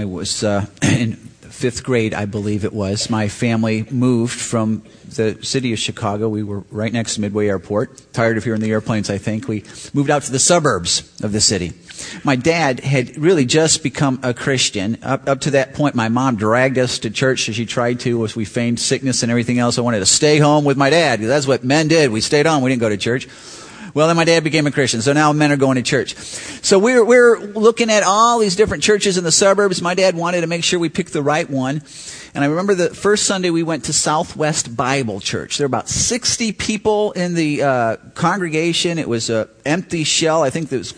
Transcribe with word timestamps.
I 0.00 0.06
was 0.06 0.42
uh, 0.42 0.64
in 0.82 1.16
fifth 1.16 1.84
grade, 1.84 2.14
I 2.14 2.24
believe 2.24 2.64
it 2.64 2.72
was. 2.72 3.10
My 3.10 3.28
family 3.28 3.84
moved 3.90 4.40
from 4.40 4.82
the 5.14 5.38
city 5.42 5.74
of 5.74 5.78
Chicago. 5.78 6.30
We 6.30 6.42
were 6.42 6.60
right 6.70 6.90
next 6.90 7.16
to 7.16 7.20
Midway 7.20 7.48
Airport. 7.48 8.14
Tired 8.14 8.38
of 8.38 8.44
hearing 8.44 8.62
the 8.62 8.70
airplanes, 8.70 9.10
I 9.10 9.18
think. 9.18 9.46
We 9.46 9.64
moved 9.92 10.08
out 10.08 10.22
to 10.22 10.32
the 10.32 10.38
suburbs 10.38 11.22
of 11.22 11.32
the 11.32 11.40
city. 11.42 11.74
My 12.24 12.34
dad 12.34 12.80
had 12.80 13.18
really 13.18 13.44
just 13.44 13.82
become 13.82 14.20
a 14.22 14.32
Christian. 14.32 14.96
Up, 15.02 15.28
up 15.28 15.42
to 15.42 15.50
that 15.50 15.74
point, 15.74 15.94
my 15.94 16.08
mom 16.08 16.36
dragged 16.36 16.78
us 16.78 17.00
to 17.00 17.10
church 17.10 17.46
as 17.50 17.56
she 17.56 17.66
tried 17.66 18.00
to 18.00 18.24
as 18.24 18.34
we 18.34 18.46
feigned 18.46 18.80
sickness 18.80 19.22
and 19.22 19.30
everything 19.30 19.58
else. 19.58 19.76
I 19.76 19.82
wanted 19.82 19.98
to 19.98 20.06
stay 20.06 20.38
home 20.38 20.64
with 20.64 20.78
my 20.78 20.88
dad. 20.88 21.20
That's 21.20 21.46
what 21.46 21.62
men 21.62 21.88
did. 21.88 22.10
We 22.10 22.22
stayed 22.22 22.46
home. 22.46 22.62
We 22.62 22.70
didn't 22.70 22.80
go 22.80 22.88
to 22.88 22.96
church. 22.96 23.28
Well, 23.94 24.06
then 24.06 24.16
my 24.16 24.24
dad 24.24 24.44
became 24.44 24.66
a 24.66 24.70
Christian, 24.70 25.02
so 25.02 25.12
now 25.12 25.32
men 25.32 25.52
are 25.52 25.56
going 25.56 25.76
to 25.76 25.82
church. 25.82 26.14
So 26.14 26.78
we're, 26.78 27.04
we're 27.04 27.38
looking 27.38 27.90
at 27.90 28.02
all 28.02 28.38
these 28.38 28.56
different 28.56 28.82
churches 28.82 29.18
in 29.18 29.24
the 29.24 29.32
suburbs. 29.32 29.82
My 29.82 29.94
dad 29.94 30.14
wanted 30.14 30.42
to 30.42 30.46
make 30.46 30.64
sure 30.64 30.78
we 30.78 30.88
picked 30.88 31.12
the 31.12 31.22
right 31.22 31.48
one. 31.48 31.82
And 32.34 32.44
I 32.44 32.46
remember 32.46 32.74
the 32.74 32.94
first 32.94 33.24
Sunday 33.24 33.50
we 33.50 33.62
went 33.62 33.84
to 33.86 33.92
Southwest 33.92 34.76
Bible 34.76 35.18
Church. 35.20 35.58
There 35.58 35.66
were 35.66 35.70
about 35.70 35.88
60 35.88 36.52
people 36.52 37.12
in 37.12 37.34
the 37.34 37.62
uh, 37.62 37.96
congregation. 38.14 38.98
It 38.98 39.08
was 39.08 39.30
an 39.30 39.48
empty 39.64 40.04
shell. 40.04 40.42
I 40.42 40.50
think 40.50 40.72
it 40.72 40.78
was 40.78 40.94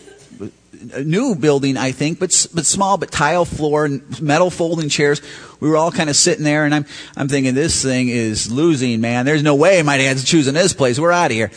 a 0.93 1.03
new 1.03 1.35
building, 1.35 1.77
I 1.77 1.91
think, 1.91 2.19
but 2.19 2.47
but 2.53 2.65
small, 2.65 2.97
but 2.97 3.11
tile 3.11 3.45
floor 3.45 3.85
and 3.85 4.21
metal 4.21 4.49
folding 4.49 4.89
chairs. 4.89 5.21
We 5.59 5.69
were 5.69 5.77
all 5.77 5.91
kind 5.91 6.09
of 6.09 6.15
sitting 6.15 6.43
there, 6.43 6.65
and 6.65 6.75
I'm 6.75 6.85
I'm 7.15 7.27
thinking 7.27 7.55
this 7.55 7.81
thing 7.81 8.09
is 8.09 8.51
losing, 8.51 8.99
man. 9.01 9.25
There's 9.25 9.43
no 9.43 9.55
way 9.55 9.81
my 9.81 9.97
dad's 9.97 10.23
choosing 10.23 10.53
this 10.53 10.73
place. 10.73 10.99
We're 10.99 11.11
out 11.11 11.31
of 11.31 11.35
here. 11.35 11.51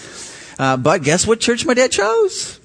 Uh, 0.59 0.77
but 0.77 1.03
guess 1.03 1.27
what 1.27 1.41
church 1.41 1.67
my 1.67 1.75
dad 1.75 1.93
chose? 1.93 2.61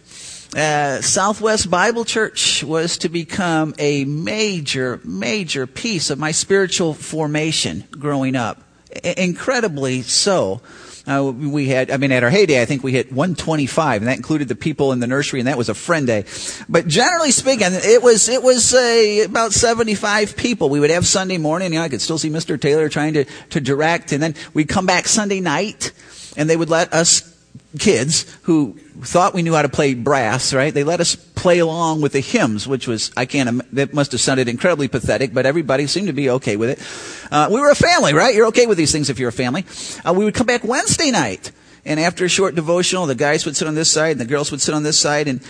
Uh, 0.55 1.01
Southwest 1.01 1.69
Bible 1.69 2.03
Church 2.03 2.63
was 2.63 2.97
to 2.99 3.09
become 3.09 3.73
a 3.79 4.03
major, 4.03 4.99
major 5.05 5.65
piece 5.65 6.09
of 6.09 6.19
my 6.19 6.31
spiritual 6.31 6.93
formation 6.93 7.85
growing 7.91 8.35
up. 8.35 8.61
I- 9.03 9.15
incredibly 9.17 10.01
so. 10.01 10.61
Uh, 11.07 11.31
we 11.31 11.67
had, 11.67 11.89
I 11.89 11.97
mean, 11.97 12.11
at 12.11 12.23
our 12.23 12.29
heyday, 12.29 12.61
I 12.61 12.65
think 12.65 12.83
we 12.83 12.91
hit 12.91 13.11
125, 13.11 14.01
and 14.01 14.07
that 14.07 14.17
included 14.17 14.49
the 14.49 14.55
people 14.55 14.91
in 14.91 14.99
the 14.99 15.07
nursery, 15.07 15.39
and 15.39 15.47
that 15.47 15.57
was 15.57 15.69
a 15.69 15.73
friend 15.73 16.05
day. 16.05 16.25
But 16.69 16.85
generally 16.85 17.31
speaking, 17.31 17.69
it 17.71 18.03
was, 18.03 18.29
it 18.29 18.43
was 18.43 18.73
uh, 18.73 19.23
about 19.25 19.53
75 19.53 20.35
people. 20.35 20.69
We 20.69 20.79
would 20.79 20.91
have 20.91 21.07
Sunday 21.07 21.37
morning, 21.37 21.73
you 21.73 21.79
know, 21.79 21.85
I 21.85 21.89
could 21.89 22.01
still 22.01 22.19
see 22.19 22.29
Mr. 22.29 22.59
Taylor 22.59 22.87
trying 22.87 23.13
to, 23.13 23.25
to 23.49 23.59
direct, 23.59 24.11
and 24.11 24.21
then 24.21 24.35
we'd 24.53 24.69
come 24.69 24.85
back 24.85 25.07
Sunday 25.07 25.39
night, 25.39 25.91
and 26.37 26.49
they 26.49 26.57
would 26.57 26.69
let 26.69 26.93
us 26.93 27.30
kids 27.79 28.25
who 28.43 28.73
thought 29.01 29.33
we 29.33 29.41
knew 29.41 29.53
how 29.53 29.61
to 29.61 29.69
play 29.69 29.93
brass, 29.93 30.53
right? 30.53 30.73
They 30.73 30.83
let 30.83 30.99
us 30.99 31.15
play 31.15 31.59
along 31.59 32.01
with 32.01 32.11
the 32.11 32.19
hymns, 32.19 32.67
which 32.67 32.87
was, 32.87 33.11
I 33.15 33.25
can't, 33.25 33.61
that 33.73 33.93
must 33.93 34.11
have 34.11 34.21
sounded 34.21 34.47
incredibly 34.47 34.87
pathetic, 34.87 35.33
but 35.33 35.45
everybody 35.45 35.87
seemed 35.87 36.07
to 36.07 36.13
be 36.13 36.29
okay 36.29 36.57
with 36.57 36.69
it. 36.69 37.31
Uh, 37.31 37.49
we 37.51 37.59
were 37.59 37.69
a 37.69 37.75
family, 37.75 38.13
right? 38.13 38.35
You're 38.35 38.47
okay 38.47 38.67
with 38.67 38.77
these 38.77 38.91
things 38.91 39.09
if 39.09 39.19
you're 39.19 39.29
a 39.29 39.33
family. 39.33 39.65
Uh, 40.05 40.13
we 40.13 40.25
would 40.25 40.35
come 40.35 40.47
back 40.47 40.63
Wednesday 40.63 41.11
night, 41.11 41.51
and 41.85 41.99
after 41.99 42.25
a 42.25 42.29
short 42.29 42.55
devotional, 42.55 43.05
the 43.05 43.15
guys 43.15 43.45
would 43.45 43.55
sit 43.55 43.67
on 43.67 43.75
this 43.75 43.89
side 43.89 44.11
and 44.11 44.19
the 44.19 44.25
girls 44.25 44.51
would 44.51 44.61
sit 44.61 44.75
on 44.75 44.83
this 44.83 44.99
side, 44.99 45.27
and 45.27 45.41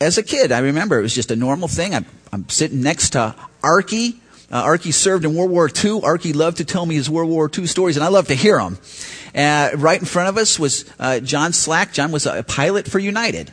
as 0.00 0.18
a 0.18 0.22
kid, 0.22 0.52
I 0.52 0.58
remember 0.58 0.98
it 0.98 1.02
was 1.02 1.14
just 1.14 1.30
a 1.30 1.36
normal 1.36 1.68
thing. 1.68 1.94
I'm, 1.94 2.06
I'm 2.32 2.48
sitting 2.48 2.82
next 2.82 3.10
to 3.10 3.34
Arky. 3.62 4.18
Uh, 4.52 4.62
Arky 4.64 4.92
served 4.92 5.24
in 5.24 5.34
World 5.34 5.50
War 5.50 5.68
II. 5.68 6.02
Archie 6.04 6.34
loved 6.34 6.58
to 6.58 6.64
tell 6.64 6.84
me 6.84 6.94
his 6.94 7.08
World 7.08 7.30
War 7.30 7.50
II 7.56 7.66
stories, 7.66 7.96
and 7.96 8.04
I 8.04 8.08
love 8.08 8.28
to 8.28 8.34
hear 8.34 8.58
them. 8.58 8.78
Uh, 9.34 9.70
right 9.76 9.98
in 9.98 10.04
front 10.04 10.28
of 10.28 10.36
us 10.36 10.58
was 10.58 10.84
uh, 10.98 11.20
John 11.20 11.54
Slack. 11.54 11.94
John 11.94 12.12
was 12.12 12.26
a 12.26 12.42
pilot 12.42 12.86
for 12.86 12.98
United. 12.98 13.50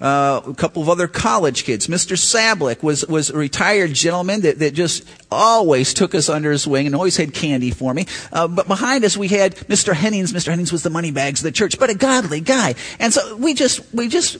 Uh, 0.00 0.40
a 0.46 0.54
couple 0.54 0.80
of 0.80 0.88
other 0.88 1.08
college 1.08 1.64
kids. 1.64 1.88
Mr. 1.88 2.16
Sablick 2.16 2.84
was, 2.84 3.04
was 3.06 3.30
a 3.30 3.36
retired 3.36 3.92
gentleman 3.94 4.42
that, 4.42 4.60
that 4.60 4.72
just 4.72 5.04
always 5.28 5.92
took 5.92 6.14
us 6.14 6.28
under 6.28 6.52
his 6.52 6.68
wing 6.68 6.86
and 6.86 6.94
always 6.94 7.16
had 7.16 7.34
candy 7.34 7.72
for 7.72 7.92
me. 7.92 8.06
Uh, 8.32 8.46
but 8.46 8.68
behind 8.68 9.04
us 9.04 9.16
we 9.16 9.26
had 9.26 9.56
Mr. 9.66 9.92
Hennings. 9.92 10.32
Mr. 10.32 10.50
Hennings 10.50 10.70
was 10.70 10.84
the 10.84 10.90
money 10.90 11.10
bags 11.10 11.40
of 11.40 11.44
the 11.44 11.50
church, 11.50 11.80
but 11.80 11.90
a 11.90 11.94
godly 11.94 12.40
guy. 12.40 12.76
And 13.00 13.12
so 13.12 13.34
we 13.34 13.54
just, 13.54 13.92
we 13.92 14.06
just 14.06 14.38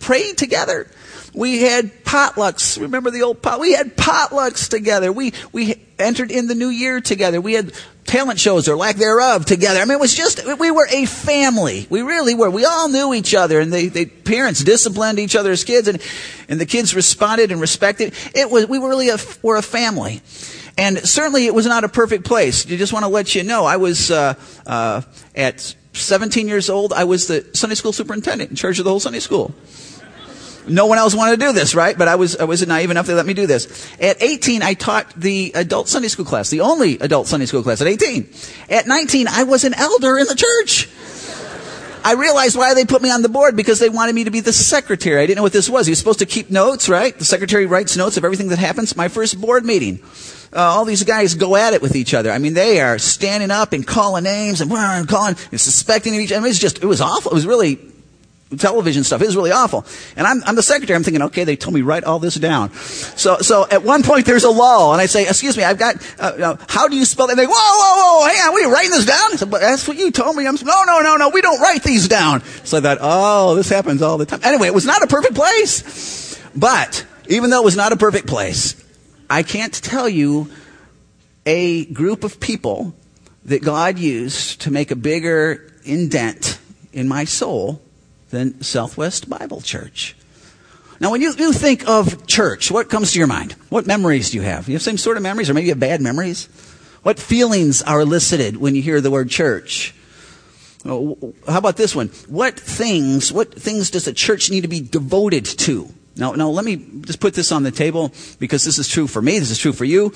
prayed 0.00 0.36
together. 0.36 0.88
We 1.34 1.62
had 1.62 2.04
potlucks. 2.04 2.80
Remember 2.80 3.10
the 3.10 3.22
old 3.22 3.40
pot? 3.40 3.58
We 3.58 3.72
had 3.72 3.96
potlucks 3.96 4.68
together. 4.68 5.10
We, 5.12 5.32
we 5.52 5.82
entered 5.98 6.30
in 6.30 6.46
the 6.46 6.54
new 6.54 6.68
year 6.68 7.00
together. 7.00 7.40
We 7.40 7.54
had 7.54 7.72
talent 8.04 8.38
shows 8.38 8.68
or 8.68 8.76
lack 8.76 8.96
thereof 8.96 9.46
together. 9.46 9.80
I 9.80 9.84
mean, 9.84 9.92
it 9.92 10.00
was 10.00 10.14
just, 10.14 10.44
we 10.58 10.70
were 10.70 10.86
a 10.90 11.06
family. 11.06 11.86
We 11.88 12.02
really 12.02 12.34
were. 12.34 12.50
We 12.50 12.66
all 12.66 12.88
knew 12.88 13.14
each 13.14 13.34
other 13.34 13.60
and 13.60 13.72
the, 13.72 14.04
parents 14.04 14.62
disciplined 14.62 15.18
each 15.18 15.34
other's 15.34 15.64
kids 15.64 15.88
and, 15.88 16.02
and 16.48 16.60
the 16.60 16.66
kids 16.66 16.94
responded 16.94 17.50
and 17.50 17.60
respected. 17.60 18.12
It 18.34 18.50
was, 18.50 18.68
we 18.68 18.78
were 18.78 18.88
really 18.88 19.08
a, 19.08 19.16
were 19.42 19.56
a 19.56 19.62
family. 19.62 20.20
And 20.76 20.98
certainly 20.98 21.46
it 21.46 21.54
was 21.54 21.66
not 21.66 21.84
a 21.84 21.88
perfect 21.88 22.24
place. 22.24 22.66
You 22.66 22.76
just 22.76 22.92
want 22.92 23.04
to 23.04 23.08
let 23.08 23.34
you 23.34 23.42
know, 23.42 23.64
I 23.64 23.76
was, 23.76 24.10
uh, 24.10 24.34
uh, 24.66 25.02
at 25.34 25.74
17 25.92 26.48
years 26.48 26.70
old, 26.70 26.92
I 26.92 27.04
was 27.04 27.28
the 27.28 27.46
Sunday 27.54 27.74
school 27.74 27.92
superintendent 27.92 28.50
in 28.50 28.56
charge 28.56 28.78
of 28.78 28.84
the 28.84 28.90
whole 28.90 29.00
Sunday 29.00 29.20
school. 29.20 29.54
No 30.68 30.86
one 30.86 30.98
else 30.98 31.14
wanted 31.14 31.40
to 31.40 31.46
do 31.46 31.52
this, 31.52 31.74
right? 31.74 31.96
But 31.96 32.08
I 32.08 32.14
was, 32.14 32.36
I 32.36 32.44
was 32.44 32.66
naive 32.66 32.90
enough 32.90 33.06
they 33.06 33.14
let 33.14 33.26
me 33.26 33.34
do 33.34 33.46
this. 33.46 33.90
At 34.00 34.22
18, 34.22 34.62
I 34.62 34.74
taught 34.74 35.12
the 35.16 35.52
adult 35.54 35.88
Sunday 35.88 36.08
school 36.08 36.24
class, 36.24 36.50
the 36.50 36.60
only 36.60 36.98
adult 36.98 37.26
Sunday 37.26 37.46
school 37.46 37.62
class 37.62 37.80
at 37.80 37.88
18. 37.88 38.28
At 38.70 38.86
19, 38.86 39.26
I 39.28 39.44
was 39.44 39.64
an 39.64 39.74
elder 39.74 40.18
in 40.18 40.26
the 40.26 40.34
church. 40.34 40.88
I 42.04 42.14
realized 42.14 42.56
why 42.56 42.74
they 42.74 42.84
put 42.84 43.00
me 43.00 43.10
on 43.10 43.22
the 43.22 43.28
board 43.28 43.54
because 43.54 43.78
they 43.78 43.88
wanted 43.88 44.14
me 44.14 44.24
to 44.24 44.30
be 44.30 44.40
the 44.40 44.52
secretary. 44.52 45.22
I 45.22 45.26
didn't 45.26 45.36
know 45.36 45.42
what 45.42 45.52
this 45.52 45.70
was. 45.70 45.86
You're 45.86 45.94
supposed 45.94 46.18
to 46.18 46.26
keep 46.26 46.50
notes, 46.50 46.88
right? 46.88 47.16
The 47.16 47.24
secretary 47.24 47.66
writes 47.66 47.96
notes 47.96 48.16
of 48.16 48.24
everything 48.24 48.48
that 48.48 48.58
happens. 48.58 48.96
My 48.96 49.08
first 49.08 49.40
board 49.40 49.64
meeting. 49.64 50.00
Uh, 50.54 50.60
all 50.60 50.84
these 50.84 51.04
guys 51.04 51.34
go 51.34 51.56
at 51.56 51.72
it 51.72 51.80
with 51.80 51.96
each 51.96 52.12
other. 52.12 52.30
I 52.30 52.38
mean, 52.38 52.54
they 52.54 52.80
are 52.80 52.98
standing 52.98 53.50
up 53.50 53.72
and 53.72 53.86
calling 53.86 54.24
names 54.24 54.60
and 54.60 54.70
calling 54.70 55.36
and 55.50 55.60
suspecting 55.60 56.14
each 56.14 56.32
other. 56.32 56.38
I 56.38 56.40
mean, 56.40 56.46
it 56.46 56.50
was 56.50 56.58
just, 56.58 56.82
it 56.82 56.86
was 56.86 57.00
awful. 57.00 57.30
It 57.30 57.34
was 57.34 57.46
really 57.46 57.76
television 58.58 59.04
stuff. 59.04 59.22
It 59.22 59.26
was 59.26 59.36
really 59.36 59.52
awful. 59.52 59.84
And 60.16 60.26
I'm, 60.26 60.42
I'm 60.44 60.54
the 60.54 60.62
secretary. 60.62 60.96
I'm 60.96 61.02
thinking, 61.02 61.22
okay, 61.22 61.44
they 61.44 61.56
told 61.56 61.74
me 61.74 61.82
write 61.82 62.04
all 62.04 62.18
this 62.18 62.34
down. 62.34 62.72
So, 62.72 63.38
so 63.38 63.66
at 63.70 63.82
one 63.82 64.02
point 64.02 64.26
there's 64.26 64.44
a 64.44 64.50
lull, 64.50 64.92
and 64.92 65.00
I 65.00 65.06
say, 65.06 65.26
excuse 65.26 65.56
me, 65.56 65.64
I've 65.64 65.78
got, 65.78 65.96
uh, 66.18 66.22
uh, 66.22 66.56
how 66.68 66.88
do 66.88 66.96
you 66.96 67.04
spell 67.04 67.26
that? 67.26 67.32
And 67.32 67.38
they 67.38 67.46
whoa, 67.46 67.52
whoa, 67.54 68.20
whoa, 68.20 68.28
hang 68.28 68.48
on, 68.48 68.54
we 68.54 68.64
writing 68.64 68.90
this 68.90 69.06
down? 69.06 69.32
I 69.32 69.36
said, 69.36 69.50
but 69.50 69.60
that's 69.60 69.86
what 69.86 69.96
you 69.96 70.10
told 70.10 70.36
me. 70.36 70.46
I'm 70.46 70.56
no, 70.62 70.84
no, 70.84 71.00
no, 71.00 71.16
no, 71.16 71.28
we 71.30 71.40
don't 71.40 71.60
write 71.60 71.82
these 71.82 72.08
down. 72.08 72.42
So 72.64 72.78
I 72.78 72.80
thought, 72.80 72.98
oh, 73.00 73.54
this 73.54 73.68
happens 73.68 74.02
all 74.02 74.18
the 74.18 74.26
time. 74.26 74.40
Anyway, 74.42 74.66
it 74.66 74.74
was 74.74 74.86
not 74.86 75.02
a 75.02 75.06
perfect 75.06 75.34
place. 75.34 76.40
But, 76.54 77.06
even 77.28 77.50
though 77.50 77.62
it 77.62 77.64
was 77.64 77.76
not 77.76 77.92
a 77.92 77.96
perfect 77.96 78.26
place, 78.26 78.82
I 79.30 79.42
can't 79.42 79.72
tell 79.72 80.08
you 80.08 80.50
a 81.46 81.86
group 81.86 82.24
of 82.24 82.38
people 82.38 82.94
that 83.44 83.62
God 83.62 83.98
used 83.98 84.60
to 84.62 84.70
make 84.70 84.90
a 84.90 84.96
bigger 84.96 85.72
indent 85.84 86.58
in 86.92 87.08
my 87.08 87.24
soul 87.24 87.82
than 88.32 88.60
Southwest 88.62 89.28
Bible 89.28 89.60
Church. 89.60 90.16
Now, 90.98 91.10
when 91.10 91.20
you, 91.20 91.32
you 91.36 91.52
think 91.52 91.88
of 91.88 92.26
church, 92.26 92.70
what 92.70 92.88
comes 92.88 93.12
to 93.12 93.18
your 93.18 93.28
mind? 93.28 93.52
What 93.68 93.86
memories 93.86 94.30
do 94.30 94.38
you 94.38 94.42
have? 94.42 94.68
You 94.68 94.74
have 94.74 94.82
same 94.82 94.98
sort 94.98 95.16
of 95.16 95.22
memories, 95.22 95.50
or 95.50 95.54
maybe 95.54 95.66
you 95.66 95.72
have 95.72 95.80
bad 95.80 96.00
memories? 96.00 96.46
What 97.02 97.18
feelings 97.18 97.82
are 97.82 98.00
elicited 98.00 98.56
when 98.56 98.74
you 98.74 98.82
hear 98.82 99.00
the 99.00 99.10
word 99.10 99.28
church? 99.28 99.94
Oh, 100.84 101.34
how 101.46 101.58
about 101.58 101.76
this 101.76 101.94
one? 101.94 102.08
What 102.28 102.58
things, 102.58 103.32
what 103.32 103.54
things 103.54 103.90
does 103.90 104.06
a 104.06 104.12
church 104.12 104.50
need 104.50 104.62
to 104.62 104.68
be 104.68 104.80
devoted 104.80 105.44
to? 105.44 105.88
Now, 106.16 106.32
now 106.32 106.48
let 106.48 106.64
me 106.64 106.76
just 107.02 107.20
put 107.20 107.34
this 107.34 107.52
on 107.52 107.62
the 107.62 107.70
table 107.70 108.12
because 108.38 108.64
this 108.64 108.78
is 108.78 108.88
true 108.88 109.06
for 109.06 109.20
me, 109.20 109.38
this 109.38 109.50
is 109.50 109.58
true 109.58 109.72
for 109.72 109.84
you. 109.84 110.12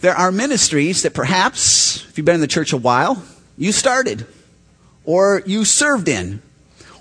There 0.00 0.14
are 0.14 0.32
ministries 0.32 1.02
that 1.02 1.14
perhaps, 1.14 2.04
if 2.08 2.16
you've 2.16 2.24
been 2.24 2.36
in 2.36 2.40
the 2.40 2.46
church 2.46 2.72
a 2.72 2.76
while, 2.76 3.22
you 3.58 3.72
started 3.72 4.26
or 5.04 5.42
you 5.46 5.64
served 5.64 6.08
in 6.08 6.42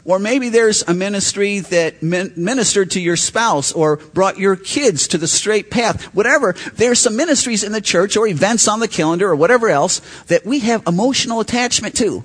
or 0.04 0.20
maybe 0.20 0.50
there's 0.50 0.82
a 0.84 0.94
ministry 0.94 1.60
that 1.60 2.02
ministered 2.02 2.92
to 2.92 3.00
your 3.00 3.16
spouse 3.16 3.72
or 3.72 3.98
brought 3.98 4.40
your 4.40 4.56
kids 4.56 5.08
to 5.10 5.18
the 5.18 5.28
straight 5.28 5.70
path. 5.70 6.06
Whatever. 6.16 6.54
There's 6.74 7.00
some 7.00 7.16
ministries 7.16 7.64
in 7.64 7.72
the 7.72 7.82
church 7.82 8.18
or 8.18 8.26
events 8.26 8.68
on 8.68 8.80
the 8.80 8.88
calendar 8.88 9.30
or 9.30 9.36
whatever 9.36 9.70
else 9.70 10.02
that 10.28 10.46
we 10.46 10.60
have 10.60 10.88
emotional 10.88 11.40
attachment 11.40 11.96
to. 11.98 12.24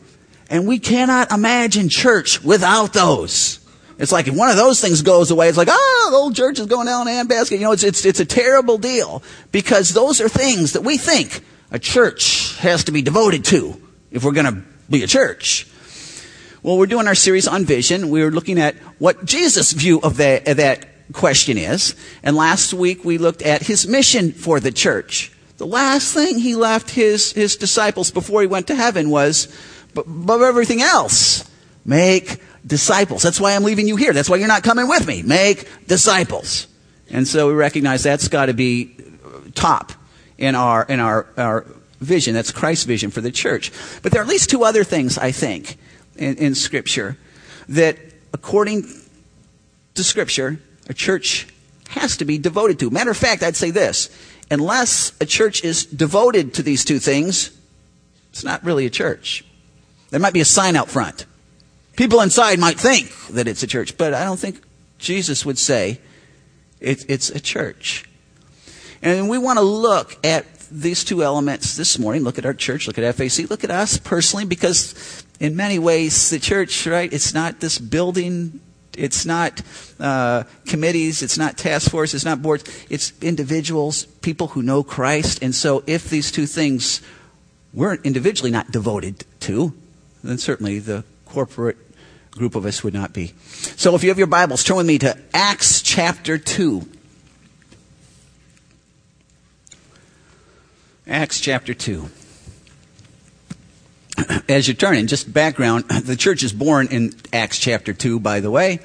And 0.48 0.66
we 0.66 0.78
cannot 0.78 1.32
imagine 1.32 1.88
church 1.88 2.42
without 2.42 2.92
those. 2.92 3.60
It's 3.98 4.12
like 4.12 4.28
if 4.28 4.34
one 4.36 4.50
of 4.50 4.56
those 4.56 4.80
things 4.80 5.02
goes 5.02 5.30
away, 5.30 5.48
it's 5.48 5.58
like, 5.58 5.68
oh, 5.70 6.08
the 6.10 6.16
old 6.16 6.36
church 6.36 6.58
is 6.58 6.66
going 6.66 6.86
down 6.86 7.08
in 7.08 7.14
a 7.14 7.24
handbasket. 7.24 7.52
You 7.52 7.60
know, 7.60 7.72
it's, 7.72 7.82
it's, 7.82 8.04
it's 8.04 8.20
a 8.20 8.26
terrible 8.26 8.78
deal 8.78 9.22
because 9.52 9.92
those 9.92 10.20
are 10.20 10.28
things 10.28 10.74
that 10.74 10.82
we 10.82 10.98
think 10.98 11.42
a 11.70 11.78
church 11.78 12.56
has 12.58 12.84
to 12.84 12.92
be 12.92 13.02
devoted 13.02 13.44
to 13.46 13.80
if 14.10 14.24
we're 14.24 14.32
going 14.32 14.54
to 14.54 14.62
be 14.88 15.02
a 15.02 15.06
church. 15.06 15.66
Well, 16.62 16.78
we're 16.78 16.86
doing 16.86 17.06
our 17.06 17.14
series 17.14 17.46
on 17.46 17.64
vision. 17.64 18.08
We 18.10 18.22
are 18.22 18.30
looking 18.30 18.58
at 18.58 18.76
what 18.98 19.24
Jesus' 19.24 19.72
view 19.72 20.00
of 20.00 20.16
that, 20.16 20.48
of 20.48 20.56
that 20.56 21.12
question 21.12 21.58
is. 21.58 21.94
And 22.22 22.34
last 22.34 22.72
week 22.72 23.04
we 23.04 23.18
looked 23.18 23.42
at 23.42 23.62
his 23.62 23.86
mission 23.86 24.32
for 24.32 24.58
the 24.58 24.72
church. 24.72 25.32
The 25.58 25.66
last 25.66 26.12
thing 26.12 26.38
he 26.38 26.54
left 26.54 26.90
his, 26.90 27.32
his 27.32 27.56
disciples 27.56 28.10
before 28.10 28.40
he 28.40 28.46
went 28.46 28.66
to 28.66 28.74
heaven 28.74 29.10
was, 29.10 29.48
above 29.94 30.42
everything 30.42 30.82
else, 30.82 31.48
make 31.84 32.40
disciples. 32.66 33.22
That's 33.22 33.40
why 33.40 33.54
I'm 33.54 33.62
leaving 33.62 33.86
you 33.86 33.96
here. 33.96 34.12
That's 34.12 34.28
why 34.28 34.36
you're 34.36 34.48
not 34.48 34.62
coming 34.62 34.88
with 34.88 35.06
me. 35.06 35.22
Make 35.22 35.68
disciples. 35.86 36.66
And 37.10 37.26
so 37.26 37.48
we 37.48 37.54
recognize 37.54 38.02
that's 38.02 38.28
got 38.28 38.46
to 38.46 38.54
be 38.54 38.96
uh, 39.24 39.50
top 39.54 39.92
in 40.36 40.54
our, 40.54 40.84
in 40.84 41.00
our, 41.00 41.26
our 41.36 41.66
vision. 42.00 42.34
That's 42.34 42.50
Christ's 42.50 42.84
vision 42.84 43.10
for 43.10 43.20
the 43.20 43.30
church. 43.30 43.72
But 44.02 44.12
there 44.12 44.20
are 44.20 44.24
at 44.24 44.28
least 44.28 44.50
two 44.50 44.64
other 44.64 44.84
things, 44.84 45.16
I 45.16 45.32
think, 45.32 45.76
in, 46.18 46.36
in 46.36 46.54
Scripture 46.54 47.16
that, 47.68 47.98
according 48.32 48.86
to 49.94 50.04
Scripture, 50.04 50.58
a 50.88 50.94
church 50.94 51.48
has 51.88 52.16
to 52.18 52.24
be 52.24 52.38
devoted 52.38 52.78
to. 52.80 52.90
Matter 52.90 53.10
of 53.10 53.16
fact, 53.16 53.42
I'd 53.42 53.56
say 53.56 53.70
this 53.70 54.10
unless 54.50 55.12
a 55.20 55.26
church 55.26 55.64
is 55.64 55.84
devoted 55.86 56.54
to 56.54 56.62
these 56.62 56.84
two 56.84 56.98
things, 56.98 57.50
it's 58.30 58.44
not 58.44 58.62
really 58.64 58.86
a 58.86 58.90
church. 58.90 59.44
There 60.10 60.20
might 60.20 60.34
be 60.34 60.40
a 60.40 60.44
sign 60.44 60.76
out 60.76 60.88
front. 60.88 61.26
People 61.96 62.20
inside 62.20 62.58
might 62.58 62.78
think 62.78 63.10
that 63.28 63.48
it's 63.48 63.62
a 63.62 63.66
church, 63.66 63.96
but 63.96 64.14
I 64.14 64.24
don't 64.24 64.38
think 64.38 64.60
Jesus 64.98 65.44
would 65.44 65.58
say 65.58 66.00
it, 66.80 67.04
it's 67.08 67.30
a 67.30 67.40
church. 67.40 68.04
And 69.02 69.28
we 69.28 69.38
want 69.38 69.58
to 69.58 69.64
look 69.64 70.24
at 70.24 70.44
these 70.70 71.04
two 71.04 71.22
elements 71.22 71.76
this 71.76 71.98
morning. 71.98 72.22
Look 72.22 72.38
at 72.38 72.46
our 72.46 72.54
church, 72.54 72.86
look 72.86 72.98
at 72.98 73.14
FAC, 73.14 73.50
look 73.50 73.64
at 73.64 73.70
us 73.70 73.98
personally, 73.98 74.44
because 74.44 75.24
in 75.40 75.56
many 75.56 75.78
ways, 75.78 76.30
the 76.30 76.38
church, 76.38 76.86
right, 76.86 77.12
it's 77.12 77.34
not 77.34 77.60
this 77.60 77.78
building, 77.78 78.60
it's 78.96 79.26
not 79.26 79.62
uh, 80.00 80.44
committees, 80.66 81.22
it's 81.22 81.38
not 81.38 81.56
task 81.56 81.90
force, 81.90 82.14
it's 82.14 82.24
not 82.24 82.42
boards, 82.42 82.64
it's 82.88 83.12
individuals, 83.22 84.06
people 84.06 84.48
who 84.48 84.62
know 84.62 84.82
Christ. 84.82 85.42
And 85.42 85.54
so 85.54 85.82
if 85.86 86.08
these 86.08 86.30
two 86.30 86.46
things 86.46 87.00
weren't 87.72 88.04
individually 88.04 88.50
not 88.50 88.70
devoted 88.70 89.24
to, 89.40 89.72
then 90.24 90.38
certainly 90.38 90.78
the 90.78 91.04
corporate 91.26 91.76
group 92.30 92.54
of 92.54 92.66
us 92.66 92.82
would 92.84 92.94
not 92.94 93.12
be. 93.12 93.34
So 93.48 93.94
if 93.94 94.02
you 94.02 94.10
have 94.10 94.18
your 94.18 94.26
Bibles, 94.26 94.64
turn 94.64 94.76
with 94.76 94.86
me 94.86 94.98
to 94.98 95.16
Acts 95.32 95.82
chapter 95.82 96.38
2. 96.38 96.95
Acts 101.08 101.38
chapter 101.38 101.72
2. 101.72 102.10
As 104.48 104.66
you're 104.66 104.74
turning, 104.74 105.06
just 105.06 105.32
background, 105.32 105.84
the 105.88 106.16
church 106.16 106.42
is 106.42 106.52
born 106.52 106.88
in 106.88 107.14
Acts 107.32 107.58
chapter 107.60 107.92
2, 107.92 108.18
by 108.18 108.40
the 108.40 108.50
way. 108.50 108.80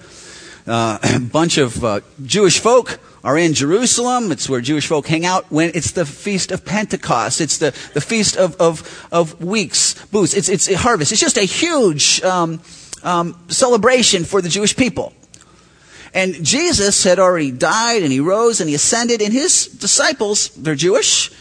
Uh, 0.67 0.99
a 1.15 1.19
bunch 1.19 1.57
of 1.57 1.83
uh, 1.83 2.01
Jewish 2.23 2.59
folk 2.59 2.99
are 3.23 3.39
in 3.39 3.55
Jerusalem. 3.55 4.31
It's 4.31 4.47
where 4.47 4.61
Jewish 4.61 4.85
folk 4.85 5.07
hang 5.07 5.25
out 5.25 5.51
when 5.51 5.71
it's 5.73 5.93
the 5.93 6.05
feast 6.05 6.51
of 6.51 6.63
Pentecost. 6.63 7.41
It's 7.41 7.57
the, 7.57 7.71
the 7.95 8.01
feast 8.01 8.37
of, 8.37 8.55
of, 8.57 9.07
of 9.11 9.43
weeks, 9.43 9.95
booths. 10.05 10.35
It's, 10.35 10.47
it's 10.47 10.69
a 10.69 10.77
harvest. 10.77 11.11
It's 11.11 11.21
just 11.21 11.37
a 11.37 11.41
huge 11.41 12.21
um, 12.21 12.61
um, 13.01 13.35
celebration 13.47 14.25
for 14.25 14.43
the 14.43 14.49
Jewish 14.49 14.75
people. 14.75 15.13
And 16.13 16.43
Jesus 16.45 17.03
had 17.03 17.17
already 17.17 17.49
died 17.49 18.03
and 18.03 18.11
he 18.11 18.19
rose 18.19 18.59
and 18.59 18.69
he 18.69 18.75
ascended, 18.75 19.23
and 19.23 19.33
his 19.33 19.65
disciples, 19.65 20.49
they're 20.49 20.75
Jewish, 20.75 21.31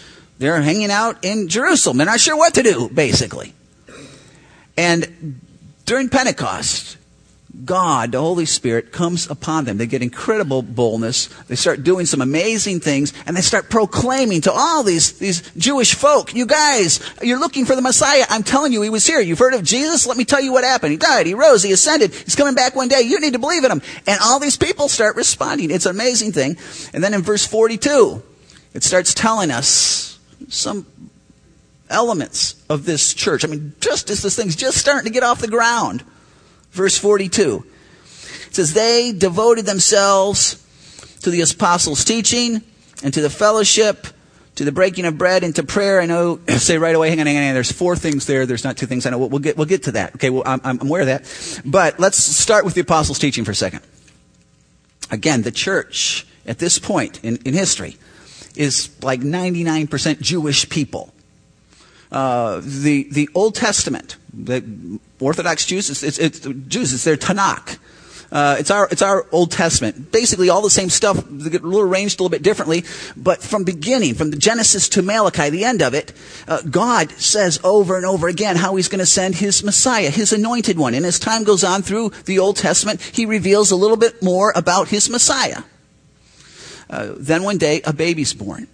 they're 0.41 0.63
hanging 0.63 0.91
out 0.91 1.23
in 1.23 1.49
Jerusalem. 1.49 1.99
They're 1.99 2.07
not 2.07 2.19
sure 2.19 2.35
what 2.35 2.55
to 2.55 2.63
do, 2.63 2.89
basically. 2.89 3.53
And 4.75 5.39
during 5.85 6.09
Pentecost, 6.09 6.97
God, 7.67 8.13
the 8.13 8.21
Holy 8.21 8.47
Spirit, 8.47 8.91
comes 8.91 9.29
upon 9.29 9.67
them. 9.67 9.77
They 9.77 9.85
get 9.85 10.01
incredible 10.01 10.63
boldness. 10.63 11.27
They 11.49 11.57
start 11.57 11.85
doing 11.85 12.07
some 12.07 12.23
amazing 12.23 12.81
things, 12.81 13.13
and 13.27 13.37
they 13.37 13.43
start 13.43 13.69
proclaiming 13.69 14.41
to 14.43 14.53
all 14.53 14.83
these, 14.83 15.19
these 15.19 15.43
Jewish 15.59 15.95
folk, 15.95 16.35
you 16.35 16.47
guys, 16.47 17.01
you're 17.21 17.39
looking 17.39 17.67
for 17.67 17.77
the 17.77 17.83
Messiah. 17.83 18.25
I'm 18.31 18.43
telling 18.43 18.73
you, 18.73 18.81
he 18.81 18.89
was 18.89 19.07
here. 19.07 19.21
You've 19.21 19.39
heard 19.39 19.53
of 19.53 19.63
Jesus? 19.63 20.07
Let 20.07 20.17
me 20.17 20.25
tell 20.25 20.41
you 20.41 20.53
what 20.53 20.65
happened. 20.65 20.93
He 20.93 20.97
died, 20.97 21.27
he 21.27 21.35
rose, 21.35 21.63
he 21.63 21.73
ascended, 21.73 22.15
he's 22.15 22.35
coming 22.35 22.55
back 22.55 22.75
one 22.75 22.89
day. 22.89 23.03
You 23.03 23.21
need 23.21 23.35
to 23.35 23.39
believe 23.39 23.65
in 23.65 23.71
him. 23.71 23.83
And 24.07 24.19
all 24.23 24.41
these 24.41 24.57
people 24.57 24.89
start 24.89 25.17
responding. 25.17 25.71
It's 25.71 25.85
an 25.85 25.95
amazing 25.95 26.33
thing. 26.33 26.57
And 26.95 27.05
then 27.05 27.13
in 27.13 27.21
verse 27.21 27.47
42, 27.47 28.23
it 28.73 28.83
starts 28.83 29.13
telling 29.13 29.51
us 29.51 30.11
some 30.50 30.87
elements 31.88 32.62
of 32.69 32.85
this 32.85 33.14
church. 33.14 33.44
I 33.44 33.49
mean, 33.49 33.75
just 33.81 34.11
as 34.11 34.23
this 34.23 34.37
thing's 34.37 34.56
just 34.56 34.79
starting 34.79 35.05
to 35.05 35.11
get 35.11 35.23
off 35.23 35.41
the 35.41 35.49
ground. 35.49 36.05
Verse 36.70 36.97
42. 36.97 37.64
It 38.05 38.55
says, 38.55 38.75
They 38.75 39.12
devoted 39.12 39.67
themselves 39.67 40.64
to 41.23 41.31
the 41.31 41.41
apostles' 41.41 42.05
teaching 42.05 42.62
and 43.02 43.12
to 43.12 43.20
the 43.20 43.31
fellowship, 43.31 44.06
to 44.55 44.64
the 44.64 44.73
breaking 44.73 45.05
of 45.05 45.19
bread 45.19 45.43
and 45.43 45.55
to 45.56 45.62
prayer. 45.62 46.00
I 46.00 46.06
know, 46.06 46.41
say 46.49 46.79
right 46.79 46.94
away, 46.94 47.11
hang 47.11 47.20
on, 47.20 47.26
hang 47.26 47.37
on, 47.37 47.43
hang 47.43 47.49
on. 47.50 47.55
There's 47.55 47.73
four 47.73 47.97
things 47.97 48.26
there. 48.26 48.47
There's 48.47 48.64
not 48.64 48.76
two 48.76 48.87
things. 48.87 49.06
I 49.06 49.11
know. 49.11 49.19
We'll, 49.19 49.29
we'll 49.29 49.41
get, 49.41 49.56
we'll 49.56 49.67
get 49.67 49.85
to 49.85 49.93
that. 49.93 50.14
Okay, 50.17 50.31
well, 50.31 50.44
I'm, 50.47 50.61
I'm 50.64 50.81
aware 50.81 51.00
of 51.00 51.06
that. 51.08 51.62
But 51.64 51.99
let's 51.99 52.19
start 52.19 52.64
with 52.64 52.75
the 52.75 52.82
apostles' 52.82 53.19
teaching 53.19 53.44
for 53.44 53.50
a 53.50 53.56
second. 53.56 53.82
Again, 55.11 55.43
the 55.43 55.50
church 55.50 56.26
at 56.47 56.58
this 56.58 56.79
point 56.79 57.23
in, 57.25 57.37
in 57.44 57.52
history 57.52 57.97
is 58.56 58.91
like 59.02 59.20
99% 59.20 60.20
Jewish 60.20 60.69
people. 60.69 61.12
Uh, 62.11 62.61
the, 62.64 63.08
the 63.11 63.29
Old 63.35 63.55
Testament, 63.55 64.17
the 64.32 64.99
Orthodox 65.20 65.64
Jews, 65.67 65.91
it's, 65.91 66.02
it's, 66.02 66.19
it's 66.19 66.41
Jews, 66.69 66.93
it's 66.93 67.05
their 67.05 67.17
Tanakh. 67.17 67.79
Uh, 68.32 68.56
it's 68.58 68.70
our 68.70 68.87
it's 68.91 69.02
our 69.02 69.26
Old 69.32 69.50
Testament. 69.50 70.12
Basically, 70.12 70.49
all 70.50 70.62
the 70.62 70.70
same 70.70 70.88
stuff, 70.88 71.19
a 71.19 71.32
little 71.32 71.81
arranged 71.81 72.20
a 72.20 72.23
little 72.23 72.31
bit 72.31 72.43
differently. 72.43 72.85
But 73.17 73.43
from 73.43 73.64
beginning, 73.64 74.14
from 74.14 74.31
the 74.31 74.37
Genesis 74.37 74.88
to 74.91 75.02
Malachi, 75.02 75.50
the 75.50 75.64
end 75.64 75.82
of 75.82 75.94
it, 75.94 76.12
uh, 76.47 76.62
God 76.62 77.11
says 77.12 77.58
over 77.64 77.97
and 77.97 78.06
over 78.06 78.29
again 78.29 78.56
how 78.56 78.76
He's 78.76 78.88
going 78.88 79.00
to 79.00 79.06
send 79.06 79.35
His 79.37 79.64
Messiah, 79.64 80.11
His 80.11 80.32
anointed 80.32 80.79
one. 80.79 80.94
And 80.94 81.05
as 81.05 81.19
time 81.19 81.44
goes 81.44 81.64
on 81.64 81.82
through 81.82 82.11
the 82.26 82.38
Old 82.38 82.56
Testament, 82.56 83.02
He 83.02 83.26
reveals 83.26 83.73
a 83.73 83.76
little 83.76 83.97
bit 83.97 84.23
more 84.23 84.52
about 84.55 84.88
His 84.88 85.11
Messiah. 85.11 85.62
Uh, 86.91 87.13
then 87.17 87.45
one 87.45 87.57
day, 87.57 87.81
a 87.85 87.93
baby's 87.93 88.35
born. 88.35 88.67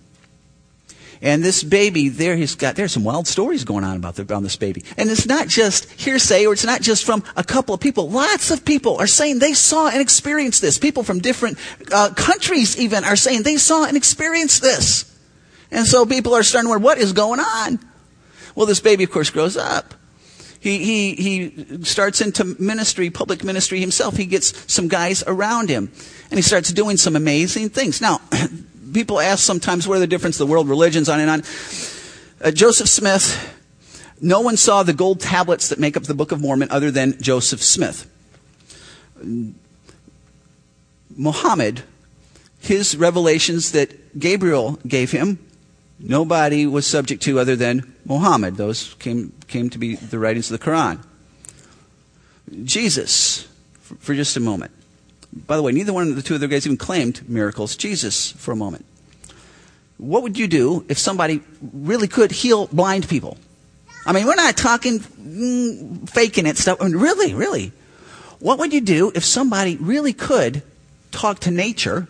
And 1.22 1.42
this 1.42 1.62
baby, 1.62 2.08
there 2.08 2.36
he's 2.36 2.54
got, 2.54 2.76
there's 2.76 2.92
some 2.92 3.04
wild 3.04 3.26
stories 3.26 3.64
going 3.64 3.84
on 3.84 3.96
about, 3.96 4.16
the, 4.16 4.24
this 4.24 4.56
baby. 4.56 4.84
And 4.96 5.10
it's 5.10 5.26
not 5.26 5.48
just 5.48 5.90
hearsay 5.92 6.46
or 6.46 6.52
it's 6.52 6.64
not 6.64 6.82
just 6.82 7.04
from 7.04 7.24
a 7.36 7.44
couple 7.44 7.74
of 7.74 7.80
people. 7.80 8.10
Lots 8.10 8.50
of 8.50 8.64
people 8.64 8.98
are 8.98 9.06
saying 9.06 9.38
they 9.38 9.54
saw 9.54 9.88
and 9.88 10.00
experienced 10.00 10.60
this. 10.60 10.78
People 10.78 11.02
from 11.02 11.20
different 11.20 11.58
uh, 11.92 12.10
countries 12.14 12.78
even 12.78 13.04
are 13.04 13.16
saying 13.16 13.42
they 13.42 13.56
saw 13.56 13.84
and 13.84 13.96
experienced 13.96 14.62
this. 14.62 15.12
And 15.70 15.86
so 15.86 16.06
people 16.06 16.34
are 16.34 16.42
starting 16.42 16.66
to 16.66 16.70
wonder, 16.70 16.84
what 16.84 16.98
is 16.98 17.12
going 17.12 17.40
on? 17.40 17.80
Well, 18.54 18.66
this 18.66 18.80
baby, 18.80 19.04
of 19.04 19.10
course, 19.10 19.30
grows 19.30 19.56
up. 19.56 19.94
He, 20.66 20.78
he, 20.78 21.14
he 21.14 21.84
starts 21.84 22.20
into 22.20 22.44
ministry, 22.60 23.08
public 23.08 23.44
ministry 23.44 23.78
himself. 23.78 24.16
He 24.16 24.26
gets 24.26 24.72
some 24.72 24.88
guys 24.88 25.22
around 25.24 25.68
him. 25.68 25.92
And 26.28 26.38
he 26.38 26.42
starts 26.42 26.72
doing 26.72 26.96
some 26.96 27.14
amazing 27.14 27.68
things. 27.68 28.00
Now, 28.00 28.20
people 28.92 29.20
ask 29.20 29.44
sometimes 29.44 29.86
what 29.86 29.98
are 29.98 30.00
the 30.00 30.08
difference 30.08 30.38
the 30.38 30.44
world 30.46 30.68
religions 30.68 31.08
on 31.08 31.20
and 31.20 31.30
on. 31.30 31.42
Uh, 32.40 32.50
Joseph 32.50 32.88
Smith, 32.88 33.56
no 34.20 34.40
one 34.40 34.56
saw 34.56 34.82
the 34.82 34.92
gold 34.92 35.20
tablets 35.20 35.68
that 35.68 35.78
make 35.78 35.96
up 35.96 36.02
the 36.02 36.14
Book 36.14 36.32
of 36.32 36.40
Mormon 36.40 36.68
other 36.72 36.90
than 36.90 37.22
Joseph 37.22 37.62
Smith. 37.62 38.10
Muhammad, 41.14 41.84
his 42.58 42.96
revelations 42.96 43.70
that 43.70 44.18
Gabriel 44.18 44.80
gave 44.84 45.12
him, 45.12 45.38
nobody 45.98 46.66
was 46.66 46.86
subject 46.86 47.22
to 47.24 47.38
other 47.38 47.56
than 47.56 47.94
Muhammad. 48.04 48.56
Those 48.56 48.94
came, 48.94 49.32
came 49.48 49.70
to 49.70 49.78
be 49.78 49.96
the 49.96 50.18
writings 50.18 50.50
of 50.50 50.58
the 50.58 50.64
Quran. 50.64 51.04
Jesus, 52.64 53.48
for, 53.80 54.14
just 54.14 54.36
a 54.36 54.40
moment. 54.40 54.72
By 55.32 55.56
the 55.56 55.62
way, 55.62 55.72
neither 55.72 55.92
one 55.92 56.08
of 56.08 56.16
the 56.16 56.22
two 56.22 56.36
other 56.36 56.46
guys 56.46 56.66
even 56.66 56.76
claimed 56.76 57.28
miracles. 57.28 57.76
Jesus, 57.76 58.32
for 58.32 58.52
a 58.52 58.56
moment. 58.56 58.84
What 59.98 60.22
would 60.22 60.38
you 60.38 60.46
do 60.46 60.84
if 60.88 60.98
somebody 60.98 61.42
really 61.72 62.08
could 62.08 62.30
heal 62.30 62.66
blind 62.68 63.08
people? 63.08 63.38
I 64.04 64.12
mean, 64.12 64.26
we're 64.26 64.36
not 64.36 64.56
talking 64.56 65.00
mm, 65.00 66.08
faking 66.08 66.46
it 66.46 66.56
stuff. 66.56 66.80
I 66.80 66.84
mean, 66.84 66.96
really, 66.96 67.34
really. 67.34 67.72
What 68.38 68.58
would 68.58 68.72
you 68.72 68.80
do 68.80 69.10
if 69.14 69.24
somebody 69.24 69.76
really 69.76 70.12
could 70.12 70.62
talk 71.10 71.40
to 71.40 71.50
nature 71.50 72.06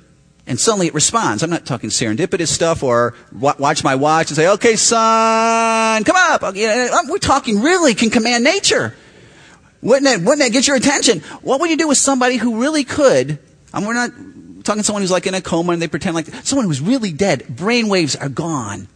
and 0.46 0.58
suddenly 0.60 0.86
it 0.86 0.94
responds? 0.94 1.42
I'm 1.42 1.50
not 1.50 1.66
talking 1.66 1.90
serendipitous 1.90 2.48
stuff 2.48 2.82
or 2.82 3.14
watch 3.32 3.82
my 3.82 3.94
watch 3.94 4.30
and 4.30 4.36
say, 4.36 4.48
okay, 4.48 4.76
son, 4.76 6.04
come 6.04 6.16
up. 6.16 6.42
We're 6.54 7.18
talking 7.18 7.62
really 7.62 7.94
can 7.94 8.10
command 8.10 8.44
nature. 8.44 8.94
Wouldn't 9.82 10.04
that, 10.04 10.20
wouldn't 10.20 10.40
that 10.40 10.52
get 10.52 10.66
your 10.66 10.76
attention? 10.76 11.20
What 11.42 11.60
would 11.60 11.70
you 11.70 11.76
do 11.76 11.88
with 11.88 11.98
somebody 11.98 12.36
who 12.36 12.60
really 12.60 12.84
could? 12.84 13.38
I 13.72 13.84
we're 13.84 13.94
not 13.94 14.10
talking 14.64 14.80
to 14.80 14.84
someone 14.84 15.02
who's 15.02 15.10
like 15.10 15.26
in 15.26 15.34
a 15.34 15.40
coma 15.40 15.72
and 15.72 15.82
they 15.82 15.88
pretend 15.88 16.14
like 16.14 16.26
someone 16.44 16.66
who's 16.66 16.80
really 16.80 17.12
dead. 17.12 17.46
Brain 17.48 17.88
waves 17.88 18.16
are 18.16 18.28
gone. 18.28 18.88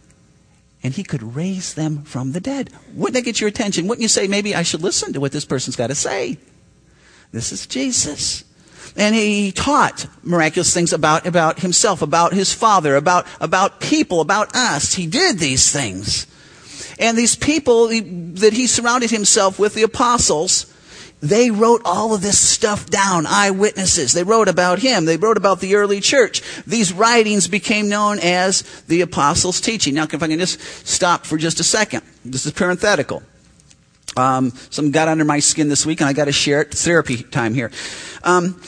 And 0.83 0.93
he 0.95 1.03
could 1.03 1.35
raise 1.35 1.75
them 1.75 2.01
from 2.03 2.31
the 2.31 2.39
dead. 2.39 2.71
Wouldn't 2.95 3.13
that 3.13 3.21
get 3.21 3.39
your 3.39 3.47
attention? 3.47 3.87
Wouldn't 3.87 4.01
you 4.01 4.07
say, 4.07 4.27
maybe 4.27 4.55
I 4.55 4.63
should 4.63 4.81
listen 4.81 5.13
to 5.13 5.19
what 5.19 5.31
this 5.31 5.45
person's 5.45 5.75
got 5.75 5.87
to 5.87 5.95
say? 5.95 6.39
This 7.31 7.51
is 7.51 7.67
Jesus. 7.67 8.43
And 8.95 9.15
he 9.15 9.51
taught 9.51 10.05
miraculous 10.21 10.73
things 10.73 10.91
about, 10.93 11.25
about 11.25 11.59
himself, 11.59 12.01
about 12.01 12.33
his 12.33 12.53
father, 12.53 12.95
about, 12.95 13.25
about 13.39 13.79
people, 13.79 14.21
about 14.21 14.55
us. 14.55 14.93
He 14.93 15.07
did 15.07 15.39
these 15.39 15.71
things. 15.71 16.27
And 16.99 17.17
these 17.17 17.35
people 17.35 17.87
that 17.87 18.53
he 18.53 18.67
surrounded 18.67 19.09
himself 19.09 19.57
with, 19.57 19.73
the 19.73 19.83
apostles, 19.83 20.71
they 21.21 21.51
wrote 21.51 21.81
all 21.85 22.13
of 22.13 22.21
this 22.21 22.37
stuff 22.37 22.89
down, 22.89 23.25
eyewitnesses. 23.27 24.13
They 24.13 24.23
wrote 24.23 24.47
about 24.47 24.79
him. 24.79 25.05
They 25.05 25.17
wrote 25.17 25.37
about 25.37 25.61
the 25.61 25.75
early 25.75 26.01
church. 26.01 26.41
These 26.65 26.91
writings 26.93 27.47
became 27.47 27.89
known 27.89 28.19
as 28.19 28.63
the 28.87 29.01
apostles' 29.01 29.61
teaching. 29.61 29.93
Now, 29.93 30.03
if 30.03 30.21
I 30.21 30.27
can 30.27 30.39
just 30.39 30.59
stop 30.85 31.25
for 31.25 31.37
just 31.37 31.59
a 31.59 31.63
second. 31.63 32.03
This 32.25 32.45
is 32.45 32.51
parenthetical. 32.51 33.23
Um, 34.17 34.51
something 34.69 34.91
got 34.91 35.07
under 35.07 35.23
my 35.23 35.39
skin 35.39 35.69
this 35.69 35.85
week, 35.85 36.01
and 36.01 36.09
I 36.09 36.13
got 36.13 36.25
to 36.25 36.31
share 36.31 36.61
it. 36.61 36.71
Therapy 36.71 37.23
time 37.23 37.53
here. 37.53 37.71
Um, 38.23 38.61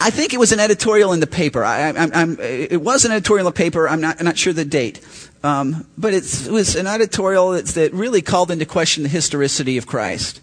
I 0.00 0.10
think 0.10 0.32
it 0.32 0.38
was 0.38 0.52
an 0.52 0.60
editorial 0.60 1.12
in 1.12 1.20
the 1.20 1.26
paper. 1.26 1.64
I, 1.64 1.90
I, 1.90 2.24
it 2.40 2.80
was 2.80 3.04
an 3.04 3.10
editorial 3.10 3.46
in 3.46 3.52
the 3.52 3.56
paper. 3.56 3.88
I'm 3.88 4.00
not, 4.00 4.20
I'm 4.20 4.24
not 4.24 4.38
sure 4.38 4.52
the 4.52 4.64
date. 4.64 5.04
Um, 5.42 5.86
but 5.96 6.14
it 6.14 6.48
was 6.50 6.76
an 6.76 6.86
editorial 6.86 7.50
that, 7.50 7.66
that 7.66 7.92
really 7.92 8.22
called 8.22 8.50
into 8.50 8.66
question 8.66 9.02
the 9.02 9.08
historicity 9.08 9.76
of 9.76 9.86
Christ. 9.86 10.40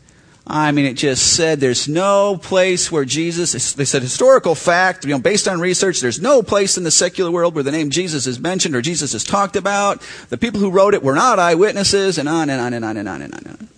I 0.48 0.72
mean, 0.72 0.86
it 0.86 0.94
just 0.94 1.34
said 1.34 1.60
there's 1.60 1.88
no 1.88 2.38
place 2.38 2.92
where 2.92 3.04
Jesus, 3.04 3.74
they 3.74 3.86
said 3.86 4.04
historical 4.04 4.54
fact, 4.54 5.04
you 5.04 5.10
know, 5.10 5.20
based 5.20 5.48
on 5.48 5.60
research, 5.60 6.02
there's 6.02 6.22
no 6.22 6.44
place 6.44 6.78
in 6.78 6.84
the 6.84 6.92
secular 6.92 7.32
world 7.32 7.56
where 7.56 7.64
the 7.64 7.72
name 7.72 7.90
Jesus 7.90 8.28
is 8.28 8.40
mentioned 8.40 8.76
or 8.76 8.82
Jesus 8.82 9.16
is 9.16 9.24
talked 9.24 9.56
about. 9.56 10.02
The 10.30 10.38
people 10.38 10.60
who 10.60 10.70
wrote 10.70 10.94
it 10.94 11.02
were 11.02 11.16
not 11.16 11.40
eyewitnesses, 11.40 12.20
and 12.20 12.30
on 12.30 12.52
and 12.52 12.62
on 12.62 12.74
and 12.74 12.86
on 12.86 12.96
and 12.96 13.10
on 13.10 13.22
and 13.24 13.34
on 13.34 13.44
and 13.44 13.60
on. 13.60 13.70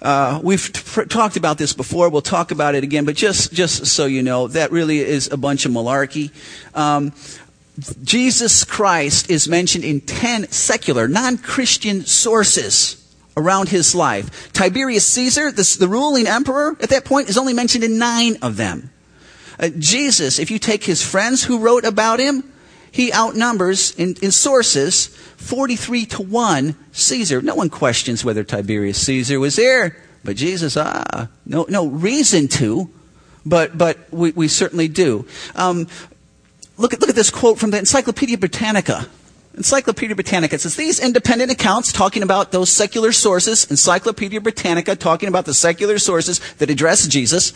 Uh, 0.00 0.40
we've 0.42 0.72
talked 1.08 1.36
about 1.36 1.58
this 1.58 1.72
before. 1.72 2.08
We'll 2.10 2.22
talk 2.22 2.50
about 2.50 2.74
it 2.74 2.84
again, 2.84 3.04
but 3.04 3.16
just, 3.16 3.52
just 3.52 3.86
so 3.86 4.06
you 4.06 4.22
know, 4.22 4.48
that 4.48 4.70
really 4.70 4.98
is 4.98 5.30
a 5.32 5.36
bunch 5.36 5.64
of 5.64 5.72
malarkey. 5.72 6.30
Um, 6.74 7.12
Jesus 8.02 8.64
Christ 8.64 9.30
is 9.30 9.48
mentioned 9.48 9.84
in 9.84 10.00
10 10.00 10.50
secular, 10.50 11.08
non-Christian 11.08 12.04
sources 12.04 13.02
around 13.36 13.68
his 13.68 13.94
life. 13.94 14.52
Tiberius 14.52 15.06
Caesar, 15.08 15.52
this, 15.52 15.76
the 15.76 15.88
ruling 15.88 16.26
emperor 16.26 16.76
at 16.80 16.88
that 16.90 17.04
point, 17.04 17.28
is 17.28 17.36
only 17.36 17.52
mentioned 17.52 17.84
in 17.84 17.98
nine 17.98 18.36
of 18.42 18.56
them. 18.56 18.90
Uh, 19.58 19.68
Jesus, 19.78 20.38
if 20.38 20.50
you 20.50 20.58
take 20.58 20.84
his 20.84 21.02
friends 21.02 21.44
who 21.44 21.58
wrote 21.58 21.84
about 21.84 22.18
him, 22.18 22.44
he 22.96 23.12
outnumbers 23.12 23.94
in, 23.96 24.16
in 24.22 24.30
sources 24.30 25.08
43 25.36 26.06
to 26.06 26.22
1 26.22 26.74
Caesar. 26.92 27.42
No 27.42 27.54
one 27.54 27.68
questions 27.68 28.24
whether 28.24 28.42
Tiberius 28.42 28.98
Caesar 29.02 29.38
was 29.38 29.56
there, 29.56 29.98
but 30.24 30.34
Jesus, 30.34 30.78
ah, 30.78 31.28
no, 31.44 31.66
no 31.68 31.88
reason 31.88 32.48
to, 32.48 32.88
but, 33.44 33.76
but 33.76 33.98
we, 34.10 34.30
we 34.30 34.48
certainly 34.48 34.88
do. 34.88 35.26
Um, 35.54 35.88
look, 36.78 36.94
at, 36.94 37.00
look 37.02 37.10
at 37.10 37.16
this 37.16 37.28
quote 37.28 37.58
from 37.58 37.70
the 37.70 37.78
Encyclopedia 37.78 38.38
Britannica. 38.38 39.06
Encyclopedia 39.58 40.16
Britannica 40.16 40.58
says 40.58 40.76
these 40.76 40.98
independent 40.98 41.50
accounts 41.52 41.92
talking 41.92 42.22
about 42.22 42.50
those 42.50 42.70
secular 42.70 43.12
sources, 43.12 43.70
Encyclopedia 43.70 44.40
Britannica 44.40 44.96
talking 44.96 45.28
about 45.28 45.44
the 45.44 45.52
secular 45.52 45.98
sources 45.98 46.40
that 46.54 46.70
address 46.70 47.06
Jesus, 47.06 47.52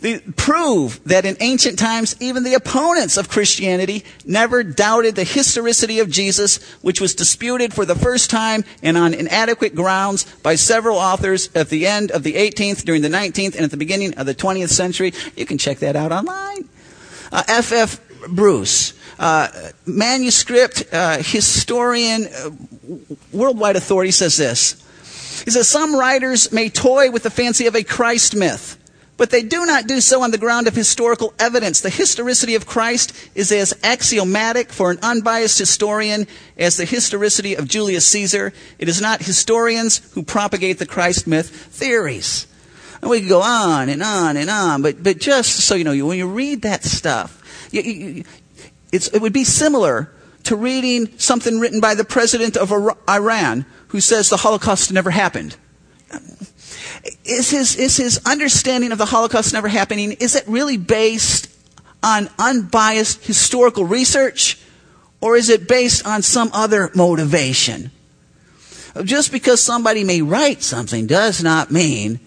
they 0.00 0.18
prove 0.18 1.02
that 1.04 1.24
in 1.24 1.36
ancient 1.40 1.78
times 1.78 2.16
even 2.20 2.42
the 2.42 2.54
opponents 2.54 3.16
of 3.16 3.28
Christianity 3.28 4.04
never 4.24 4.62
doubted 4.62 5.14
the 5.14 5.24
historicity 5.24 6.00
of 6.00 6.10
Jesus, 6.10 6.62
which 6.82 7.00
was 7.00 7.14
disputed 7.14 7.72
for 7.72 7.84
the 7.84 7.94
first 7.94 8.30
time 8.30 8.64
and 8.82 8.96
on 8.96 9.14
inadequate 9.14 9.74
grounds 9.74 10.24
by 10.42 10.54
several 10.54 10.96
authors 10.98 11.48
at 11.54 11.68
the 11.68 11.86
end 11.86 12.10
of 12.10 12.22
the 12.22 12.34
18th, 12.34 12.84
during 12.84 13.02
the 13.02 13.08
19th, 13.08 13.54
and 13.54 13.64
at 13.64 13.70
the 13.70 13.76
beginning 13.76 14.14
of 14.14 14.26
the 14.26 14.34
20th 14.34 14.70
century. 14.70 15.12
You 15.36 15.46
can 15.46 15.58
check 15.58 15.78
that 15.78 15.96
out 15.96 16.12
online. 16.12 16.68
F.F. 17.32 17.72
Uh, 17.72 17.76
F. 17.76 18.00
Bruce, 18.28 18.94
uh, 19.18 19.48
manuscript 19.84 20.84
uh, 20.92 21.18
historian, 21.18 22.26
uh, 22.26 22.50
worldwide 23.32 23.76
authority 23.76 24.10
says 24.10 24.36
this. 24.36 24.82
He 25.44 25.50
says, 25.50 25.68
Some 25.68 25.94
writers 25.94 26.52
may 26.52 26.68
toy 26.68 27.10
with 27.10 27.22
the 27.22 27.30
fancy 27.30 27.66
of 27.66 27.74
a 27.74 27.82
Christ 27.82 28.34
myth, 28.34 28.75
but 29.16 29.30
they 29.30 29.42
do 29.42 29.64
not 29.64 29.86
do 29.86 30.00
so 30.00 30.22
on 30.22 30.30
the 30.30 30.38
ground 30.38 30.66
of 30.66 30.74
historical 30.74 31.32
evidence. 31.38 31.80
The 31.80 31.90
historicity 31.90 32.54
of 32.54 32.66
Christ 32.66 33.12
is 33.34 33.50
as 33.50 33.74
axiomatic 33.82 34.72
for 34.72 34.90
an 34.90 34.98
unbiased 35.02 35.58
historian 35.58 36.26
as 36.58 36.76
the 36.76 36.84
historicity 36.84 37.54
of 37.54 37.68
Julius 37.68 38.06
Caesar. 38.08 38.52
It 38.78 38.88
is 38.88 39.00
not 39.00 39.22
historians 39.22 39.98
who 40.12 40.22
propagate 40.22 40.78
the 40.78 40.86
Christ 40.86 41.26
myth 41.26 41.48
theories. 41.48 42.46
And 43.00 43.10
we 43.10 43.20
could 43.20 43.28
go 43.28 43.42
on 43.42 43.88
and 43.88 44.02
on 44.02 44.36
and 44.36 44.50
on, 44.50 44.82
but, 44.82 45.02
but 45.02 45.18
just 45.18 45.60
so 45.60 45.74
you 45.74 45.84
know, 45.84 46.06
when 46.06 46.18
you 46.18 46.28
read 46.28 46.62
that 46.62 46.84
stuff, 46.84 47.68
you, 47.72 47.82
you, 47.82 48.24
it 48.92 49.20
would 49.20 49.32
be 49.32 49.44
similar 49.44 50.12
to 50.44 50.56
reading 50.56 51.18
something 51.18 51.58
written 51.58 51.80
by 51.80 51.94
the 51.94 52.04
president 52.04 52.56
of 52.56 52.72
Iran 53.08 53.66
who 53.88 54.00
says 54.00 54.28
the 54.28 54.36
Holocaust 54.38 54.92
never 54.92 55.10
happened. 55.10 55.56
Is 57.24 57.50
his, 57.50 57.76
is 57.76 57.96
his 57.96 58.20
understanding 58.26 58.92
of 58.92 58.98
the 58.98 59.06
Holocaust 59.06 59.52
never 59.52 59.68
happening, 59.68 60.12
is 60.12 60.34
it 60.34 60.44
really 60.46 60.76
based 60.76 61.48
on 62.02 62.28
unbiased 62.38 63.24
historical 63.24 63.84
research? 63.84 64.58
Or 65.20 65.36
is 65.36 65.48
it 65.48 65.66
based 65.66 66.06
on 66.06 66.22
some 66.22 66.50
other 66.52 66.90
motivation? 66.94 67.90
Just 69.02 69.32
because 69.32 69.62
somebody 69.62 70.04
may 70.04 70.22
write 70.22 70.62
something 70.62 71.06
does 71.06 71.42
not 71.42 71.70
mean 71.70 72.20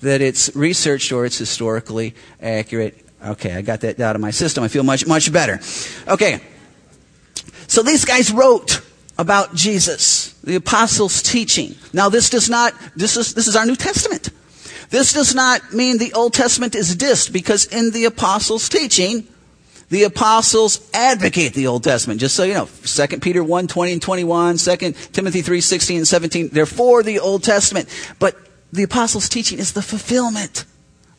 that 0.00 0.20
it's 0.20 0.54
researched 0.54 1.12
or 1.12 1.24
it's 1.24 1.38
historically 1.38 2.14
accurate 2.40 3.04
Okay, 3.24 3.54
I 3.54 3.62
got 3.62 3.80
that 3.80 3.98
out 4.00 4.16
of 4.16 4.20
my 4.20 4.30
system. 4.30 4.62
I 4.64 4.68
feel 4.68 4.82
much, 4.82 5.06
much 5.06 5.32
better. 5.32 5.58
Okay. 6.06 6.40
So 7.66 7.82
these 7.82 8.04
guys 8.04 8.30
wrote 8.30 8.82
about 9.18 9.54
Jesus, 9.54 10.32
the 10.42 10.56
apostles' 10.56 11.22
teaching. 11.22 11.74
Now 11.92 12.08
this 12.08 12.30
does 12.30 12.50
not, 12.50 12.74
this 12.96 13.16
is, 13.16 13.34
this 13.34 13.46
is 13.46 13.56
our 13.56 13.66
New 13.66 13.76
Testament. 13.76 14.30
This 14.90 15.12
does 15.12 15.34
not 15.34 15.72
mean 15.72 15.98
the 15.98 16.12
Old 16.12 16.34
Testament 16.34 16.74
is 16.74 16.96
dissed 16.96 17.32
because 17.32 17.66
in 17.66 17.90
the 17.90 18.04
apostles' 18.04 18.68
teaching, 18.68 19.26
the 19.88 20.04
apostles 20.04 20.88
advocate 20.92 21.54
the 21.54 21.66
Old 21.66 21.84
Testament. 21.84 22.20
Just 22.20 22.34
so 22.34 22.44
you 22.44 22.54
know, 22.54 22.68
2 22.84 23.06
Peter 23.20 23.44
1, 23.44 23.66
20 23.66 23.92
and 23.92 24.02
21, 24.02 24.56
2 24.56 24.76
Timothy 25.12 25.42
3, 25.42 25.60
16 25.60 25.96
and 25.98 26.08
17, 26.08 26.48
they're 26.48 26.66
for 26.66 27.02
the 27.02 27.20
Old 27.20 27.44
Testament. 27.44 27.88
But 28.18 28.36
the 28.72 28.82
apostles' 28.82 29.28
teaching 29.28 29.58
is 29.58 29.72
the 29.72 29.82
fulfillment 29.82 30.64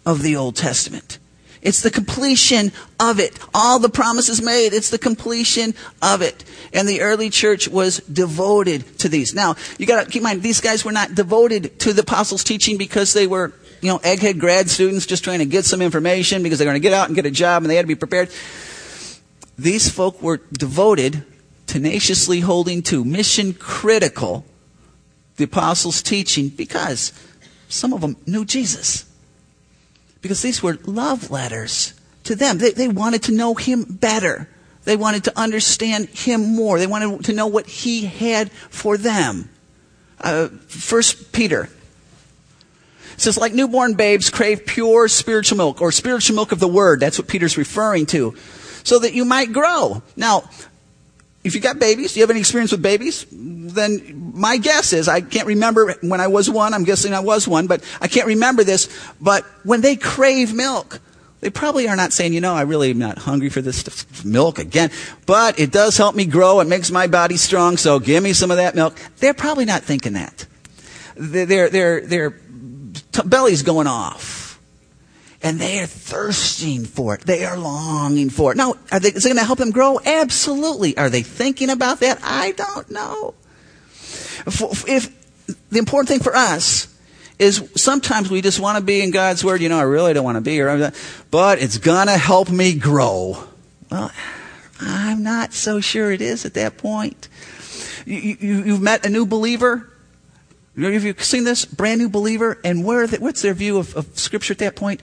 of 0.06 0.22
the 0.22 0.36
Old 0.36 0.56
Testament. 0.56 1.20
It's 1.66 1.82
the 1.82 1.90
completion 1.90 2.72
of 3.00 3.20
it. 3.20 3.40
All 3.52 3.80
the 3.80 3.90
promises 3.90 4.40
made, 4.40 4.72
it's 4.72 4.92
the 4.92 5.00
completion 5.00 5.74
of 6.00 6.22
it. 6.22 6.46
And 6.72 6.88
the 6.88 7.02
early 7.02 7.32
church 7.32 7.68
was 7.68 7.98
devoted 8.02 9.00
to 9.00 9.10
these. 9.10 9.34
Now, 9.34 9.56
you 9.80 9.88
gotta 9.88 10.06
keep 10.06 10.18
in 10.18 10.24
mind, 10.24 10.44
these 10.44 10.62
guys 10.62 10.86
were 10.86 10.92
not 10.92 11.16
devoted 11.16 11.80
to 11.80 11.92
the 11.92 12.04
apostles' 12.04 12.44
teaching 12.44 12.78
because 12.78 13.14
they 13.14 13.26
were, 13.26 13.52
you 13.82 13.90
know, 13.90 13.98
egghead 14.00 14.40
grad 14.40 14.70
students 14.70 15.08
just 15.08 15.24
trying 15.24 15.40
to 15.40 15.46
get 15.46 15.66
some 15.66 15.82
information 15.82 16.44
because 16.44 16.60
they're 16.60 16.68
going 16.68 16.76
to 16.76 16.80
get 16.80 16.94
out 16.94 17.08
and 17.08 17.16
get 17.16 17.26
a 17.26 17.32
job 17.32 17.64
and 17.64 17.72
they 17.72 17.76
had 17.76 17.82
to 17.82 17.88
be 17.88 17.96
prepared. 17.96 18.30
These 19.58 19.90
folk 19.90 20.22
were 20.22 20.42
devoted, 20.54 21.24
tenaciously 21.66 22.42
holding 22.42 22.84
to, 22.84 23.04
mission 23.04 23.54
critical, 23.54 24.46
the 25.38 25.46
apostles' 25.46 26.04
teaching 26.04 26.50
because 26.50 27.12
some 27.70 27.92
of 27.92 28.02
them 28.02 28.18
knew 28.28 28.46
Jesus 28.46 29.06
because 30.26 30.42
these 30.42 30.64
were 30.64 30.80
love 30.86 31.30
letters 31.30 31.94
to 32.24 32.34
them. 32.34 32.58
They, 32.58 32.72
they 32.72 32.88
wanted 32.88 33.22
to 33.24 33.32
know 33.32 33.54
him 33.54 33.84
better. 33.84 34.50
They 34.84 34.96
wanted 34.96 35.26
to 35.26 35.40
understand 35.40 36.10
him 36.10 36.56
more. 36.56 36.80
They 36.80 36.88
wanted 36.88 37.26
to 37.26 37.34
know 37.34 37.46
what 37.46 37.68
he 37.68 38.08
had 38.08 38.52
for 38.52 38.98
them. 38.98 39.50
Uh, 40.20 40.48
First 40.66 41.32
Peter 41.32 41.70
says, 43.18 43.38
like 43.38 43.54
newborn 43.54 43.94
babes 43.94 44.32
crave 44.32 44.66
pure 44.66 45.08
spiritual 45.08 45.58
milk 45.58 45.80
or 45.80 45.92
spiritual 45.92 46.36
milk 46.36 46.52
of 46.52 46.60
the 46.60 46.68
word. 46.68 47.00
That's 47.00 47.20
what 47.20 47.28
Peter's 47.28 47.56
referring 47.56 48.08
to. 48.08 48.36
So 48.84 48.98
that 48.98 49.14
you 49.14 49.26
might 49.26 49.54
grow. 49.54 50.02
Now, 50.16 50.50
if 51.46 51.54
you 51.54 51.62
got 51.62 51.78
babies, 51.78 52.14
do 52.14 52.20
you 52.20 52.24
have 52.24 52.32
any 52.32 52.40
experience 52.40 52.72
with 52.72 52.82
babies? 52.82 53.26
Then 53.32 54.32
my 54.34 54.58
guess 54.58 54.94
is, 54.94 55.08
I 55.08 55.22
can't 55.22 55.46
remember 55.46 55.94
when 56.02 56.20
I 56.20 56.28
was 56.28 56.50
one, 56.50 56.74
I'm 56.74 56.84
guessing 56.84 57.14
I 57.14 57.20
was 57.20 57.48
one, 57.48 57.68
but 57.68 57.84
I 58.02 58.08
can't 58.08 58.26
remember 58.26 58.64
this, 58.64 58.90
but 59.22 59.46
when 59.64 59.82
they 59.82 59.96
crave 59.96 60.54
milk, 60.54 61.00
they 61.42 61.52
probably 61.52 61.88
are 61.88 61.96
not 61.96 62.14
saying, 62.14 62.34
you 62.34 62.42
know, 62.42 62.56
I 62.56 62.64
really 62.64 62.90
am 62.90 62.98
not 62.98 63.20
hungry 63.20 63.50
for 63.50 63.62
this 63.62 64.26
milk 64.26 64.58
again, 64.58 64.90
but 65.28 65.60
it 65.60 65.72
does 65.72 65.96
help 65.98 66.16
me 66.16 66.26
grow, 66.26 66.60
it 66.62 66.68
makes 66.68 66.90
my 66.90 67.06
body 67.06 67.38
strong, 67.38 67.78
so 67.78 68.00
give 68.00 68.24
me 68.24 68.34
some 68.34 68.50
of 68.50 68.58
that 68.58 68.74
milk. 68.74 68.96
They're 69.18 69.36
probably 69.36 69.66
not 69.66 69.84
thinking 69.84 70.14
that. 70.14 70.48
Their, 71.16 71.70
their, 71.70 72.02
their 72.02 72.40
belly's 73.24 73.62
going 73.62 73.88
off 73.88 74.45
and 75.42 75.60
they 75.60 75.80
are 75.80 75.86
thirsting 75.86 76.86
for 76.86 77.16
it. 77.16 77.22
They 77.22 77.46
are 77.46 77.58
longing 77.58 78.30
for 78.30 78.52
it. 78.52 78.58
Now, 78.58 78.76
are 78.92 79.00
they, 79.00 79.10
is 79.10 79.26
it 79.26 79.30
going 79.30 79.38
to 79.38 79.44
help 79.44 79.60
them 79.60 79.72
grow? 79.72 80.00
Absolutely. 80.04 80.98
Are 80.98 81.10
they 81.10 81.22
thinking 81.22 81.70
about 81.70 82.00
that? 82.00 82.20
I 82.24 82.52
don't 82.52 82.90
know. 82.92 83.36
If, 84.48 84.88
if 84.88 85.70
the 85.70 85.80
important 85.80 86.10
thing 86.10 86.20
for 86.20 86.36
us 86.36 86.88
is 87.38 87.70
sometimes 87.76 88.32
we 88.32 88.42
just 88.42 88.60
want 88.60 88.78
to 88.78 88.84
be 88.84 89.02
in 89.02 89.12
God's 89.12 89.44
Word. 89.44 89.62
You 89.62 89.70
know, 89.70 89.78
I 89.78 89.84
really 89.84 90.14
don't 90.14 90.24
want 90.24 90.38
to 90.38 90.42
be 90.42 90.52
here, 90.52 90.92
but 91.32 91.60
it's 91.60 91.78
going 91.78 92.08
to 92.08 92.18
help 92.18 92.50
me 92.50 92.76
grow. 92.76 93.44
Well, 93.92 94.12
I'm 94.80 95.24
not 95.24 95.54
so 95.54 95.80
sure 95.80 96.12
it 96.12 96.22
is 96.22 96.46
at 96.46 96.54
that 96.56 96.78
point. 96.78 97.28
You, 98.06 98.18
you, 98.18 98.64
you've 98.64 98.82
met 98.82 99.06
a 99.06 99.10
new 99.10 99.26
believer 99.26 99.92
Have 100.78 101.04
you 101.04 101.16
seen 101.20 101.46
this? 101.46 101.66
Brand 101.66 102.02
new 102.02 102.10
believer, 102.10 102.60
and 102.64 102.84
where 102.84 103.08
they, 103.08 103.18
what's 103.18 103.42
their 103.42 103.54
view 103.54 103.78
of, 103.78 103.96
of 103.96 104.18
Scripture 104.18 104.54
at 104.54 104.60
that 104.60 104.76
point? 104.76 105.02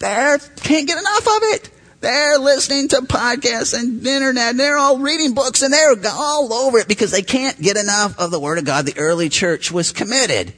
They 0.00 0.36
can't 0.56 0.88
get 0.88 0.98
enough 0.98 1.26
of 1.26 1.42
it. 1.54 1.70
They're 2.00 2.38
listening 2.38 2.88
to 2.88 3.02
podcasts 3.02 3.78
and 3.78 4.04
internet. 4.04 4.50
And 4.50 4.60
they're 4.60 4.78
all 4.78 4.98
reading 4.98 5.34
books 5.34 5.62
and 5.62 5.72
they're 5.72 5.94
all 6.06 6.52
over 6.52 6.78
it 6.78 6.88
because 6.88 7.10
they 7.10 7.22
can't 7.22 7.60
get 7.60 7.76
enough 7.76 8.18
of 8.18 8.30
the 8.30 8.40
Word 8.40 8.58
of 8.58 8.64
God. 8.64 8.86
The 8.86 8.98
early 8.98 9.28
church 9.28 9.70
was 9.70 9.92
committed, 9.92 10.54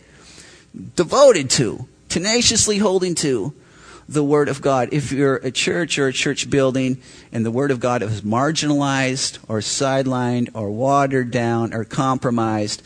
devoted 0.94 1.50
to, 1.50 1.88
tenaciously 2.08 2.78
holding 2.78 3.16
to 3.16 3.52
the 4.08 4.22
Word 4.22 4.48
of 4.48 4.62
God. 4.62 4.90
If 4.92 5.10
you're 5.10 5.36
a 5.36 5.50
church 5.50 5.98
or 5.98 6.06
a 6.06 6.12
church 6.12 6.48
building 6.48 7.02
and 7.32 7.44
the 7.44 7.50
Word 7.50 7.72
of 7.72 7.80
God 7.80 8.02
is 8.02 8.20
marginalized 8.20 9.38
or 9.48 9.58
sidelined 9.58 10.50
or 10.54 10.70
watered 10.70 11.32
down 11.32 11.74
or 11.74 11.84
compromised, 11.84 12.82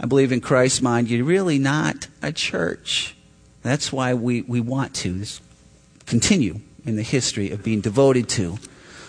I 0.00 0.06
believe 0.06 0.32
in 0.32 0.40
Christ's 0.40 0.82
mind, 0.82 1.08
you're 1.08 1.24
really 1.24 1.60
not 1.60 2.08
a 2.22 2.32
church. 2.32 3.14
That's 3.62 3.92
why 3.92 4.14
we, 4.14 4.42
we 4.42 4.60
want 4.60 4.92
to 4.96 5.24
continue 6.06 6.60
in 6.84 6.96
the 6.96 7.02
history 7.02 7.50
of 7.50 7.62
being 7.62 7.80
devoted 7.80 8.28
to 8.30 8.58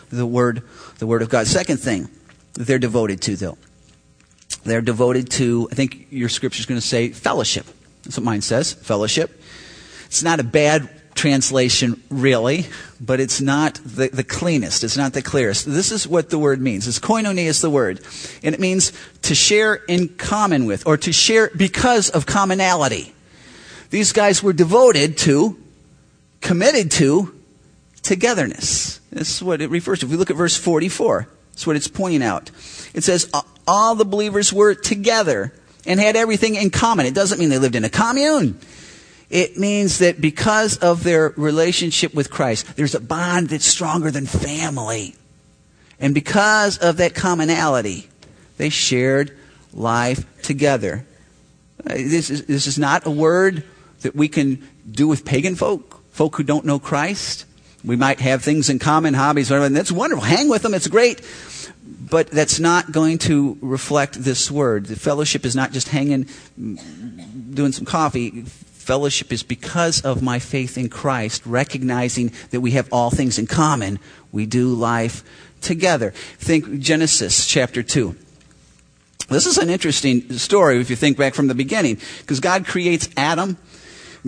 the 0.09 0.25
Word, 0.25 0.63
the 0.99 1.07
Word 1.07 1.21
of 1.21 1.29
God. 1.29 1.47
Second 1.47 1.77
thing 1.77 2.09
they're 2.53 2.79
devoted 2.79 3.21
to, 3.21 3.35
though, 3.35 3.57
they're 4.63 4.81
devoted 4.81 5.29
to, 5.31 5.67
I 5.71 5.75
think 5.75 6.07
your 6.09 6.29
scripture 6.29 6.59
is 6.59 6.65
going 6.65 6.81
to 6.81 6.85
say 6.85 7.09
fellowship. 7.09 7.65
That's 8.03 8.17
what 8.17 8.23
mine 8.23 8.41
says, 8.41 8.73
fellowship. 8.73 9.41
It's 10.05 10.23
not 10.23 10.39
a 10.39 10.43
bad 10.43 10.89
translation, 11.13 12.01
really, 12.09 12.65
but 13.01 13.19
it's 13.19 13.41
not 13.41 13.75
the, 13.83 14.07
the 14.07 14.23
cleanest. 14.23 14.83
It's 14.83 14.95
not 14.95 15.13
the 15.13 15.21
clearest. 15.21 15.65
This 15.65 15.91
is 15.91 16.07
what 16.07 16.29
the 16.29 16.39
word 16.39 16.61
means. 16.61 16.87
It's 16.87 16.99
koinonia 16.99 17.45
is 17.45 17.59
the 17.61 17.69
word. 17.69 17.99
And 18.43 18.55
it 18.55 18.61
means 18.61 18.93
to 19.23 19.35
share 19.35 19.75
in 19.75 20.09
common 20.09 20.65
with, 20.65 20.87
or 20.87 20.95
to 20.97 21.11
share 21.11 21.51
because 21.55 22.09
of 22.09 22.25
commonality. 22.25 23.13
These 23.89 24.13
guys 24.13 24.41
were 24.41 24.53
devoted 24.53 25.17
to, 25.19 25.57
committed 26.41 26.91
to, 26.91 27.33
togetherness. 28.03 28.99
This 29.11 29.35
is 29.35 29.43
what 29.43 29.61
it 29.61 29.69
refers 29.69 29.99
to. 29.99 30.05
If 30.05 30.11
we 30.11 30.17
look 30.17 30.29
at 30.29 30.37
verse 30.37 30.55
44, 30.55 31.27
that's 31.51 31.67
what 31.67 31.75
it's 31.75 31.87
pointing 31.87 32.23
out. 32.23 32.51
It 32.93 33.03
says, 33.03 33.31
all 33.67 33.95
the 33.95 34.05
believers 34.05 34.53
were 34.53 34.75
together 34.75 35.53
and 35.85 35.99
had 35.99 36.15
everything 36.15 36.55
in 36.55 36.69
common. 36.69 37.05
It 37.05 37.13
doesn't 37.13 37.39
mean 37.39 37.49
they 37.49 37.57
lived 37.57 37.75
in 37.75 37.83
a 37.83 37.89
commune. 37.89 38.59
It 39.29 39.57
means 39.57 39.99
that 39.99 40.21
because 40.21 40.77
of 40.77 41.03
their 41.03 41.33
relationship 41.35 42.13
with 42.13 42.29
Christ, 42.29 42.77
there's 42.77 42.95
a 42.95 43.01
bond 43.01 43.49
that's 43.49 43.65
stronger 43.65 44.09
than 44.09 44.25
family. 44.25 45.15
And 45.99 46.13
because 46.13 46.77
of 46.77 46.97
that 46.97 47.13
commonality, 47.13 48.07
they 48.57 48.69
shared 48.69 49.37
life 49.73 50.25
together. 50.43 51.05
Uh, 51.85 51.93
this 51.95 52.29
is, 52.29 52.45
this 52.45 52.67
is 52.67 52.77
not 52.77 53.05
a 53.05 53.11
word 53.11 53.63
that 54.01 54.15
we 54.15 54.27
can 54.27 54.67
do 54.89 55.07
with 55.07 55.25
pagan 55.25 55.55
folk, 55.55 55.86
folk 56.17 56.35
who 56.35 56.41
don't 56.41 56.65
know 56.65 56.79
Christ. 56.79 57.45
We 57.85 57.95
might 57.95 58.19
have 58.21 58.43
things 58.43 58.71
in 58.71 58.79
common, 58.79 59.13
hobbies, 59.13 59.51
whatever, 59.51 59.67
and 59.67 59.75
that's 59.75 59.91
wonderful. 59.91 60.25
Hang 60.25 60.49
with 60.49 60.63
them, 60.63 60.73
it's 60.73 60.87
great. 60.87 61.21
But 62.09 62.31
that's 62.31 62.59
not 62.59 62.91
going 62.91 63.19
to 63.19 63.55
reflect 63.61 64.15
this 64.15 64.49
word. 64.49 64.87
The 64.87 64.95
fellowship 64.95 65.45
is 65.45 65.55
not 65.55 65.73
just 65.73 65.89
hanging, 65.89 66.27
doing 66.57 67.71
some 67.71 67.85
coffee. 67.85 68.41
Fellowship 68.41 69.31
is 69.31 69.43
because 69.43 70.01
of 70.01 70.23
my 70.23 70.39
faith 70.39 70.75
in 70.75 70.89
Christ, 70.89 71.45
recognizing 71.45 72.31
that 72.49 72.61
we 72.61 72.71
have 72.71 72.89
all 72.91 73.11
things 73.11 73.37
in 73.37 73.45
common. 73.45 73.99
We 74.31 74.47
do 74.47 74.69
life 74.69 75.23
together. 75.61 76.11
Think 76.39 76.79
Genesis 76.79 77.45
chapter 77.45 77.83
2. 77.83 78.15
This 79.29 79.45
is 79.45 79.59
an 79.59 79.69
interesting 79.69 80.33
story 80.39 80.79
if 80.79 80.89
you 80.89 80.95
think 80.95 81.15
back 81.15 81.35
from 81.35 81.47
the 81.47 81.55
beginning, 81.55 81.99
because 82.21 82.39
God 82.39 82.65
creates 82.65 83.07
Adam 83.15 83.57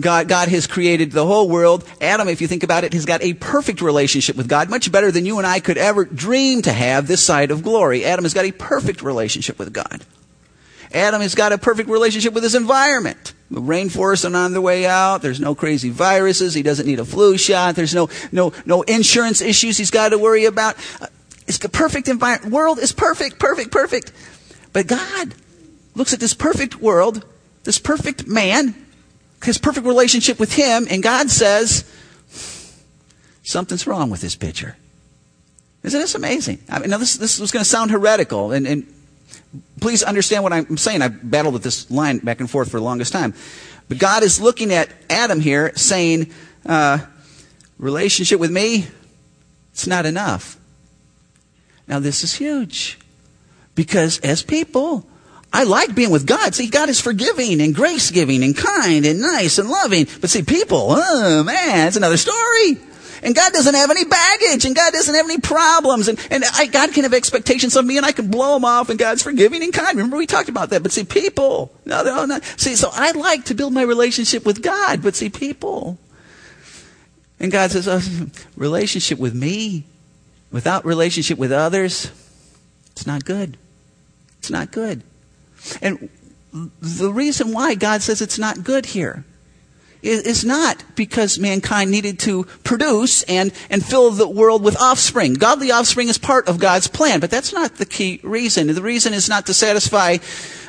God, 0.00 0.28
God 0.28 0.48
has 0.48 0.66
created 0.66 1.12
the 1.12 1.26
whole 1.26 1.48
world. 1.48 1.88
Adam, 2.00 2.28
if 2.28 2.40
you 2.40 2.46
think 2.46 2.62
about 2.62 2.84
it, 2.84 2.92
has 2.92 3.04
got 3.04 3.22
a 3.22 3.34
perfect 3.34 3.80
relationship 3.80 4.36
with 4.36 4.48
God, 4.48 4.70
much 4.70 4.90
better 4.90 5.10
than 5.10 5.26
you 5.26 5.38
and 5.38 5.46
I 5.46 5.60
could 5.60 5.78
ever 5.78 6.04
dream 6.04 6.62
to 6.62 6.72
have 6.72 7.06
this 7.06 7.24
side 7.24 7.50
of 7.50 7.62
glory. 7.62 8.04
Adam 8.04 8.24
has 8.24 8.34
got 8.34 8.44
a 8.44 8.52
perfect 8.52 9.02
relationship 9.02 9.58
with 9.58 9.72
God. 9.72 10.04
Adam 10.92 11.20
has 11.20 11.34
got 11.34 11.52
a 11.52 11.58
perfect 11.58 11.88
relationship 11.88 12.32
with 12.34 12.42
his 12.42 12.54
environment. 12.54 13.32
The 13.50 13.60
rainforests 13.60 14.28
are 14.28 14.36
on 14.36 14.52
the 14.52 14.60
way 14.60 14.86
out. 14.86 15.22
There's 15.22 15.40
no 15.40 15.54
crazy 15.54 15.90
viruses. 15.90 16.54
He 16.54 16.62
doesn't 16.62 16.86
need 16.86 16.98
a 16.98 17.04
flu 17.04 17.36
shot. 17.38 17.76
There's 17.76 17.94
no, 17.94 18.08
no, 18.32 18.52
no 18.66 18.82
insurance 18.82 19.40
issues 19.40 19.76
he's 19.76 19.90
got 19.90 20.10
to 20.10 20.18
worry 20.18 20.46
about. 20.46 20.76
Uh, 21.00 21.06
it's 21.46 21.58
the 21.58 21.68
perfect 21.68 22.08
environment. 22.08 22.52
World 22.52 22.78
is 22.78 22.92
perfect, 22.92 23.38
perfect, 23.38 23.70
perfect. 23.70 24.12
But 24.72 24.86
God 24.86 25.34
looks 25.94 26.12
at 26.12 26.20
this 26.20 26.34
perfect 26.34 26.76
world, 26.76 27.24
this 27.64 27.78
perfect 27.78 28.26
man, 28.26 28.74
his 29.44 29.58
perfect 29.58 29.86
relationship 29.86 30.38
with 30.38 30.52
him, 30.52 30.86
and 30.90 31.02
God 31.02 31.30
says, 31.30 31.84
something's 33.42 33.86
wrong 33.86 34.10
with 34.10 34.20
this 34.20 34.36
picture. 34.36 34.76
Isn't 35.82 36.00
this 36.00 36.14
amazing? 36.14 36.58
I 36.68 36.78
mean, 36.78 36.90
now 36.90 36.98
this, 36.98 37.16
this 37.16 37.40
was 37.40 37.50
going 37.50 37.62
to 37.62 37.68
sound 37.68 37.90
heretical, 37.90 38.52
and, 38.52 38.66
and 38.66 38.94
please 39.80 40.02
understand 40.02 40.42
what 40.42 40.52
I'm 40.52 40.76
saying. 40.76 41.00
I've 41.00 41.30
battled 41.30 41.54
with 41.54 41.62
this 41.62 41.90
line 41.90 42.18
back 42.18 42.40
and 42.40 42.50
forth 42.50 42.70
for 42.70 42.78
the 42.78 42.84
longest 42.84 43.12
time. 43.12 43.34
But 43.88 43.98
God 43.98 44.22
is 44.22 44.40
looking 44.40 44.72
at 44.72 44.90
Adam 45.08 45.40
here 45.40 45.72
saying, 45.74 46.30
uh, 46.66 46.98
relationship 47.78 48.38
with 48.38 48.50
me, 48.50 48.86
it's 49.72 49.86
not 49.86 50.04
enough. 50.06 50.58
Now, 51.88 51.98
this 51.98 52.22
is 52.22 52.34
huge. 52.34 52.98
Because 53.74 54.20
as 54.20 54.42
people, 54.42 55.06
I 55.52 55.64
like 55.64 55.94
being 55.94 56.10
with 56.10 56.26
God. 56.26 56.54
See, 56.54 56.68
God 56.68 56.88
is 56.88 57.00
forgiving 57.00 57.60
and 57.60 57.74
grace 57.74 58.10
giving 58.10 58.44
and 58.44 58.56
kind 58.56 59.04
and 59.04 59.20
nice 59.20 59.58
and 59.58 59.68
loving. 59.68 60.06
But 60.20 60.30
see, 60.30 60.42
people, 60.42 60.86
oh 60.90 61.42
man, 61.42 61.88
it's 61.88 61.96
another 61.96 62.16
story. 62.16 62.78
And 63.22 63.34
God 63.34 63.52
doesn't 63.52 63.74
have 63.74 63.90
any 63.90 64.04
baggage 64.04 64.64
and 64.64 64.74
God 64.74 64.92
doesn't 64.92 65.14
have 65.14 65.26
any 65.26 65.38
problems. 65.38 66.08
And, 66.08 66.18
and 66.30 66.44
I, 66.54 66.66
God 66.66 66.92
can 66.92 67.02
have 67.02 67.12
expectations 67.12 67.76
of 67.76 67.84
me 67.84 67.96
and 67.96 68.06
I 68.06 68.12
can 68.12 68.30
blow 68.30 68.54
them 68.54 68.64
off 68.64 68.88
and 68.88 68.98
God's 68.98 69.22
forgiving 69.22 69.62
and 69.62 69.72
kind. 69.72 69.96
Remember 69.96 70.16
we 70.16 70.26
talked 70.26 70.48
about 70.48 70.70
that. 70.70 70.82
But 70.82 70.92
see, 70.92 71.04
people, 71.04 71.72
no, 71.84 72.02
no, 72.02 72.24
no. 72.24 72.40
See, 72.56 72.76
so 72.76 72.88
I 72.92 73.10
like 73.12 73.46
to 73.46 73.54
build 73.54 73.74
my 73.74 73.82
relationship 73.82 74.46
with 74.46 74.62
God. 74.62 75.02
But 75.02 75.16
see, 75.16 75.28
people. 75.28 75.98
And 77.38 77.50
God 77.50 77.70
says, 77.72 77.88
oh, 77.88 78.00
relationship 78.56 79.18
with 79.18 79.34
me 79.34 79.84
without 80.50 80.84
relationship 80.84 81.38
with 81.38 81.52
others, 81.52 82.10
it's 82.92 83.06
not 83.06 83.24
good. 83.24 83.56
It's 84.38 84.50
not 84.50 84.70
good. 84.70 85.02
And 85.82 86.08
the 86.52 87.12
reason 87.12 87.52
why 87.52 87.74
God 87.74 88.02
says 88.02 88.20
it's 88.20 88.38
not 88.38 88.64
good 88.64 88.86
here 88.86 89.24
is 90.02 90.44
not 90.44 90.82
because 90.96 91.38
mankind 91.38 91.90
needed 91.90 92.18
to 92.18 92.44
produce 92.64 93.22
and, 93.24 93.52
and 93.68 93.84
fill 93.84 94.10
the 94.10 94.28
world 94.28 94.62
with 94.62 94.80
offspring. 94.80 95.34
Godly 95.34 95.70
offspring 95.70 96.08
is 96.08 96.16
part 96.16 96.48
of 96.48 96.58
God's 96.58 96.88
plan, 96.88 97.20
but 97.20 97.30
that's 97.30 97.52
not 97.52 97.76
the 97.76 97.84
key 97.84 98.20
reason. 98.22 98.66
The 98.68 98.82
reason 98.82 99.12
is 99.12 99.28
not 99.28 99.46
to 99.46 99.54
satisfy 99.54 100.16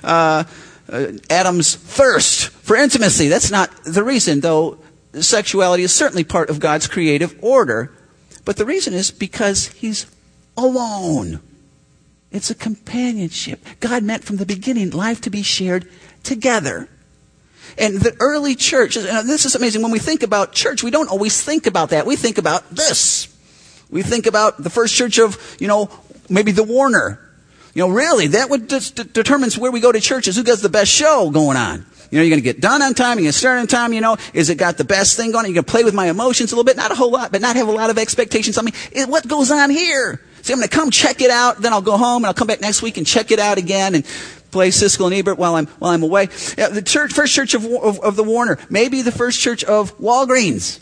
uh, 0.03 0.43
uh, 0.89 1.07
Adam's 1.29 1.75
thirst 1.75 2.49
for 2.49 2.75
intimacy. 2.75 3.29
That's 3.29 3.51
not 3.51 3.71
the 3.85 4.03
reason, 4.03 4.41
though 4.41 4.79
sexuality 5.13 5.83
is 5.83 5.93
certainly 5.93 6.25
part 6.25 6.49
of 6.49 6.59
God's 6.59 6.87
creative 6.87 7.37
order. 7.41 7.93
But 8.43 8.57
the 8.57 8.65
reason 8.65 8.93
is 8.93 9.11
because 9.11 9.67
he's 9.67 10.07
alone. 10.57 11.39
It's 12.31 12.49
a 12.49 12.55
companionship. 12.55 13.65
God 13.79 14.03
meant 14.03 14.23
from 14.23 14.37
the 14.37 14.45
beginning 14.45 14.91
life 14.91 15.21
to 15.21 15.29
be 15.29 15.43
shared 15.43 15.89
together. 16.23 16.87
And 17.77 17.99
the 17.99 18.15
early 18.19 18.55
church, 18.55 18.95
and 18.97 19.29
this 19.29 19.45
is 19.45 19.55
amazing, 19.55 19.81
when 19.81 19.91
we 19.91 19.99
think 19.99 20.23
about 20.23 20.53
church, 20.53 20.83
we 20.83 20.91
don't 20.91 21.09
always 21.09 21.41
think 21.41 21.67
about 21.67 21.89
that. 21.89 22.05
We 22.05 22.15
think 22.15 22.37
about 22.37 22.69
this. 22.69 23.27
We 23.89 24.01
think 24.01 24.25
about 24.25 24.57
the 24.57 24.69
first 24.69 24.95
church 24.95 25.19
of, 25.19 25.57
you 25.59 25.67
know, 25.67 25.89
maybe 26.29 26.51
the 26.51 26.63
Warner. 26.63 27.19
You 27.73 27.83
know, 27.83 27.89
really, 27.89 28.27
that 28.27 28.49
would 28.49 28.67
de- 28.67 29.03
determines 29.03 29.57
where 29.57 29.71
we 29.71 29.79
go 29.79 29.91
to 29.91 29.99
churches, 30.01 30.35
who 30.35 30.43
does 30.43 30.61
the 30.61 30.69
best 30.69 30.91
show 30.91 31.29
going 31.29 31.57
on. 31.57 31.85
You 32.09 32.17
know, 32.17 32.23
you're 32.23 32.29
going 32.29 32.43
to 32.43 32.53
get 32.53 32.59
done 32.59 32.81
on 32.81 32.93
time, 32.93 33.17
you're 33.17 33.23
going 33.23 33.31
to 33.31 33.37
start 33.37 33.59
on 33.59 33.67
time, 33.67 33.93
you 33.93 34.01
know, 34.01 34.17
is 34.33 34.49
it 34.49 34.55
got 34.55 34.77
the 34.77 34.83
best 34.83 35.15
thing 35.15 35.31
going? 35.31 35.45
You're 35.45 35.53
going 35.53 35.63
to 35.63 35.71
play 35.71 35.85
with 35.85 35.93
my 35.93 36.07
emotions 36.09 36.51
a 36.51 36.55
little 36.55 36.65
bit, 36.65 36.75
not 36.75 36.91
a 36.91 36.95
whole 36.95 37.11
lot, 37.11 37.31
but 37.31 37.39
not 37.39 37.55
have 37.55 37.69
a 37.69 37.71
lot 37.71 37.89
of 37.89 37.97
expectations 37.97 38.57
on 38.57 38.65
me. 38.65 38.73
What 39.05 39.25
goes 39.27 39.49
on 39.51 39.69
here? 39.69 40.21
See, 40.41 40.53
I'm 40.53 40.59
going 40.59 40.69
to 40.69 40.75
come 40.75 40.91
check 40.91 41.21
it 41.21 41.29
out, 41.29 41.57
then 41.57 41.73
I'll 41.73 41.81
go 41.81 41.97
home 41.97 42.23
and 42.23 42.27
I'll 42.27 42.33
come 42.33 42.47
back 42.47 42.61
next 42.61 42.81
week 42.81 42.97
and 42.97 43.05
check 43.05 43.31
it 43.31 43.39
out 43.39 43.57
again 43.57 43.95
and 43.95 44.05
play 44.51 44.69
Siskel 44.69 45.05
and 45.05 45.15
Ebert 45.15 45.37
while 45.37 45.55
I'm 45.55 45.67
while 45.67 45.91
I'm 45.91 46.03
away. 46.03 46.29
Yeah, 46.57 46.69
the 46.69 46.81
church, 46.81 47.13
first 47.13 47.33
church 47.33 47.53
of, 47.53 47.65
of, 47.65 47.99
of 47.99 48.15
the 48.15 48.23
Warner, 48.23 48.57
maybe 48.69 49.01
the 49.01 49.11
first 49.11 49.39
church 49.39 49.63
of 49.63 49.97
Walgreens. 49.97 50.79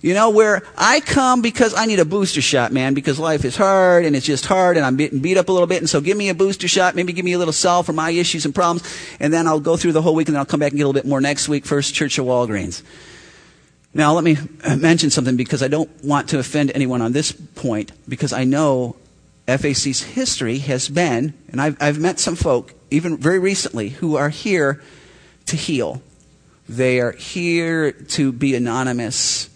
You 0.00 0.14
know, 0.14 0.30
where 0.30 0.62
I 0.76 0.98
come 0.98 1.42
because 1.42 1.74
I 1.74 1.86
need 1.86 2.00
a 2.00 2.04
booster 2.04 2.42
shot, 2.42 2.72
man, 2.72 2.92
because 2.92 3.20
life 3.20 3.44
is 3.44 3.56
hard 3.56 4.04
and 4.04 4.16
it's 4.16 4.26
just 4.26 4.46
hard 4.46 4.76
and 4.76 4.84
I'm 4.84 4.96
getting 4.96 5.20
beat 5.20 5.36
up 5.36 5.48
a 5.48 5.52
little 5.52 5.68
bit. 5.68 5.78
And 5.78 5.88
so 5.88 6.00
give 6.00 6.16
me 6.16 6.28
a 6.28 6.34
booster 6.34 6.66
shot, 6.66 6.96
maybe 6.96 7.12
give 7.12 7.24
me 7.24 7.34
a 7.34 7.38
little 7.38 7.52
solve 7.52 7.86
for 7.86 7.92
my 7.92 8.10
issues 8.10 8.44
and 8.44 8.52
problems. 8.52 8.82
And 9.20 9.32
then 9.32 9.46
I'll 9.46 9.60
go 9.60 9.76
through 9.76 9.92
the 9.92 10.02
whole 10.02 10.16
week 10.16 10.26
and 10.26 10.34
then 10.34 10.40
I'll 10.40 10.46
come 10.46 10.58
back 10.58 10.72
and 10.72 10.78
get 10.78 10.82
a 10.82 10.88
little 10.88 11.00
bit 11.00 11.08
more 11.08 11.20
next 11.20 11.48
week. 11.48 11.64
First 11.66 11.94
Church 11.94 12.18
of 12.18 12.26
Walgreens. 12.26 12.82
Now, 13.94 14.14
let 14.14 14.24
me 14.24 14.38
mention 14.76 15.10
something 15.10 15.36
because 15.36 15.62
I 15.62 15.68
don't 15.68 15.90
want 16.02 16.30
to 16.30 16.38
offend 16.38 16.72
anyone 16.74 17.02
on 17.02 17.12
this 17.12 17.32
point 17.32 17.92
because 18.08 18.32
I 18.32 18.44
know 18.44 18.96
FAC's 19.46 20.02
history 20.02 20.58
has 20.58 20.88
been, 20.88 21.34
and 21.48 21.60
I've, 21.60 21.76
I've 21.80 21.98
met 21.98 22.18
some 22.18 22.36
folk, 22.36 22.72
even 22.90 23.18
very 23.18 23.38
recently, 23.38 23.90
who 23.90 24.16
are 24.16 24.30
here 24.30 24.82
to 25.46 25.56
heal. 25.56 26.00
They 26.68 27.00
are 27.00 27.12
here 27.12 27.92
to 27.92 28.32
be 28.32 28.54
anonymous, 28.54 29.50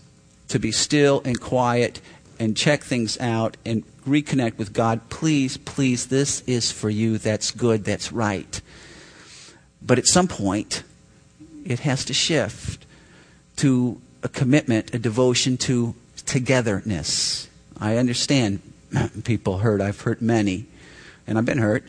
to 0.49 0.59
be 0.59 0.72
still 0.72 1.22
and 1.25 1.40
quiet 1.40 2.01
and 2.38 2.57
check 2.57 2.83
things 2.83 3.18
out 3.18 3.57
and 3.64 3.85
reconnect 4.07 4.59
with 4.59 4.72
God. 4.72 5.09
Please, 5.09 5.57
please, 5.57 6.07
this 6.07 6.42
is 6.42 6.70
for 6.70 6.90
you. 6.90 7.16
That's 7.16 7.51
good. 7.51 7.85
That's 7.85 8.12
right. 8.12 8.61
But 9.81 9.99
at 9.99 10.07
some 10.07 10.29
point, 10.29 10.83
it 11.64 11.81
has 11.81 12.05
to 12.07 12.14
shift 12.14 12.85
to 13.57 14.01
a 14.27 14.29
commitment, 14.29 14.93
a 14.93 14.99
devotion 14.99 15.57
to 15.57 15.95
togetherness. 16.27 17.49
I 17.79 17.97
understand 17.97 18.61
people 19.25 19.59
hurt. 19.59 19.81
I've 19.81 20.01
hurt 20.01 20.21
many, 20.21 20.67
and 21.29 21.39
I've 21.39 21.45
been 21.45 21.59
hurt. 21.59 21.85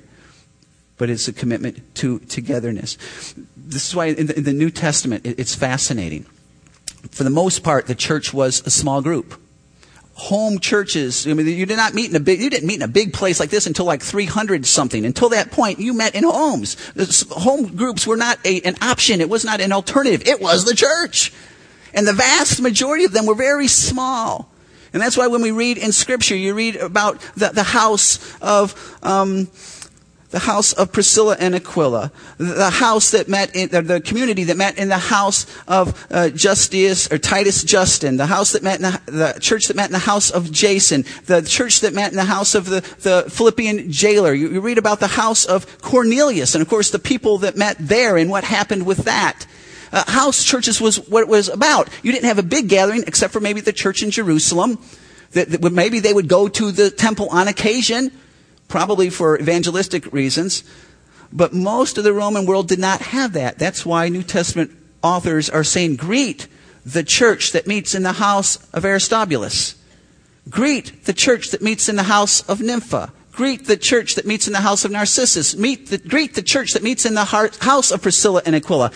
But 0.99 1.09
it's 1.09 1.27
a 1.27 1.33
commitment 1.33 1.95
to 1.95 2.19
togetherness. 2.19 2.97
This 3.55 3.87
is 3.87 3.95
why 3.95 4.05
in 4.05 4.27
the, 4.27 4.37
in 4.37 4.43
the 4.43 4.53
New 4.53 4.69
Testament 4.69 5.25
it's 5.25 5.55
fascinating. 5.55 6.27
For 7.09 7.23
the 7.23 7.31
most 7.31 7.63
part, 7.63 7.87
the 7.87 7.95
church 7.95 8.35
was 8.35 8.65
a 8.67 8.69
small 8.69 9.01
group 9.01 9.41
home 10.13 10.57
churches. 10.57 11.27
I 11.27 11.33
mean, 11.33 11.45
you 11.45 11.67
did 11.67 11.77
not 11.77 11.93
meet 11.93 12.09
in 12.09 12.15
a 12.15 12.19
big, 12.19 12.41
you 12.41 12.49
didn't 12.49 12.67
meet 12.67 12.77
in 12.77 12.81
a 12.81 12.87
big 12.87 13.13
place 13.13 13.39
like 13.39 13.51
this 13.51 13.67
until 13.67 13.85
like 13.85 14.01
300 14.01 14.65
something. 14.65 15.05
Until 15.05 15.29
that 15.29 15.51
point, 15.51 15.79
you 15.79 15.93
met 15.93 16.15
in 16.15 16.23
homes. 16.23 16.75
Home 17.29 17.75
groups 17.75 18.07
were 18.07 18.17
not 18.17 18.39
a, 18.43 18.59
an 18.61 18.75
option. 18.81 19.21
It 19.21 19.29
was 19.29 19.45
not 19.45 19.61
an 19.61 19.71
alternative. 19.71 20.27
It 20.27 20.41
was 20.41 20.65
the 20.65 20.73
church. 20.73 21.31
And 21.93 22.07
the 22.07 22.13
vast 22.13 22.61
majority 22.61 23.05
of 23.05 23.11
them 23.11 23.25
were 23.25 23.35
very 23.35 23.67
small. 23.67 24.49
And 24.93 25.01
that's 25.01 25.17
why 25.17 25.27
when 25.27 25.41
we 25.41 25.51
read 25.51 25.77
in 25.77 25.91
Scripture, 25.91 26.35
you 26.35 26.53
read 26.53 26.75
about 26.75 27.19
the, 27.35 27.49
the 27.49 27.63
house 27.63 28.35
of, 28.41 28.97
um, 29.03 29.47
the 30.29 30.39
house 30.39 30.73
of 30.73 30.91
Priscilla 30.91 31.37
and 31.39 31.55
Aquila, 31.55 32.11
the 32.37 32.69
house 32.69 33.11
that 33.11 33.27
met 33.27 33.55
in 33.55 33.69
the 33.69 34.01
community 34.01 34.45
that 34.45 34.57
met 34.57 34.77
in 34.77 34.89
the 34.89 34.97
house 34.97 35.45
of 35.67 36.07
uh, 36.11 36.29
Justius 36.29 37.11
or 37.11 37.17
Titus 37.17 37.63
Justin, 37.63 38.17
the 38.17 38.25
house 38.25 38.53
that 38.53 38.63
met 38.63 38.77
in 38.77 38.83
the, 38.83 39.01
the, 39.05 39.39
church 39.39 39.65
that 39.67 39.75
met 39.75 39.87
in 39.87 39.93
the 39.93 39.99
house 39.99 40.29
of 40.29 40.51
Jason, 40.51 41.05
the 41.25 41.41
church 41.41 41.81
that 41.81 41.93
met 41.93 42.11
in 42.11 42.17
the 42.17 42.25
house 42.25 42.55
of 42.55 42.65
the, 42.65 42.81
the 43.01 43.29
Philippian 43.29 43.91
jailer. 43.91 44.33
You, 44.33 44.49
you 44.49 44.61
read 44.61 44.77
about 44.77 44.99
the 44.99 45.07
house 45.07 45.45
of 45.45 45.81
Cornelius, 45.81 46.55
and 46.55 46.61
of 46.61 46.67
course 46.67 46.91
the 46.91 46.99
people 46.99 47.37
that 47.39 47.55
met 47.55 47.77
there 47.79 48.17
and 48.17 48.29
what 48.29 48.43
happened 48.43 48.85
with 48.85 48.99
that. 49.05 49.45
Uh, 49.91 50.03
house 50.11 50.43
churches 50.43 50.81
was 50.81 50.97
what 51.09 51.21
it 51.21 51.27
was 51.27 51.49
about. 51.49 51.89
You 52.03 52.11
didn't 52.11 52.25
have 52.25 52.39
a 52.39 52.43
big 52.43 52.69
gathering 52.69 53.03
except 53.07 53.33
for 53.33 53.39
maybe 53.39 53.61
the 53.61 53.73
church 53.73 54.03
in 54.03 54.11
Jerusalem. 54.11 54.79
That, 55.31 55.49
that 55.49 55.73
maybe 55.73 55.99
they 55.99 56.13
would 56.13 56.29
go 56.29 56.47
to 56.47 56.71
the 56.71 56.89
temple 56.89 57.27
on 57.29 57.49
occasion 57.49 58.11
probably 58.67 59.09
for 59.09 59.37
evangelistic 59.39 60.11
reasons. 60.13 60.63
But 61.31 61.53
most 61.53 61.97
of 61.97 62.03
the 62.03 62.13
Roman 62.13 62.45
world 62.45 62.67
did 62.67 62.79
not 62.79 63.01
have 63.01 63.33
that. 63.33 63.59
That's 63.59 63.85
why 63.85 64.09
New 64.09 64.23
Testament 64.23 64.71
authors 65.03 65.49
are 65.49 65.63
saying, 65.63 65.97
greet 65.97 66.47
the 66.85 67.03
church 67.03 67.51
that 67.51 67.67
meets 67.67 67.93
in 67.93 68.03
the 68.03 68.13
house 68.13 68.57
of 68.71 68.85
Aristobulus. 68.85 69.75
Greet 70.49 71.05
the 71.05 71.13
church 71.13 71.49
that 71.51 71.61
meets 71.61 71.89
in 71.89 71.97
the 71.97 72.03
house 72.03 72.41
of 72.47 72.61
Nympha. 72.61 73.11
Greet 73.33 73.65
the 73.65 73.77
church 73.77 74.15
that 74.15 74.25
meets 74.25 74.47
in 74.47 74.53
the 74.53 74.61
house 74.61 74.85
of 74.85 74.91
Narcissus. 74.91 75.55
Meet 75.55 75.89
the, 75.89 75.97
greet 75.97 76.33
the 76.33 76.41
church 76.41 76.71
that 76.71 76.83
meets 76.83 77.05
in 77.05 77.13
the 77.13 77.25
house 77.25 77.91
of 77.91 78.01
Priscilla 78.01 78.41
and 78.45 78.55
Aquila. 78.55 78.91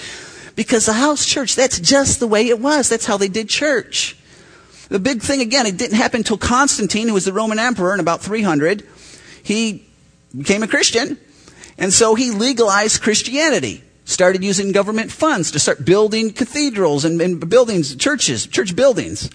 Because 0.55 0.85
the 0.85 0.93
house 0.93 1.25
church, 1.25 1.55
that's 1.55 1.79
just 1.79 2.19
the 2.19 2.27
way 2.27 2.47
it 2.47 2.59
was. 2.59 2.89
That's 2.89 3.05
how 3.05 3.17
they 3.17 3.27
did 3.27 3.49
church. 3.49 4.17
The 4.89 4.99
big 4.99 5.21
thing, 5.21 5.41
again, 5.41 5.65
it 5.65 5.77
didn't 5.77 5.97
happen 5.97 6.19
until 6.19 6.37
Constantine, 6.37 7.07
who 7.07 7.13
was 7.13 7.25
the 7.25 7.33
Roman 7.33 7.59
emperor 7.59 7.93
in 7.93 7.99
about 7.99 8.21
300 8.21 8.85
he 9.43 9.85
became 10.37 10.63
a 10.63 10.67
Christian. 10.67 11.17
And 11.77 11.91
so 11.91 12.15
he 12.15 12.31
legalized 12.31 13.01
Christianity, 13.01 13.83
started 14.05 14.43
using 14.43 14.71
government 14.71 15.11
funds 15.11 15.51
to 15.51 15.59
start 15.59 15.85
building 15.85 16.31
cathedrals 16.31 17.05
and, 17.05 17.19
and 17.21 17.49
buildings, 17.49 17.95
churches, 17.95 18.45
church 18.45 18.75
buildings. 18.75 19.29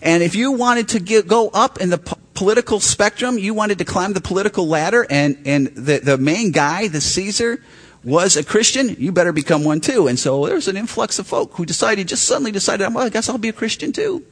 And 0.00 0.22
if 0.22 0.34
you 0.34 0.52
wanted 0.52 0.88
to 0.90 1.00
get, 1.00 1.26
go 1.26 1.48
up 1.48 1.80
in 1.80 1.90
the 1.90 1.98
po- 1.98 2.18
political 2.34 2.80
spectrum, 2.80 3.38
you 3.38 3.54
wanted 3.54 3.78
to 3.78 3.84
climb 3.84 4.12
the 4.12 4.20
political 4.20 4.66
ladder, 4.66 5.06
and, 5.08 5.38
and 5.44 5.68
the, 5.68 5.98
the 5.98 6.18
main 6.18 6.50
guy, 6.50 6.88
the 6.88 7.00
Caesar, 7.00 7.62
was 8.04 8.36
a 8.36 8.44
Christian, 8.44 8.96
you 8.98 9.12
better 9.12 9.32
become 9.32 9.64
one 9.64 9.80
too. 9.80 10.08
And 10.08 10.18
so 10.18 10.46
there's 10.46 10.68
an 10.68 10.76
influx 10.76 11.18
of 11.18 11.26
folk 11.26 11.54
who 11.54 11.64
decided, 11.64 12.08
just 12.08 12.24
suddenly 12.24 12.52
decided, 12.52 12.92
well, 12.94 13.06
I 13.06 13.08
guess 13.08 13.28
I'll 13.28 13.38
be 13.38 13.48
a 13.48 13.52
Christian 13.52 13.92
too. 13.92 14.24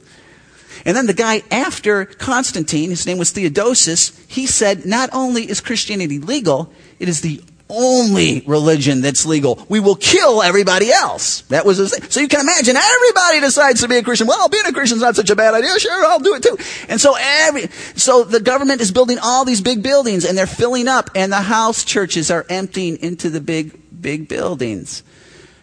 And 0.85 0.97
then 0.97 1.07
the 1.07 1.15
guy 1.15 1.43
after 1.51 2.05
Constantine, 2.05 2.91
his 2.91 3.07
name 3.07 3.19
was 3.19 3.33
Theodosius, 3.33 4.19
he 4.27 4.47
said, 4.47 4.87
not 4.87 5.11
only 5.13 5.49
is 5.49 5.61
Christianity 5.61 6.19
legal, 6.19 6.73
it 6.99 7.09
is 7.09 7.21
the 7.21 7.43
only 7.71 8.43
religion 8.47 9.01
that's 9.01 9.25
legal. 9.25 9.65
We 9.69 9.81
will 9.81 9.97
kill 9.97 10.43
everybody 10.43 10.93
else. 10.93 11.43
That 11.43 11.65
was 11.65 11.79
his 11.79 11.95
thing. 11.95 12.11
So 12.11 12.21
you 12.21 12.29
can 12.29 12.41
imagine 12.41 12.77
everybody 12.77 13.41
decides 13.41 13.81
to 13.81 13.89
be 13.89 13.97
a 13.97 14.03
Christian. 14.03 14.27
Well, 14.27 14.49
being 14.49 14.67
a 14.67 14.73
Christian's 14.73 15.03
not 15.03 15.17
such 15.17 15.31
a 15.31 15.37
bad 15.37 15.55
idea. 15.55 15.79
Sure, 15.79 16.05
I'll 16.07 16.21
do 16.21 16.35
it 16.35 16.43
too. 16.43 16.59
And 16.89 17.01
so 17.01 17.15
every, 17.19 17.69
so 17.97 18.25
the 18.25 18.41
government 18.41 18.81
is 18.81 18.93
building 18.93 19.19
all 19.23 19.45
these 19.45 19.61
big 19.61 19.83
buildings 19.83 20.25
and 20.25 20.37
they're 20.37 20.47
filling 20.47 20.89
up 20.89 21.11
and 21.15 21.33
the 21.33 21.43
house 21.43 21.85
churches 21.85 22.31
are 22.31 22.45
emptying 22.49 22.99
into 22.99 23.31
the 23.31 23.41
big, 23.41 23.79
big 24.01 24.29
buildings. 24.29 25.03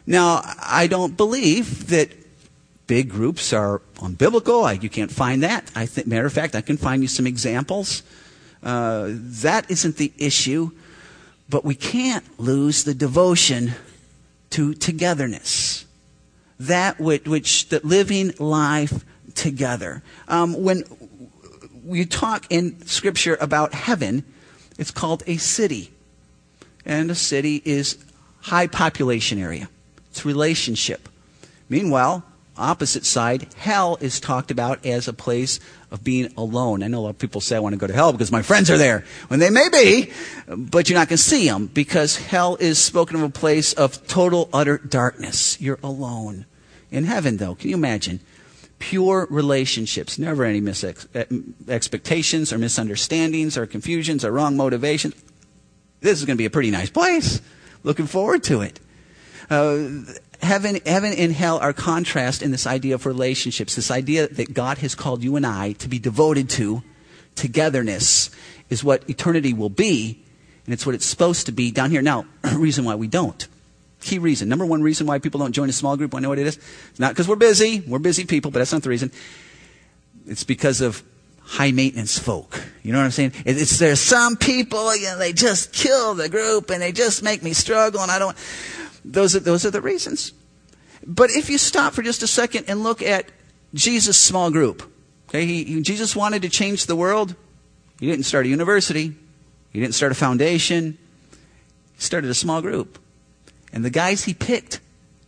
Now, 0.06 0.42
I 0.62 0.88
don't 0.88 1.18
believe 1.18 1.88
that 1.88 2.12
big 2.88 3.10
groups 3.10 3.52
are 3.52 3.82
unbiblical. 3.98 4.66
I, 4.66 4.74
you 4.74 4.90
can't 4.90 5.12
find 5.12 5.44
that. 5.44 5.70
I 5.76 5.86
think, 5.86 6.08
matter 6.08 6.26
of 6.26 6.34
fact, 6.34 6.56
I 6.56 6.62
can 6.62 6.78
find 6.78 7.02
you 7.02 7.08
some 7.08 7.28
examples. 7.28 8.04
Uh, 8.64 9.10
that 9.10 9.70
isn't 9.70 9.98
the 9.98 10.12
issue, 10.18 10.72
but 11.50 11.64
we 11.64 11.76
can't 11.76 12.26
lose 12.40 12.84
the 12.84 12.94
devotion 12.94 13.74
to 14.52 14.74
togetherness. 14.74 15.86
That 16.60 17.00
which, 17.00 17.28
which 17.28 17.70
that 17.70 17.86
living 17.86 18.34
life 18.40 19.06
together. 19.36 20.02
Um, 20.28 20.64
when 20.64 20.84
you 21.86 22.06
talk 22.06 22.46
in 22.50 22.86
Scripture 22.86 23.38
about 23.40 23.74
heaven, 23.74 24.24
it's 24.78 24.92
called 24.92 25.24
a 25.28 25.38
city, 25.38 25.92
and 26.86 27.10
a 27.12 27.16
city 27.16 27.62
is 27.64 27.98
high 28.42 28.68
population 28.68 29.40
area. 29.40 29.70
It's 30.10 30.26
relationship. 30.26 31.08
Meanwhile, 31.70 32.24
opposite 32.58 33.06
side, 33.06 33.48
hell 33.58 33.98
is 34.02 34.20
talked 34.20 34.52
about 34.52 34.86
as 34.86 35.08
a 35.08 35.14
place 35.14 35.60
of 35.92 36.04
being 36.04 36.32
alone. 36.38 36.84
I 36.84 36.88
know 36.88 37.00
a 37.00 37.02
lot 37.02 37.10
of 37.12 37.20
people 37.20 37.42
say 37.42 37.56
I 37.56 37.60
want 37.60 37.74
to 37.74 37.80
go 37.80 37.88
to 37.88 37.94
hell 37.94 38.12
because 38.12 38.32
my 38.32 38.42
friends 38.42 38.70
are 38.70 38.78
there. 38.78 39.06
When 39.28 39.40
they 39.40 39.50
may 39.50 39.70
be, 39.70 40.12
but 40.48 40.90
you're 40.90 40.98
not 40.98 41.08
going 41.08 41.18
to 41.18 41.24
see 41.24 41.48
them 41.48 41.68
because 41.68 42.18
hell 42.18 42.58
is 42.60 42.78
spoken 42.78 43.16
of 43.16 43.22
a 43.22 43.30
place 43.30 43.74
of 43.74 44.06
total, 44.08 44.50
utter 44.52 44.78
darkness. 44.78 45.60
You're 45.62 45.80
alone. 45.82 46.46
In 46.92 47.06
heaven, 47.06 47.38
though, 47.38 47.56
can 47.56 47.70
you 47.70 47.76
imagine? 47.76 48.20
Pure 48.80 49.28
relationships, 49.30 50.20
never 50.20 50.44
any 50.44 50.62
mis- 50.62 50.86
expectations 51.68 52.54
or 52.54 52.58
misunderstandings 52.58 53.58
or 53.58 53.66
confusions 53.66 54.24
or 54.24 54.32
wrong 54.32 54.56
motivations. 54.56 55.16
This 56.02 56.20
is 56.20 56.26
going 56.26 56.36
to 56.36 56.42
be 56.42 56.46
a 56.46 56.50
pretty 56.50 56.72
nice 56.72 56.90
place. 56.90 57.42
Looking 57.84 58.06
forward 58.06 58.44
to 58.44 58.62
it. 58.62 58.80
Uh, 59.50 59.88
heaven, 60.42 60.80
heaven 60.86 61.14
and 61.14 61.32
hell 61.32 61.58
are 61.60 61.74
contrast 61.74 62.42
in 62.42 62.52
this 62.52 62.68
idea 62.68 62.96
of 62.96 63.06
relationships, 63.06 63.76
this 63.76 63.92
idea 63.92 64.28
that 64.28 64.54
God 64.54 64.80
has 64.80 64.96
called 64.96 65.24
you 65.24 65.36
and 65.36 65.46
I 65.46 65.74
to 65.74 65.88
be 65.88 66.00
devoted 66.00 66.50
to. 66.52 66.84
Togetherness 67.36 68.32
is 68.70 68.84
what 68.84 69.08
eternity 69.10 69.54
will 69.54 69.70
be, 69.70 70.20
and 70.66 70.74
it's 70.74 70.86
what 70.86 70.96
it's 70.96 71.06
supposed 71.06 71.46
to 71.46 71.52
be 71.52 71.72
down 71.72 71.92
here. 71.92 72.02
Now, 72.02 72.26
reason 72.56 72.86
why 72.86 72.96
we 72.96 73.08
don't. 73.08 73.48
Key 74.02 74.20
reason. 74.20 74.50
Number 74.50 74.66
one 74.66 74.82
reason 74.82 75.08
why 75.08 75.20
people 75.20 75.40
don't 75.40 75.54
join 75.54 75.70
a 75.70 75.74
small 75.74 75.98
group. 75.98 76.14
I 76.14 76.20
know 76.20 76.30
what 76.30 76.40
it 76.40 76.48
is. 76.48 76.58
It's 76.58 77.00
not 77.00 77.12
because 77.14 77.28
we're 77.28 77.36
busy. 77.36 77.84
We're 77.88 78.00
busy 78.00 78.26
people, 78.26 78.52
but 78.52 78.60
that's 78.60 78.74
not 78.74 78.84
the 78.84 78.90
reason. 78.90 79.12
It's 80.28 80.44
because 80.44 80.82
of 80.82 81.04
high 81.42 81.72
maintenance 81.72 82.20
folk. 82.20 82.62
You 82.84 82.92
know 82.92 83.00
what 83.00 83.06
I'm 83.06 83.12
saying? 83.12 83.32
It's 83.46 83.80
there's 83.80 84.02
some 84.02 84.36
people, 84.36 84.96
you 84.96 85.04
know, 85.04 85.18
they 85.18 85.32
just 85.32 85.72
kill 85.72 86.14
the 86.14 86.28
group 86.28 86.70
and 86.70 86.82
they 86.82 86.92
just 86.92 87.24
make 87.24 87.42
me 87.42 87.54
struggle 87.54 88.02
and 88.02 88.12
I 88.12 88.20
don't 88.20 88.36
those 89.12 89.36
are, 89.36 89.40
those 89.40 89.66
are 89.66 89.72
the 89.72 89.82
reasons. 89.82 90.34
But 91.06 91.30
if 91.32 91.50
you 91.50 91.58
stop 91.58 91.94
for 91.94 92.02
just 92.02 92.24
a 92.24 92.28
second 92.28 92.66
and 92.68 92.84
look 92.84 93.02
at 93.02 93.28
Jesus' 93.74 94.20
small 94.20 94.52
group, 94.52 94.84
okay, 95.30 95.46
he, 95.46 95.64
he, 95.64 95.82
Jesus 95.82 96.16
wanted 96.16 96.42
to 96.42 96.50
change 96.50 96.86
the 96.86 96.96
world. 96.96 97.36
He 98.00 98.08
didn't 98.08 98.26
start 98.26 98.46
a 98.46 98.50
university. 98.50 99.16
He 99.72 99.80
didn't 99.80 99.96
start 99.96 100.12
a 100.12 100.16
foundation. 100.16 100.98
He 101.96 102.02
started 102.02 102.30
a 102.30 102.36
small 102.36 102.62
group. 102.62 103.00
And 103.74 103.84
the 103.84 103.90
guys 103.90 104.24
he 104.24 104.34
picked, 104.34 104.80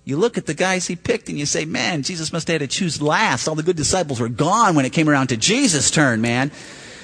you 0.06 0.18
look 0.18 0.38
at 0.38 0.46
the 0.46 0.54
guys 0.54 0.88
he 0.88 0.96
picked 0.96 1.30
and 1.30 1.38
you 1.38 1.46
say, 1.46 1.66
man, 1.66 2.04
Jesus 2.04 2.34
must 2.34 2.48
have 2.48 2.62
had 2.62 2.70
to 2.70 2.76
choose 2.76 3.02
last. 3.02 3.48
All 3.48 3.56
the 3.56 3.64
good 3.64 3.76
disciples 3.76 4.20
were 4.20 4.30
gone 4.30 4.76
when 4.76 4.86
it 4.86 4.94
came 4.94 5.10
around 5.10 5.28
to 5.28 5.38
Jesus' 5.38 5.92
turn, 5.92 6.22
man. 6.22 6.52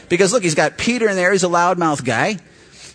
Because 0.10 0.34
look, 0.34 0.44
he's 0.44 0.56
got 0.56 0.78
Peter 0.78 1.08
in 1.10 1.16
there. 1.16 1.32
He's 1.32 1.44
a 1.44 1.48
loudmouth 1.48 2.04
guy. 2.04 2.38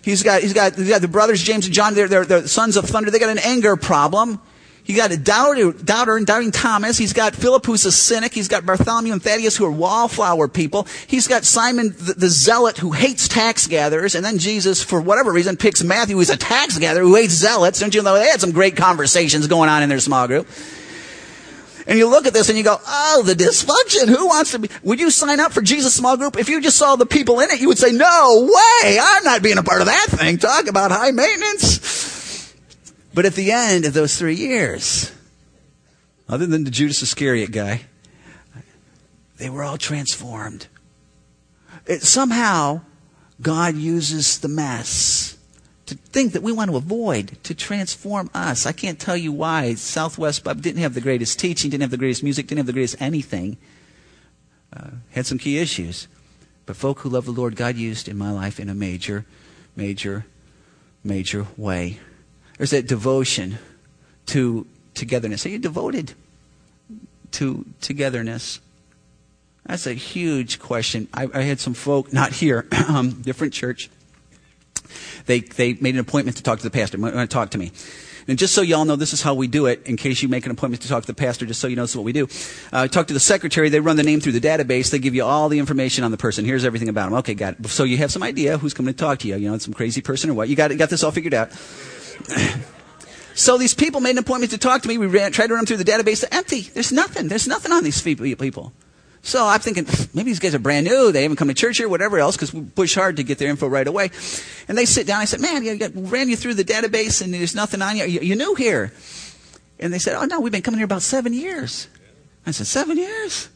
He's 0.01 0.23
got, 0.23 0.41
he's 0.41 0.53
got, 0.53 0.75
he's 0.75 0.89
got 0.89 1.01
the 1.01 1.07
brothers, 1.07 1.41
James 1.41 1.65
and 1.65 1.73
John, 1.73 1.93
they're, 1.93 2.07
they're, 2.07 2.25
they're 2.25 2.47
sons 2.47 2.75
of 2.75 2.85
thunder. 2.85 3.11
They 3.11 3.19
got 3.19 3.29
an 3.29 3.39
anger 3.39 3.75
problem. 3.75 4.39
You 4.85 4.95
got 4.95 5.11
a 5.11 5.17
doubter, 5.17 5.71
doubter 5.71 6.17
and 6.17 6.25
doubting 6.25 6.51
Thomas. 6.51 6.97
He's 6.97 7.13
got 7.13 7.35
Philip, 7.35 7.65
who's 7.65 7.85
a 7.85 7.91
cynic. 7.91 8.33
He's 8.33 8.47
got 8.47 8.65
Bartholomew 8.65 9.13
and 9.13 9.21
Thaddeus, 9.21 9.55
who 9.55 9.65
are 9.65 9.71
wallflower 9.71 10.47
people. 10.47 10.87
He's 11.05 11.27
got 11.27 11.43
Simon, 11.43 11.93
the, 11.97 12.13
the 12.13 12.29
zealot, 12.29 12.79
who 12.79 12.91
hates 12.91 13.27
tax 13.27 13.67
gatherers. 13.67 14.15
And 14.15 14.25
then 14.25 14.39
Jesus, 14.39 14.83
for 14.83 14.99
whatever 14.99 15.31
reason, 15.31 15.55
picks 15.55 15.83
Matthew, 15.83 16.15
who's 16.15 16.31
a 16.31 16.37
tax 16.37 16.79
gatherer, 16.79 17.03
who 17.03 17.15
hates 17.15 17.33
zealots. 17.33 17.79
Don't 17.79 17.93
you 17.93 18.01
know? 18.01 18.15
They 18.15 18.27
had 18.27 18.41
some 18.41 18.51
great 18.51 18.75
conversations 18.75 19.45
going 19.45 19.69
on 19.69 19.83
in 19.83 19.89
their 19.89 19.99
small 19.99 20.27
group. 20.27 20.47
And 21.87 21.97
you 21.97 22.07
look 22.07 22.25
at 22.25 22.33
this 22.33 22.49
and 22.49 22.57
you 22.57 22.63
go, 22.63 22.79
oh, 22.85 23.23
the 23.25 23.33
dysfunction. 23.33 24.07
Who 24.07 24.27
wants 24.27 24.51
to 24.51 24.59
be? 24.59 24.69
Would 24.83 24.99
you 24.99 25.09
sign 25.09 25.39
up 25.39 25.51
for 25.51 25.61
Jesus 25.61 25.93
small 25.93 26.17
group? 26.17 26.37
If 26.37 26.49
you 26.49 26.61
just 26.61 26.77
saw 26.77 26.95
the 26.95 27.05
people 27.05 27.39
in 27.39 27.49
it, 27.49 27.59
you 27.59 27.67
would 27.67 27.77
say, 27.77 27.91
no 27.91 28.43
way. 28.43 28.99
I'm 29.01 29.23
not 29.23 29.41
being 29.41 29.57
a 29.57 29.63
part 29.63 29.81
of 29.81 29.87
that 29.87 30.07
thing. 30.09 30.37
Talk 30.37 30.67
about 30.67 30.91
high 30.91 31.11
maintenance. 31.11 32.53
But 33.13 33.25
at 33.25 33.33
the 33.33 33.51
end 33.51 33.85
of 33.85 33.93
those 33.93 34.17
three 34.17 34.35
years, 34.35 35.11
other 36.29 36.45
than 36.45 36.63
the 36.63 36.71
Judas 36.71 37.01
Iscariot 37.01 37.51
guy, 37.51 37.81
they 39.37 39.49
were 39.49 39.63
all 39.63 39.77
transformed. 39.77 40.67
It, 41.85 42.03
somehow, 42.03 42.81
God 43.41 43.75
uses 43.75 44.39
the 44.39 44.47
mess 44.47 45.37
to 45.91 45.97
think 45.97 46.31
that 46.31 46.41
we 46.41 46.53
want 46.53 46.71
to 46.71 46.77
avoid 46.77 47.37
to 47.43 47.53
transform 47.53 48.29
us. 48.33 48.65
I 48.65 48.71
can't 48.71 48.97
tell 48.97 49.17
you 49.17 49.33
why. 49.33 49.73
Southwest 49.73 50.41
Bub 50.41 50.61
didn't 50.61 50.81
have 50.81 50.93
the 50.93 51.01
greatest 51.01 51.37
teaching, 51.37 51.69
didn't 51.69 51.81
have 51.81 51.91
the 51.91 51.97
greatest 51.97 52.23
music, 52.23 52.47
didn't 52.47 52.59
have 52.59 52.65
the 52.65 52.71
greatest 52.71 53.01
anything. 53.01 53.57
Uh, 54.71 54.91
had 55.09 55.25
some 55.25 55.37
key 55.37 55.57
issues. 55.57 56.07
But 56.65 56.77
folk 56.77 56.99
who 56.99 57.09
love 57.09 57.25
the 57.25 57.31
Lord, 57.31 57.57
God 57.57 57.75
used 57.75 58.07
in 58.07 58.17
my 58.17 58.31
life 58.31 58.57
in 58.57 58.69
a 58.69 58.73
major, 58.73 59.25
major, 59.75 60.25
major 61.03 61.45
way. 61.57 61.99
There's 62.57 62.71
that 62.71 62.87
devotion 62.87 63.57
to 64.27 64.65
togetherness. 64.93 65.45
Are 65.45 65.49
you 65.49 65.59
devoted 65.59 66.13
to 67.31 67.65
togetherness? 67.81 68.61
That's 69.65 69.87
a 69.87 69.93
huge 69.93 70.59
question. 70.59 71.09
I, 71.13 71.27
I 71.33 71.41
had 71.41 71.59
some 71.59 71.73
folk, 71.73 72.13
not 72.13 72.31
here, 72.31 72.61
different 73.21 73.53
church, 73.53 73.89
they, 75.31 75.39
they 75.39 75.73
made 75.75 75.95
an 75.95 76.01
appointment 76.01 76.37
to 76.37 76.43
talk 76.43 76.59
to 76.59 76.63
the 76.63 76.69
pastor. 76.69 76.97
Want 76.99 77.15
to 77.15 77.27
talk 77.27 77.51
to 77.51 77.57
me. 77.57 77.71
And 78.27 78.37
just 78.37 78.53
so 78.53 78.61
y'all 78.61 78.85
know, 78.85 78.97
this 78.97 79.13
is 79.13 79.21
how 79.21 79.33
we 79.33 79.47
do 79.47 79.65
it, 79.65 79.87
in 79.87 79.97
case 79.97 80.21
you 80.21 80.29
make 80.29 80.45
an 80.45 80.51
appointment 80.51 80.83
to 80.83 80.89
talk 80.89 81.03
to 81.03 81.07
the 81.07 81.13
pastor, 81.13 81.45
just 81.45 81.59
so 81.59 81.67
you 81.67 81.75
know 81.75 81.83
this 81.83 81.91
is 81.91 81.97
what 81.97 82.05
we 82.05 82.11
do. 82.11 82.27
Uh, 82.71 82.87
talk 82.87 83.07
to 83.07 83.13
the 83.13 83.19
secretary, 83.19 83.69
they 83.69 83.79
run 83.79 83.95
the 83.95 84.03
name 84.03 84.19
through 84.19 84.33
the 84.33 84.41
database, 84.41 84.91
they 84.91 84.99
give 84.99 85.15
you 85.15 85.23
all 85.23 85.49
the 85.49 85.57
information 85.57 86.03
on 86.03 86.11
the 86.11 86.17
person. 86.17 86.45
Here's 86.45 86.65
everything 86.65 86.89
about 86.89 87.07
him. 87.07 87.15
Okay, 87.15 87.33
got 87.33 87.55
it. 87.59 87.67
So 87.67 87.83
you 87.83 87.97
have 87.97 88.11
some 88.11 88.21
idea 88.21 88.57
who's 88.57 88.73
coming 88.73 88.93
to 88.93 88.97
talk 88.97 89.19
to 89.19 89.27
you. 89.27 89.37
You 89.37 89.49
know, 89.49 89.57
some 89.57 89.73
crazy 89.73 90.01
person 90.01 90.29
or 90.29 90.33
what. 90.33 90.49
You 90.49 90.55
got, 90.55 90.75
got 90.77 90.89
this 90.89 91.03
all 91.03 91.11
figured 91.11 91.33
out. 91.33 91.51
so 93.33 93.57
these 93.57 93.73
people 93.73 94.01
made 94.01 94.11
an 94.11 94.19
appointment 94.19 94.51
to 94.51 94.57
talk 94.57 94.81
to 94.83 94.87
me. 94.87 94.97
We 94.97 95.07
ran, 95.07 95.31
tried 95.31 95.47
to 95.47 95.53
run 95.53 95.65
them 95.65 95.65
through 95.65 95.83
the 95.83 95.91
database. 95.91 96.21
They're 96.21 96.37
empty. 96.37 96.61
There's 96.61 96.91
nothing. 96.91 97.27
There's 97.27 97.47
nothing 97.47 97.71
on 97.71 97.83
these 97.83 98.01
people. 98.01 98.73
So 99.23 99.45
I'm 99.45 99.59
thinking, 99.59 99.85
maybe 100.13 100.31
these 100.31 100.39
guys 100.39 100.55
are 100.55 100.59
brand 100.59 100.87
new. 100.87 101.11
They 101.11 101.21
haven't 101.23 101.37
come 101.37 101.47
to 101.47 101.53
church 101.53 101.77
here, 101.77 101.87
whatever 101.87 102.17
else, 102.17 102.35
because 102.35 102.53
we 102.53 102.61
push 102.61 102.95
hard 102.95 103.17
to 103.17 103.23
get 103.23 103.37
their 103.37 103.49
info 103.49 103.67
right 103.67 103.87
away. 103.87 104.09
And 104.67 104.77
they 104.77 104.85
sit 104.85 105.05
down. 105.05 105.21
I 105.21 105.25
said, 105.25 105.41
man, 105.41 105.63
you 105.63 105.77
ran 105.93 106.27
you 106.27 106.35
through 106.35 106.55
the 106.55 106.63
database 106.63 107.21
and 107.21 107.33
there's 107.33 107.55
nothing 107.55 107.81
on 107.81 107.97
you. 107.97 108.05
You're 108.05 108.37
new 108.37 108.55
here. 108.55 108.91
And 109.79 109.93
they 109.93 109.99
said, 109.99 110.15
oh, 110.15 110.25
no, 110.25 110.39
we've 110.39 110.51
been 110.51 110.61
coming 110.61 110.79
here 110.79 110.85
about 110.85 111.01
seven 111.01 111.33
years. 111.33 111.87
I 112.45 112.51
said, 112.51 112.67
seven 112.67 112.97
years? 112.97 113.49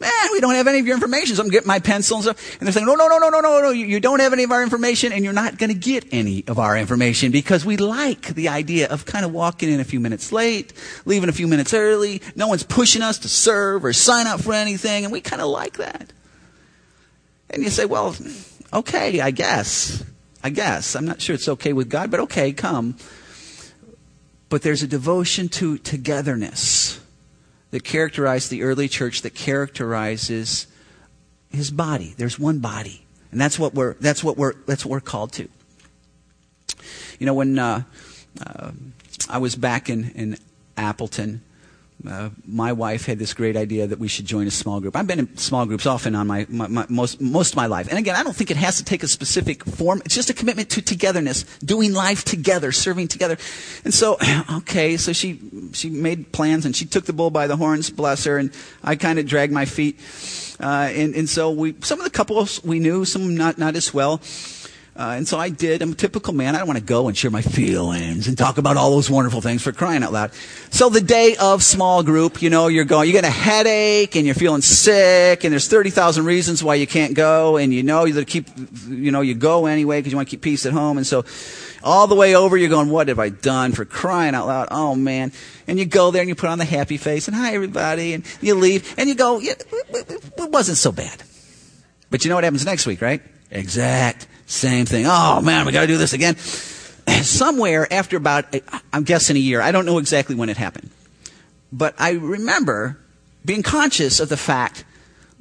Man, 0.00 0.10
we 0.30 0.40
don't 0.40 0.54
have 0.54 0.68
any 0.68 0.78
of 0.78 0.86
your 0.86 0.94
information. 0.94 1.34
So 1.34 1.42
I'm 1.42 1.48
getting 1.48 1.66
my 1.66 1.80
pencil 1.80 2.18
and 2.18 2.24
stuff. 2.24 2.56
And 2.60 2.66
they're 2.66 2.72
saying, 2.72 2.86
no, 2.86 2.94
no, 2.94 3.08
no, 3.08 3.18
no, 3.18 3.30
no, 3.30 3.40
no, 3.40 3.60
no. 3.60 3.70
You, 3.70 3.84
you 3.86 3.98
don't 3.98 4.20
have 4.20 4.32
any 4.32 4.44
of 4.44 4.52
our 4.52 4.62
information 4.62 5.12
and 5.12 5.24
you're 5.24 5.32
not 5.32 5.58
going 5.58 5.70
to 5.70 5.78
get 5.78 6.06
any 6.12 6.44
of 6.46 6.60
our 6.60 6.76
information 6.76 7.32
because 7.32 7.64
we 7.64 7.76
like 7.76 8.34
the 8.34 8.48
idea 8.48 8.88
of 8.88 9.04
kind 9.06 9.24
of 9.24 9.32
walking 9.32 9.70
in 9.70 9.80
a 9.80 9.84
few 9.84 9.98
minutes 9.98 10.30
late, 10.30 10.72
leaving 11.04 11.28
a 11.28 11.32
few 11.32 11.48
minutes 11.48 11.74
early. 11.74 12.22
No 12.36 12.46
one's 12.46 12.62
pushing 12.62 13.02
us 13.02 13.18
to 13.20 13.28
serve 13.28 13.84
or 13.84 13.92
sign 13.92 14.28
up 14.28 14.40
for 14.40 14.52
anything. 14.52 15.02
And 15.02 15.12
we 15.12 15.20
kind 15.20 15.42
of 15.42 15.48
like 15.48 15.78
that. 15.78 16.12
And 17.50 17.64
you 17.64 17.70
say, 17.70 17.84
well, 17.84 18.14
okay, 18.72 19.20
I 19.20 19.32
guess. 19.32 20.04
I 20.44 20.50
guess. 20.50 20.94
I'm 20.94 21.06
not 21.06 21.20
sure 21.20 21.34
it's 21.34 21.48
okay 21.48 21.72
with 21.72 21.90
God, 21.90 22.12
but 22.12 22.20
okay, 22.20 22.52
come. 22.52 22.96
But 24.48 24.62
there's 24.62 24.84
a 24.84 24.86
devotion 24.86 25.48
to 25.50 25.76
togetherness 25.78 27.00
that 27.70 27.84
characterized 27.84 28.50
the 28.50 28.62
early 28.62 28.88
church 28.88 29.22
that 29.22 29.34
characterizes 29.34 30.66
his 31.50 31.70
body. 31.70 32.14
There's 32.16 32.38
one 32.38 32.58
body. 32.58 33.04
And 33.30 33.40
that's 33.40 33.58
what 33.58 33.74
we're, 33.74 33.94
that's 33.94 34.24
what 34.24 34.36
we're, 34.36 34.54
that's 34.66 34.84
what 34.84 34.90
we're 34.90 35.00
called 35.00 35.32
to. 35.32 35.48
You 37.18 37.26
know, 37.26 37.34
when 37.34 37.58
uh, 37.58 37.82
uh, 38.44 38.70
I 39.28 39.38
was 39.38 39.56
back 39.56 39.90
in, 39.90 40.10
in 40.12 40.38
Appleton, 40.76 41.42
uh, 42.06 42.30
my 42.46 42.72
wife 42.72 43.06
had 43.06 43.18
this 43.18 43.34
great 43.34 43.56
idea 43.56 43.86
that 43.86 43.98
we 43.98 44.06
should 44.06 44.24
join 44.24 44.46
a 44.46 44.52
small 44.52 44.80
group. 44.80 44.94
I've 44.94 45.06
been 45.06 45.18
in 45.18 45.36
small 45.36 45.66
groups 45.66 45.84
often 45.84 46.14
on 46.14 46.28
my, 46.28 46.46
my, 46.48 46.68
my, 46.68 46.86
most 46.88 47.20
most 47.20 47.50
of 47.50 47.56
my 47.56 47.66
life, 47.66 47.88
and 47.88 47.98
again, 47.98 48.14
I 48.14 48.22
don't 48.22 48.36
think 48.36 48.50
it 48.52 48.56
has 48.56 48.76
to 48.76 48.84
take 48.84 49.02
a 49.02 49.08
specific 49.08 49.64
form. 49.64 50.00
It's 50.04 50.14
just 50.14 50.30
a 50.30 50.34
commitment 50.34 50.70
to 50.70 50.82
togetherness, 50.82 51.42
doing 51.58 51.92
life 51.92 52.24
together, 52.24 52.70
serving 52.70 53.08
together. 53.08 53.36
And 53.84 53.92
so, 53.92 54.16
okay, 54.58 54.96
so 54.96 55.12
she 55.12 55.40
she 55.72 55.90
made 55.90 56.30
plans 56.30 56.64
and 56.64 56.76
she 56.76 56.84
took 56.84 57.04
the 57.04 57.12
bull 57.12 57.30
by 57.30 57.48
the 57.48 57.56
horns, 57.56 57.90
bless 57.90 58.24
her, 58.24 58.38
and 58.38 58.52
I 58.84 58.94
kind 58.94 59.18
of 59.18 59.26
dragged 59.26 59.52
my 59.52 59.64
feet. 59.64 59.98
Uh, 60.60 60.90
and 60.92 61.16
and 61.16 61.28
so 61.28 61.50
we 61.50 61.74
some 61.80 61.98
of 61.98 62.04
the 62.04 62.10
couples 62.10 62.62
we 62.62 62.78
knew, 62.78 63.04
some 63.04 63.36
not 63.36 63.58
not 63.58 63.74
as 63.74 63.92
well. 63.92 64.20
Uh, 64.98 65.14
and 65.16 65.28
so 65.28 65.38
I 65.38 65.48
did. 65.48 65.80
I'm 65.80 65.92
a 65.92 65.94
typical 65.94 66.34
man. 66.34 66.56
I 66.56 66.58
don't 66.58 66.66
want 66.66 66.80
to 66.80 66.84
go 66.84 67.06
and 67.06 67.16
share 67.16 67.30
my 67.30 67.40
feelings 67.40 68.26
and 68.26 68.36
talk 68.36 68.58
about 68.58 68.76
all 68.76 68.90
those 68.90 69.08
wonderful 69.08 69.40
things 69.40 69.62
for 69.62 69.70
crying 69.70 70.02
out 70.02 70.12
loud. 70.12 70.32
So 70.70 70.88
the 70.88 71.00
day 71.00 71.36
of 71.36 71.62
small 71.62 72.02
group, 72.02 72.42
you 72.42 72.50
know, 72.50 72.66
you're 72.66 72.84
going, 72.84 73.06
you 73.06 73.12
get 73.12 73.22
a 73.22 73.30
headache 73.30 74.16
and 74.16 74.26
you're 74.26 74.34
feeling 74.34 74.60
sick 74.60 75.44
and 75.44 75.52
there's 75.52 75.68
30,000 75.68 76.24
reasons 76.24 76.64
why 76.64 76.74
you 76.74 76.88
can't 76.88 77.14
go 77.14 77.58
and 77.58 77.72
you 77.72 77.84
know 77.84 78.06
you 78.06 78.24
keep, 78.24 78.48
you 78.88 79.12
know, 79.12 79.20
you 79.20 79.36
go 79.36 79.66
anyway 79.66 80.00
because 80.00 80.10
you 80.10 80.16
want 80.16 80.28
to 80.28 80.30
keep 80.30 80.42
peace 80.42 80.66
at 80.66 80.72
home. 80.72 80.96
And 80.96 81.06
so 81.06 81.24
all 81.84 82.08
the 82.08 82.16
way 82.16 82.34
over, 82.34 82.56
you're 82.56 82.68
going, 82.68 82.90
what 82.90 83.06
have 83.06 83.20
I 83.20 83.28
done 83.28 83.70
for 83.70 83.84
crying 83.84 84.34
out 84.34 84.48
loud? 84.48 84.66
Oh 84.72 84.96
man. 84.96 85.30
And 85.68 85.78
you 85.78 85.86
go 85.86 86.10
there 86.10 86.22
and 86.22 86.28
you 86.28 86.34
put 86.34 86.50
on 86.50 86.58
the 86.58 86.64
happy 86.64 86.96
face 86.96 87.28
and 87.28 87.36
hi 87.36 87.54
everybody 87.54 88.14
and 88.14 88.24
you 88.40 88.56
leave 88.56 88.94
and 88.98 89.08
you 89.08 89.14
go, 89.14 89.38
it 89.40 89.64
wasn't 90.36 90.76
so 90.76 90.90
bad. 90.90 91.22
But 92.10 92.24
you 92.24 92.30
know 92.30 92.34
what 92.34 92.42
happens 92.42 92.64
next 92.64 92.84
week, 92.84 93.00
right? 93.00 93.22
Exact 93.52 94.26
same 94.48 94.86
thing. 94.86 95.04
Oh 95.06 95.40
man, 95.40 95.66
we 95.66 95.72
got 95.72 95.82
to 95.82 95.86
do 95.86 95.98
this 95.98 96.14
again. 96.14 96.36
Somewhere 97.22 97.90
after 97.92 98.16
about, 98.16 98.54
I'm 98.92 99.04
guessing 99.04 99.36
a 99.36 99.40
year, 99.40 99.60
I 99.60 99.72
don't 99.72 99.86
know 99.86 99.98
exactly 99.98 100.34
when 100.34 100.48
it 100.48 100.56
happened, 100.56 100.90
but 101.70 101.94
I 101.98 102.12
remember 102.12 102.98
being 103.44 103.62
conscious 103.62 104.20
of 104.20 104.30
the 104.30 104.36
fact, 104.36 104.84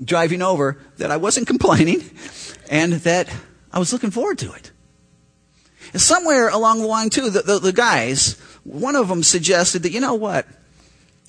driving 0.03 0.41
over, 0.41 0.77
that 0.97 1.09
I 1.09 1.17
wasn't 1.17 1.47
complaining 1.47 2.09
and 2.69 2.93
that 2.93 3.33
I 3.71 3.79
was 3.79 3.93
looking 3.93 4.11
forward 4.11 4.37
to 4.39 4.51
it. 4.53 4.71
And 5.93 6.01
somewhere 6.01 6.49
along 6.49 6.79
the 6.79 6.87
line, 6.87 7.09
too, 7.09 7.29
the, 7.29 7.41
the, 7.41 7.59
the 7.59 7.73
guys, 7.73 8.33
one 8.65 8.95
of 8.95 9.07
them 9.07 9.23
suggested 9.23 9.83
that, 9.83 9.91
you 9.91 10.01
know 10.01 10.15
what? 10.15 10.45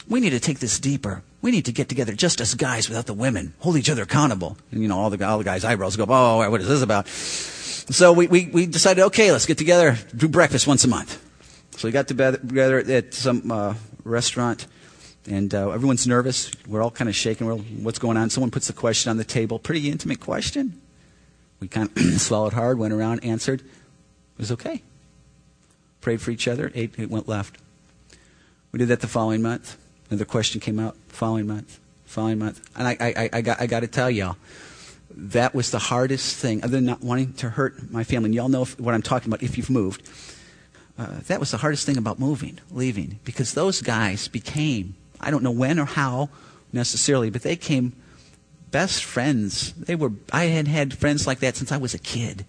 We 0.09 0.21
need 0.21 0.31
to 0.31 0.41
take 0.41 0.59
this 0.59 0.81
deeper. 0.81 1.23
We 1.43 1.51
need 1.51 1.67
to 1.67 1.73
get 1.73 1.89
together 1.89 2.13
just 2.13 2.41
as 2.41 2.55
guys 2.55 2.89
without 2.89 3.07
the 3.07 3.15
women, 3.15 3.55
hold 3.61 3.77
each 3.77 3.91
other 3.91 4.03
accountable. 4.03 4.57
And, 4.73 4.83
you 4.83 4.89
know, 4.89 4.99
all 4.99 5.11
the, 5.11 5.25
all 5.27 5.39
the 5.39 5.45
guys' 5.45 5.65
eyebrows 5.65 5.97
go, 5.97 6.07
oh, 6.09 6.51
what 6.51 6.61
is 6.61 6.69
this 6.69 6.83
about? 6.83 7.07
So 7.09 8.13
we, 8.13 8.27
we, 8.27 8.47
we 8.47 8.67
decided, 8.67 9.05
okay, 9.05 9.31
let's 9.33 9.47
get 9.47 9.59
together, 9.59 9.97
do 10.17 10.29
breakfast 10.29 10.67
once 10.67 10.85
a 10.85 10.89
month. 10.89 11.25
So 11.77 11.87
we 11.87 11.93
got 11.93 12.09
together 12.09 12.79
at 12.79 13.15
some 13.15 13.51
uh, 13.51 13.75
restaurant, 14.03 14.67
and 15.27 15.55
uh, 15.55 15.71
everyone's 15.71 16.07
nervous. 16.07 16.51
We're 16.67 16.83
all 16.83 16.91
kind 16.91 17.09
of 17.09 17.15
shaking. 17.15 17.47
We're, 17.47 17.57
what's 17.57 17.99
going 17.99 18.17
on? 18.17 18.31
Someone 18.31 18.51
puts 18.51 18.67
the 18.67 18.73
question 18.73 19.11
on 19.11 19.17
the 19.17 19.25
table. 19.25 19.59
Pretty 19.59 19.89
intimate 19.89 20.21
question. 20.21 20.81
We 21.61 21.69
kind 21.69 21.91
of 21.97 22.03
swallowed 22.21 22.53
hard, 22.55 22.79
went 22.79 22.93
around, 22.93 23.25
answered. 23.25 23.61
It 23.61 24.39
was 24.39 24.53
okay. 24.53 24.83
Prayed 26.01 26.21
for 26.21 26.31
each 26.31 26.49
other, 26.49 26.73
ate, 26.75 26.99
it 26.99 27.11
went 27.11 27.29
left. 27.29 27.59
We 28.73 28.79
did 28.79 28.89
that 28.89 29.01
the 29.01 29.07
following 29.07 29.43
month. 29.43 29.77
Another 30.11 30.25
question 30.25 30.61
came 30.61 30.79
out, 30.79 30.97
following 31.09 31.47
month, 31.47 31.81
following 32.07 32.39
month. 32.39 32.67
And 32.77 32.89
I, 32.89 32.97
I, 33.01 33.31
I, 33.33 33.41
got, 33.41 33.61
I 33.61 33.67
got 33.67 33.81
to 33.81 33.87
tell 33.87 34.11
y'all, 34.11 34.37
that 35.11 35.55
was 35.55 35.71
the 35.71 35.79
hardest 35.79 36.37
thing, 36.37 36.63
other 36.65 36.77
than 36.77 36.85
not 36.85 37.03
wanting 37.03 37.35
to 37.35 37.51
hurt 37.51 37.91
my 37.91 38.05
family. 38.05 38.29
And 38.29 38.35
y'all 38.35 38.49
know 38.49 38.63
if, 38.63 38.79
what 38.81 38.95
I'm 38.95 39.03
talking 39.03 39.29
about 39.29 39.43
if 39.43 39.57
you've 39.57 39.71
moved. 39.71 40.09
Uh, 40.99 41.21
that 41.27 41.39
was 41.39 41.51
the 41.51 41.59
hardest 41.59 41.87
thing 41.87 41.97
about 41.97 42.19
moving, 42.19 42.59
leaving, 42.71 43.21
because 43.25 43.55
those 43.55 43.83
guys 43.83 44.29
became, 44.29 44.97
I 45.21 45.31
don't 45.31 45.43
know 45.43 45.51
when 45.51 45.79
or 45.79 45.85
how 45.85 46.31
necessarily, 46.73 47.31
but 47.31 47.43
they 47.43 47.57
came 47.57 47.95
best 48.71 49.05
friends. 49.05 49.73
They 49.75 49.95
were, 49.95 50.13
I 50.33 50.47
had 50.47 50.69
had 50.69 50.97
friends 50.97 51.27
like 51.27 51.39
that 51.41 51.57
since 51.57 51.71
I 51.71 51.77
was 51.77 51.95
a 51.95 51.99
kid. 51.99 52.45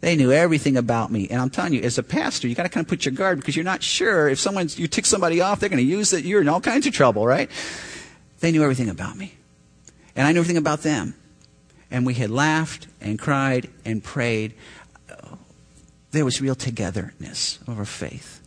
They 0.00 0.16
knew 0.16 0.32
everything 0.32 0.76
about 0.76 1.10
me. 1.10 1.28
And 1.28 1.40
I'm 1.40 1.50
telling 1.50 1.74
you, 1.74 1.82
as 1.82 1.98
a 1.98 2.02
pastor, 2.02 2.48
you 2.48 2.54
got 2.54 2.62
to 2.62 2.68
kind 2.68 2.84
of 2.84 2.88
put 2.88 3.04
your 3.04 3.12
guard 3.12 3.38
because 3.38 3.54
you're 3.54 3.64
not 3.64 3.82
sure 3.82 4.28
if 4.28 4.38
someone, 4.38 4.68
you 4.76 4.88
tick 4.88 5.04
somebody 5.04 5.40
off, 5.40 5.60
they're 5.60 5.68
going 5.68 5.84
to 5.84 5.84
use 5.84 6.12
it. 6.12 6.24
You're 6.24 6.40
in 6.40 6.48
all 6.48 6.60
kinds 6.60 6.86
of 6.86 6.94
trouble, 6.94 7.26
right? 7.26 7.50
They 8.40 8.50
knew 8.50 8.62
everything 8.62 8.88
about 8.88 9.16
me. 9.16 9.34
And 10.16 10.26
I 10.26 10.32
knew 10.32 10.40
everything 10.40 10.56
about 10.56 10.80
them 10.80 11.14
and 11.90 12.06
we 12.06 12.14
had 12.14 12.30
laughed 12.30 12.86
and 13.00 13.18
cried 13.18 13.68
and 13.84 14.02
prayed. 14.02 14.54
There 16.12 16.24
was 16.24 16.40
real 16.40 16.54
togetherness 16.54 17.58
over 17.68 17.84
faith. 17.84 18.40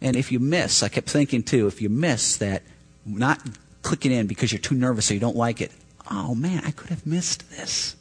And 0.00 0.16
if 0.16 0.32
you 0.32 0.38
miss, 0.38 0.82
I 0.82 0.88
kept 0.88 1.08
thinking 1.08 1.42
too, 1.42 1.66
if 1.66 1.80
you 1.80 1.88
miss 1.88 2.36
that, 2.38 2.62
not 3.04 3.40
clicking 3.82 4.12
in 4.12 4.26
because 4.26 4.52
you're 4.52 4.58
too 4.58 4.74
nervous 4.74 5.10
or 5.10 5.14
you 5.14 5.20
don't 5.20 5.36
like 5.36 5.60
it, 5.60 5.72
oh 6.10 6.34
man, 6.34 6.62
I 6.64 6.70
could 6.70 6.90
have 6.90 7.06
missed 7.06 7.50
this. 7.50 7.96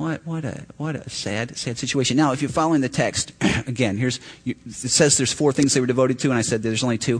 What, 0.00 0.26
what, 0.26 0.46
a, 0.46 0.64
what 0.78 0.96
a 0.96 1.10
sad, 1.10 1.58
sad 1.58 1.76
situation. 1.76 2.16
Now, 2.16 2.32
if 2.32 2.40
you're 2.40 2.48
following 2.48 2.80
the 2.80 2.88
text, 2.88 3.34
again, 3.66 3.98
here's, 3.98 4.18
it 4.46 4.56
says 4.66 5.18
there's 5.18 5.30
four 5.30 5.52
things 5.52 5.74
they 5.74 5.80
were 5.80 5.86
devoted 5.86 6.18
to, 6.20 6.30
and 6.30 6.38
I 6.38 6.40
said 6.40 6.62
there's 6.62 6.82
only 6.82 6.96
two. 6.96 7.18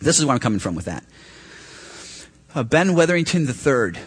This 0.00 0.18
is 0.18 0.24
where 0.24 0.32
I'm 0.32 0.40
coming 0.40 0.60
from 0.60 0.74
with 0.74 0.86
that. 0.86 1.04
Uh, 2.54 2.62
ben 2.62 2.94
Witherington 2.94 3.46
III. 3.46 4.00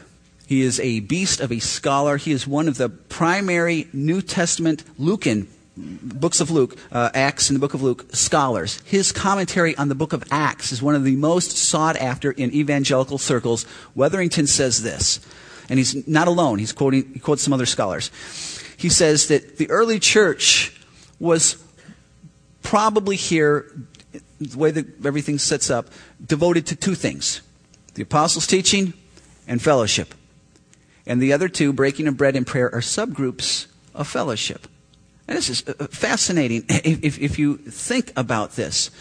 He 0.47 0.61
is 0.61 0.79
a 0.79 1.01
beast 1.01 1.39
of 1.39 1.51
a 1.51 1.59
scholar. 1.59 2.17
He 2.17 2.31
is 2.31 2.47
one 2.47 2.67
of 2.67 2.77
the 2.77 2.89
primary 2.89 3.87
New 3.93 4.23
Testament 4.23 4.83
Lucan 4.97 5.47
books 5.77 6.41
of 6.41 6.49
Luke, 6.49 6.77
uh, 6.91 7.11
Acts 7.13 7.51
and 7.51 7.55
the 7.55 7.59
book 7.59 7.75
of 7.75 7.83
Luke, 7.83 8.07
scholars. 8.11 8.81
His 8.85 9.11
commentary 9.11 9.77
on 9.77 9.87
the 9.87 9.95
book 9.95 10.13
of 10.13 10.23
Acts 10.31 10.71
is 10.71 10.81
one 10.81 10.95
of 10.95 11.03
the 11.03 11.15
most 11.15 11.51
sought 11.51 11.95
after 11.97 12.31
in 12.31 12.51
evangelical 12.53 13.19
circles. 13.19 13.67
Witherington 13.93 14.47
says 14.47 14.81
this, 14.81 15.19
and 15.71 15.79
he's 15.79 16.05
not 16.05 16.27
alone. 16.27 16.59
He's 16.59 16.73
quoting, 16.73 17.13
he 17.13 17.19
quotes 17.19 17.41
some 17.41 17.53
other 17.53 17.65
scholars. 17.65 18.11
He 18.75 18.89
says 18.89 19.29
that 19.29 19.57
the 19.57 19.69
early 19.69 19.99
church 19.99 20.77
was 21.17 21.63
probably 22.61 23.15
here, 23.15 23.71
the 24.41 24.57
way 24.57 24.71
that 24.71 25.05
everything 25.05 25.39
sets 25.39 25.69
up, 25.69 25.87
devoted 26.23 26.67
to 26.67 26.75
two 26.75 26.93
things 26.93 27.41
the 27.93 28.03
apostles' 28.03 28.47
teaching 28.47 28.93
and 29.47 29.61
fellowship. 29.61 30.13
And 31.05 31.21
the 31.21 31.31
other 31.31 31.47
two, 31.47 31.71
breaking 31.71 32.07
of 32.07 32.17
bread 32.17 32.35
and 32.35 32.45
prayer, 32.45 32.73
are 32.73 32.81
subgroups 32.81 33.67
of 33.95 34.09
fellowship. 34.09 34.67
And 35.27 35.37
this 35.37 35.49
is 35.49 35.65
uh, 35.67 35.87
fascinating 35.87 36.65
if, 36.69 37.17
if 37.17 37.39
you 37.39 37.55
think 37.55 38.11
about 38.17 38.57
this. 38.57 38.91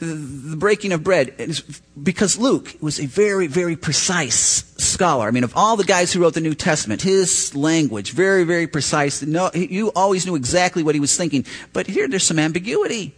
The 0.00 0.56
breaking 0.56 0.92
of 0.92 1.04
bread, 1.04 1.34
because 2.02 2.38
Luke 2.38 2.74
was 2.80 2.98
a 2.98 3.04
very, 3.04 3.46
very 3.46 3.76
precise 3.76 4.64
scholar. 4.78 5.28
I 5.28 5.30
mean, 5.30 5.44
of 5.44 5.52
all 5.54 5.76
the 5.76 5.84
guys 5.84 6.10
who 6.10 6.22
wrote 6.22 6.32
the 6.32 6.40
New 6.40 6.54
Testament, 6.54 7.02
his 7.02 7.54
language, 7.54 8.12
very, 8.12 8.44
very 8.44 8.66
precise. 8.66 9.20
No, 9.20 9.50
you 9.52 9.92
always 9.94 10.24
knew 10.24 10.36
exactly 10.36 10.82
what 10.82 10.94
he 10.94 11.00
was 11.00 11.14
thinking. 11.14 11.44
But 11.74 11.86
here, 11.86 12.08
there's 12.08 12.24
some 12.24 12.38
ambiguity. 12.38 13.14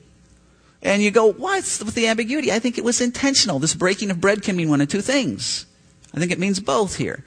And 0.83 1.01
you 1.01 1.12
go, 1.12 1.33
what's 1.33 1.79
with 1.85 1.95
the 1.95 2.09
ambiguity? 2.09 2.51
I 2.51 2.59
think 2.59 2.79
it 2.79 2.85
was 2.85 3.01
intentional. 3.01 3.61
This 3.61 3.75
breaking 3.75 4.11
of 4.11 4.21
bread 4.21 4.42
can 4.42 4.57
mean 4.57 4.68
one 4.68 4.81
of 4.81 4.88
two 4.88 5.03
things. 5.03 5.66
I 6.12 6.18
think 6.18 6.33
it 6.33 6.40
means 6.40 6.59
both 6.59 6.97
here. 6.97 7.25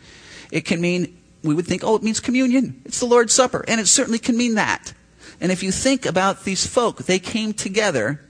It 0.51 0.65
can 0.65 0.81
mean, 0.81 1.17
we 1.43 1.55
would 1.55 1.65
think, 1.65 1.81
oh, 1.85 1.95
it 1.95 2.03
means 2.03 2.19
communion. 2.19 2.81
It's 2.83 2.99
the 2.99 3.05
Lord's 3.05 3.31
Supper. 3.31 3.63
And 3.69 3.79
it 3.79 3.87
certainly 3.87 4.19
can 4.19 4.35
mean 4.35 4.55
that. 4.55 4.93
And 5.39 5.49
if 5.49 5.63
you 5.63 5.71
think 5.71 6.05
about 6.05 6.43
these 6.43 6.67
folk, 6.67 7.03
they 7.03 7.19
came 7.19 7.53
together, 7.53 8.24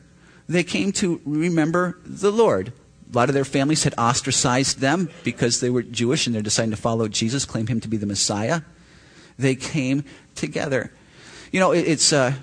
they 0.47 0.63
came 0.63 0.91
to 0.93 1.21
remember 1.25 1.99
the 2.05 2.31
Lord. 2.31 2.73
A 3.11 3.15
lot 3.15 3.29
of 3.29 3.35
their 3.35 3.45
families 3.45 3.83
had 3.83 3.93
ostracized 3.97 4.79
them 4.79 5.09
because 5.23 5.59
they 5.59 5.69
were 5.69 5.83
Jewish 5.83 6.27
and 6.27 6.35
they're 6.35 6.41
deciding 6.41 6.71
to 6.71 6.77
follow 6.77 7.07
Jesus, 7.07 7.45
claim 7.45 7.67
him 7.67 7.79
to 7.81 7.87
be 7.87 7.97
the 7.97 8.05
Messiah. 8.05 8.61
They 9.37 9.55
came 9.55 10.03
together. 10.35 10.91
You 11.51 11.59
know, 11.59 11.71
it's 11.71 12.11
uh, 12.11 12.33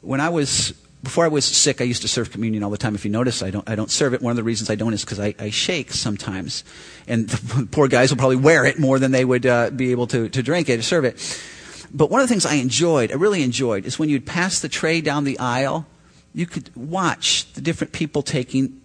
when 0.00 0.20
I 0.20 0.28
was 0.30 0.72
before 1.02 1.24
I 1.24 1.28
was 1.28 1.44
sick, 1.44 1.80
I 1.80 1.84
used 1.84 2.02
to 2.02 2.08
serve 2.08 2.30
communion 2.30 2.64
all 2.64 2.70
the 2.70 2.78
time. 2.78 2.94
If 2.94 3.04
you 3.04 3.10
notice, 3.10 3.42
I 3.42 3.50
don't, 3.50 3.68
I 3.68 3.76
don't 3.76 3.90
serve 3.90 4.14
it. 4.14 4.22
One 4.22 4.30
of 4.30 4.36
the 4.36 4.42
reasons 4.42 4.68
I 4.68 4.74
don't 4.74 4.92
is 4.92 5.04
because 5.04 5.20
I, 5.20 5.34
I 5.38 5.50
shake 5.50 5.92
sometimes. 5.92 6.64
And 7.06 7.28
the 7.28 7.66
poor 7.66 7.88
guys 7.88 8.10
will 8.10 8.18
probably 8.18 8.36
wear 8.36 8.64
it 8.64 8.78
more 8.78 8.98
than 8.98 9.12
they 9.12 9.24
would 9.24 9.46
uh, 9.46 9.70
be 9.70 9.92
able 9.92 10.08
to, 10.08 10.28
to 10.28 10.42
drink 10.42 10.68
it, 10.68 10.78
to 10.78 10.82
serve 10.82 11.04
it. 11.04 11.42
But 11.92 12.10
one 12.10 12.20
of 12.20 12.28
the 12.28 12.32
things 12.32 12.44
I 12.44 12.54
enjoyed, 12.54 13.12
I 13.12 13.14
really 13.14 13.42
enjoyed, 13.42 13.86
is 13.86 13.98
when 13.98 14.08
you'd 14.08 14.26
pass 14.26 14.60
the 14.60 14.68
tray 14.68 15.00
down 15.00 15.24
the 15.24 15.38
aisle, 15.38 15.86
you 16.34 16.46
could 16.46 16.74
watch 16.76 17.52
the 17.52 17.60
different 17.60 17.92
people 17.92 18.22
taking, 18.22 18.80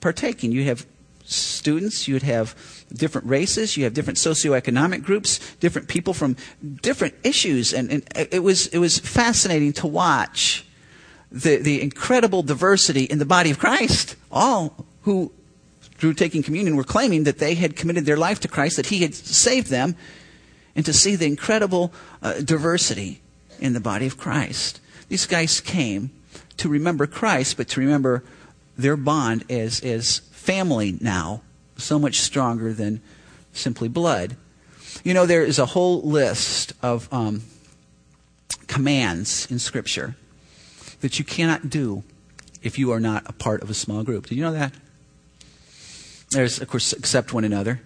partaking. 0.00 0.52
You 0.52 0.64
have 0.64 0.86
students, 1.24 2.08
you'd 2.08 2.22
have 2.22 2.54
different 2.92 3.26
races, 3.28 3.76
you 3.76 3.84
have 3.84 3.94
different 3.94 4.18
socioeconomic 4.18 5.02
groups, 5.02 5.38
different 5.56 5.88
people 5.88 6.12
from 6.12 6.36
different 6.82 7.14
issues, 7.22 7.72
and, 7.72 7.90
and 7.90 8.02
it 8.16 8.42
was 8.42 8.66
it 8.68 8.78
was 8.78 8.98
fascinating 8.98 9.72
to 9.74 9.86
watch 9.86 10.66
the 11.30 11.56
the 11.56 11.80
incredible 11.80 12.42
diversity 12.42 13.04
in 13.04 13.18
the 13.18 13.24
body 13.24 13.50
of 13.50 13.58
Christ. 13.58 14.16
All 14.30 14.86
who 15.02 15.32
through 15.96 16.14
taking 16.14 16.42
communion 16.42 16.76
were 16.76 16.84
claiming 16.84 17.24
that 17.24 17.38
they 17.38 17.54
had 17.54 17.76
committed 17.76 18.06
their 18.06 18.16
life 18.16 18.40
to 18.40 18.48
Christ, 18.48 18.76
that 18.76 18.86
He 18.86 19.02
had 19.02 19.14
saved 19.14 19.68
them, 19.68 19.96
and 20.74 20.84
to 20.86 20.92
see 20.92 21.14
the 21.14 21.26
incredible 21.26 21.92
uh, 22.22 22.40
diversity 22.40 23.20
in 23.60 23.74
the 23.74 23.80
body 23.80 24.06
of 24.06 24.16
Christ. 24.16 24.80
These 25.08 25.26
guys 25.26 25.60
came 25.60 26.10
to 26.60 26.68
remember 26.68 27.06
Christ, 27.06 27.56
but 27.56 27.68
to 27.68 27.80
remember 27.80 28.22
their 28.76 28.96
bond 28.96 29.44
as, 29.50 29.80
as 29.80 30.18
family 30.30 30.98
now, 31.00 31.42
so 31.76 31.98
much 31.98 32.20
stronger 32.20 32.72
than 32.72 33.00
simply 33.52 33.88
blood. 33.88 34.36
You 35.02 35.14
know, 35.14 35.24
there 35.24 35.42
is 35.42 35.58
a 35.58 35.66
whole 35.66 36.02
list 36.02 36.74
of 36.82 37.12
um, 37.12 37.42
commands 38.66 39.50
in 39.50 39.58
Scripture 39.58 40.16
that 41.00 41.18
you 41.18 41.24
cannot 41.24 41.70
do 41.70 42.02
if 42.62 42.78
you 42.78 42.92
are 42.92 43.00
not 43.00 43.22
a 43.26 43.32
part 43.32 43.62
of 43.62 43.70
a 43.70 43.74
small 43.74 44.02
group. 44.02 44.26
Did 44.26 44.36
you 44.36 44.42
know 44.42 44.52
that? 44.52 44.74
There's, 46.30 46.60
of 46.60 46.68
course, 46.68 46.92
accept 46.92 47.32
one 47.32 47.44
another. 47.44 47.80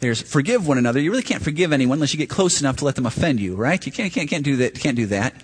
There's 0.00 0.20
forgive 0.20 0.66
one 0.66 0.78
another. 0.78 0.98
You 0.98 1.12
really 1.12 1.22
can't 1.22 1.42
forgive 1.42 1.72
anyone 1.72 1.96
unless 1.96 2.12
you 2.12 2.18
get 2.18 2.28
close 2.28 2.60
enough 2.60 2.78
to 2.78 2.84
let 2.84 2.96
them 2.96 3.06
offend 3.06 3.38
you, 3.38 3.54
right? 3.54 3.84
You 3.84 3.92
can't, 3.92 4.12
can't, 4.12 4.28
can't 4.28 4.44
do 4.44 4.56
that. 4.56 4.74
Can't 4.74 4.96
do 4.96 5.06
that. 5.06 5.34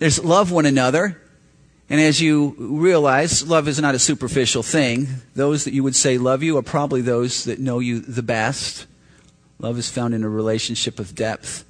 There's 0.00 0.22
love 0.22 0.52
one 0.52 0.66
another. 0.66 1.20
And 1.90 2.00
as 2.00 2.20
you 2.20 2.54
realize, 2.58 3.46
love 3.46 3.68
is 3.68 3.78
not 3.78 3.94
a 3.94 3.98
superficial 3.98 4.62
thing. 4.62 5.06
Those 5.34 5.64
that 5.64 5.74
you 5.74 5.82
would 5.82 5.94
say 5.94 6.16
love 6.16 6.42
you 6.42 6.56
are 6.56 6.62
probably 6.62 7.02
those 7.02 7.44
that 7.44 7.58
know 7.58 7.78
you 7.78 8.00
the 8.00 8.22
best. 8.22 8.86
Love 9.58 9.78
is 9.78 9.90
found 9.90 10.14
in 10.14 10.24
a 10.24 10.28
relationship 10.28 10.98
of 10.98 11.14
depth. 11.14 11.64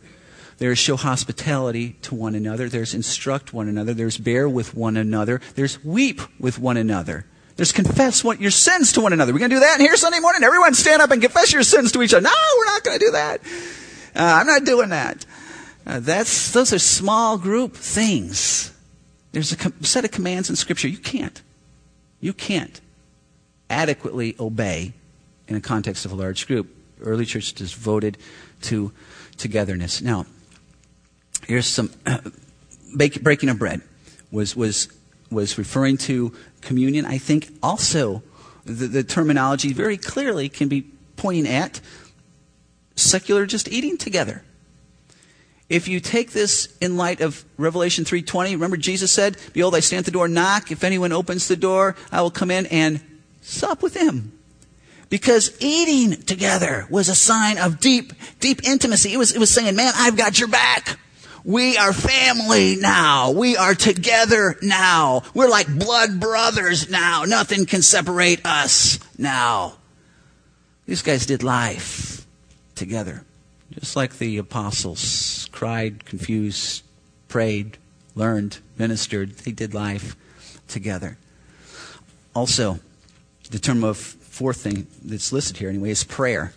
There's 0.59 0.79
show 0.79 0.96
hospitality 0.96 1.96
to 2.03 2.14
one 2.14 2.35
another. 2.35 2.68
There's 2.68 2.94
instruct 2.94 3.53
one 3.53 3.68
another. 3.68 3.92
There's 3.92 4.16
bear 4.16 4.48
with 4.48 4.74
one 4.74 4.96
another. 4.96 5.40
There's 5.57 5.83
weep 5.85 6.20
with 6.38 6.59
one 6.59 6.77
another. 6.77 7.27
There's 7.57 7.72
confess 7.72 8.24
one, 8.24 8.40
your 8.40 8.50
sins 8.50 8.92
to 8.92 9.00
one 9.00 9.12
another. 9.12 9.33
We're 9.33 9.38
going 9.40 9.50
to 9.50 9.57
do 9.57 9.61
that 9.61 9.81
here 9.81 9.96
Sunday 9.96 10.18
morning. 10.18 10.42
Everyone 10.42 10.74
stand 10.74 11.03
up 11.03 11.11
and 11.11 11.22
confess 11.22 11.53
your 11.53 11.62
sins 11.62 11.92
to 11.92 12.03
each 12.03 12.12
other. 12.12 12.22
No, 12.22 12.33
we're 12.59 12.64
not 12.64 12.85
going 12.85 12.98
to 12.98 13.05
do 13.05 13.11
that. 13.12 13.40
Uh, 14.14 14.38
I'm 14.40 14.46
not 14.46 14.64
doing 14.64 14.88
that. 14.88 15.24
Uh, 15.87 16.00
that's, 16.00 16.53
those 16.53 16.72
are 16.72 16.79
small 16.79 17.38
group 17.38 17.77
things. 17.77 18.72
There's 19.34 19.50
a 19.50 19.56
com- 19.56 19.82
set 19.82 20.04
of 20.04 20.12
commands 20.12 20.48
in 20.48 20.54
Scripture 20.54 20.86
you 20.86 20.98
can't. 20.98 21.42
You 22.20 22.32
can't 22.32 22.80
adequately 23.68 24.36
obey 24.38 24.92
in 25.48 25.56
a 25.56 25.60
context 25.60 26.04
of 26.04 26.12
a 26.12 26.14
large 26.14 26.46
group. 26.46 26.68
Early 27.00 27.24
church 27.24 27.60
is 27.60 27.72
devoted 27.72 28.16
to 28.62 28.92
togetherness. 29.36 30.00
Now, 30.00 30.26
here's 31.48 31.66
some 31.66 31.90
uh, 32.06 32.18
breaking 32.94 33.48
of 33.48 33.58
bread 33.58 33.82
was 34.30 34.54
was 34.54 34.88
was 35.30 35.58
referring 35.58 35.96
to 35.96 36.32
communion, 36.60 37.04
I 37.04 37.18
think 37.18 37.48
also 37.60 38.22
the, 38.64 38.86
the 38.86 39.02
terminology 39.02 39.72
very 39.72 39.96
clearly 39.96 40.48
can 40.48 40.68
be 40.68 40.82
pointing 41.16 41.48
at 41.48 41.80
secular 42.94 43.46
just 43.46 43.68
eating 43.68 43.98
together. 43.98 44.44
If 45.74 45.88
you 45.88 45.98
take 45.98 46.30
this 46.30 46.68
in 46.80 46.96
light 46.96 47.20
of 47.20 47.44
Revelation 47.58 48.04
3:20, 48.04 48.52
remember 48.52 48.76
Jesus 48.76 49.10
said, 49.10 49.37
"Behold, 49.52 49.74
I 49.74 49.80
stand 49.80 49.98
at 49.98 50.04
the 50.04 50.12
door, 50.12 50.28
knock. 50.28 50.70
If 50.70 50.84
anyone 50.84 51.10
opens 51.10 51.48
the 51.48 51.56
door, 51.56 51.96
I 52.12 52.22
will 52.22 52.30
come 52.30 52.52
in 52.52 52.66
and 52.66 53.00
sup 53.42 53.82
with 53.82 53.94
him." 53.94 54.30
Because 55.10 55.50
eating 55.58 56.22
together 56.22 56.87
was 56.90 57.08
a 57.08 57.16
sign 57.16 57.58
of 57.58 57.80
deep, 57.80 58.12
deep 58.38 58.62
intimacy. 58.62 59.12
It 59.12 59.16
was, 59.16 59.32
it 59.32 59.40
was 59.40 59.50
saying, 59.50 59.74
"Man, 59.74 59.92
I've 59.96 60.16
got 60.16 60.38
your 60.38 60.46
back." 60.46 60.96
We 61.42 61.76
are 61.76 61.92
family 61.92 62.76
now. 62.76 63.32
We 63.32 63.56
are 63.56 63.74
together 63.74 64.56
now. 64.62 65.24
We're 65.34 65.48
like 65.48 65.66
blood 65.66 66.20
brothers 66.20 66.88
now. 66.88 67.24
Nothing 67.24 67.66
can 67.66 67.82
separate 67.82 68.46
us 68.46 69.00
now. 69.18 69.74
These 70.87 71.02
guys 71.02 71.26
did 71.26 71.42
life 71.42 72.24
together. 72.76 73.24
Just 73.78 73.96
like 73.96 74.18
the 74.18 74.38
apostles 74.38 75.48
cried, 75.52 76.04
confused, 76.04 76.84
prayed, 77.28 77.78
learned, 78.14 78.58
ministered, 78.78 79.38
they 79.38 79.52
did 79.52 79.74
life 79.74 80.16
together. 80.68 81.18
Also, 82.34 82.78
the 83.50 83.58
term 83.58 83.84
of 83.84 83.96
fourth 83.96 84.58
thing 84.58 84.87
that's 85.04 85.32
listed 85.32 85.56
here 85.56 85.68
anyway 85.68 85.90
is 85.90 86.04
prayer. 86.04 86.52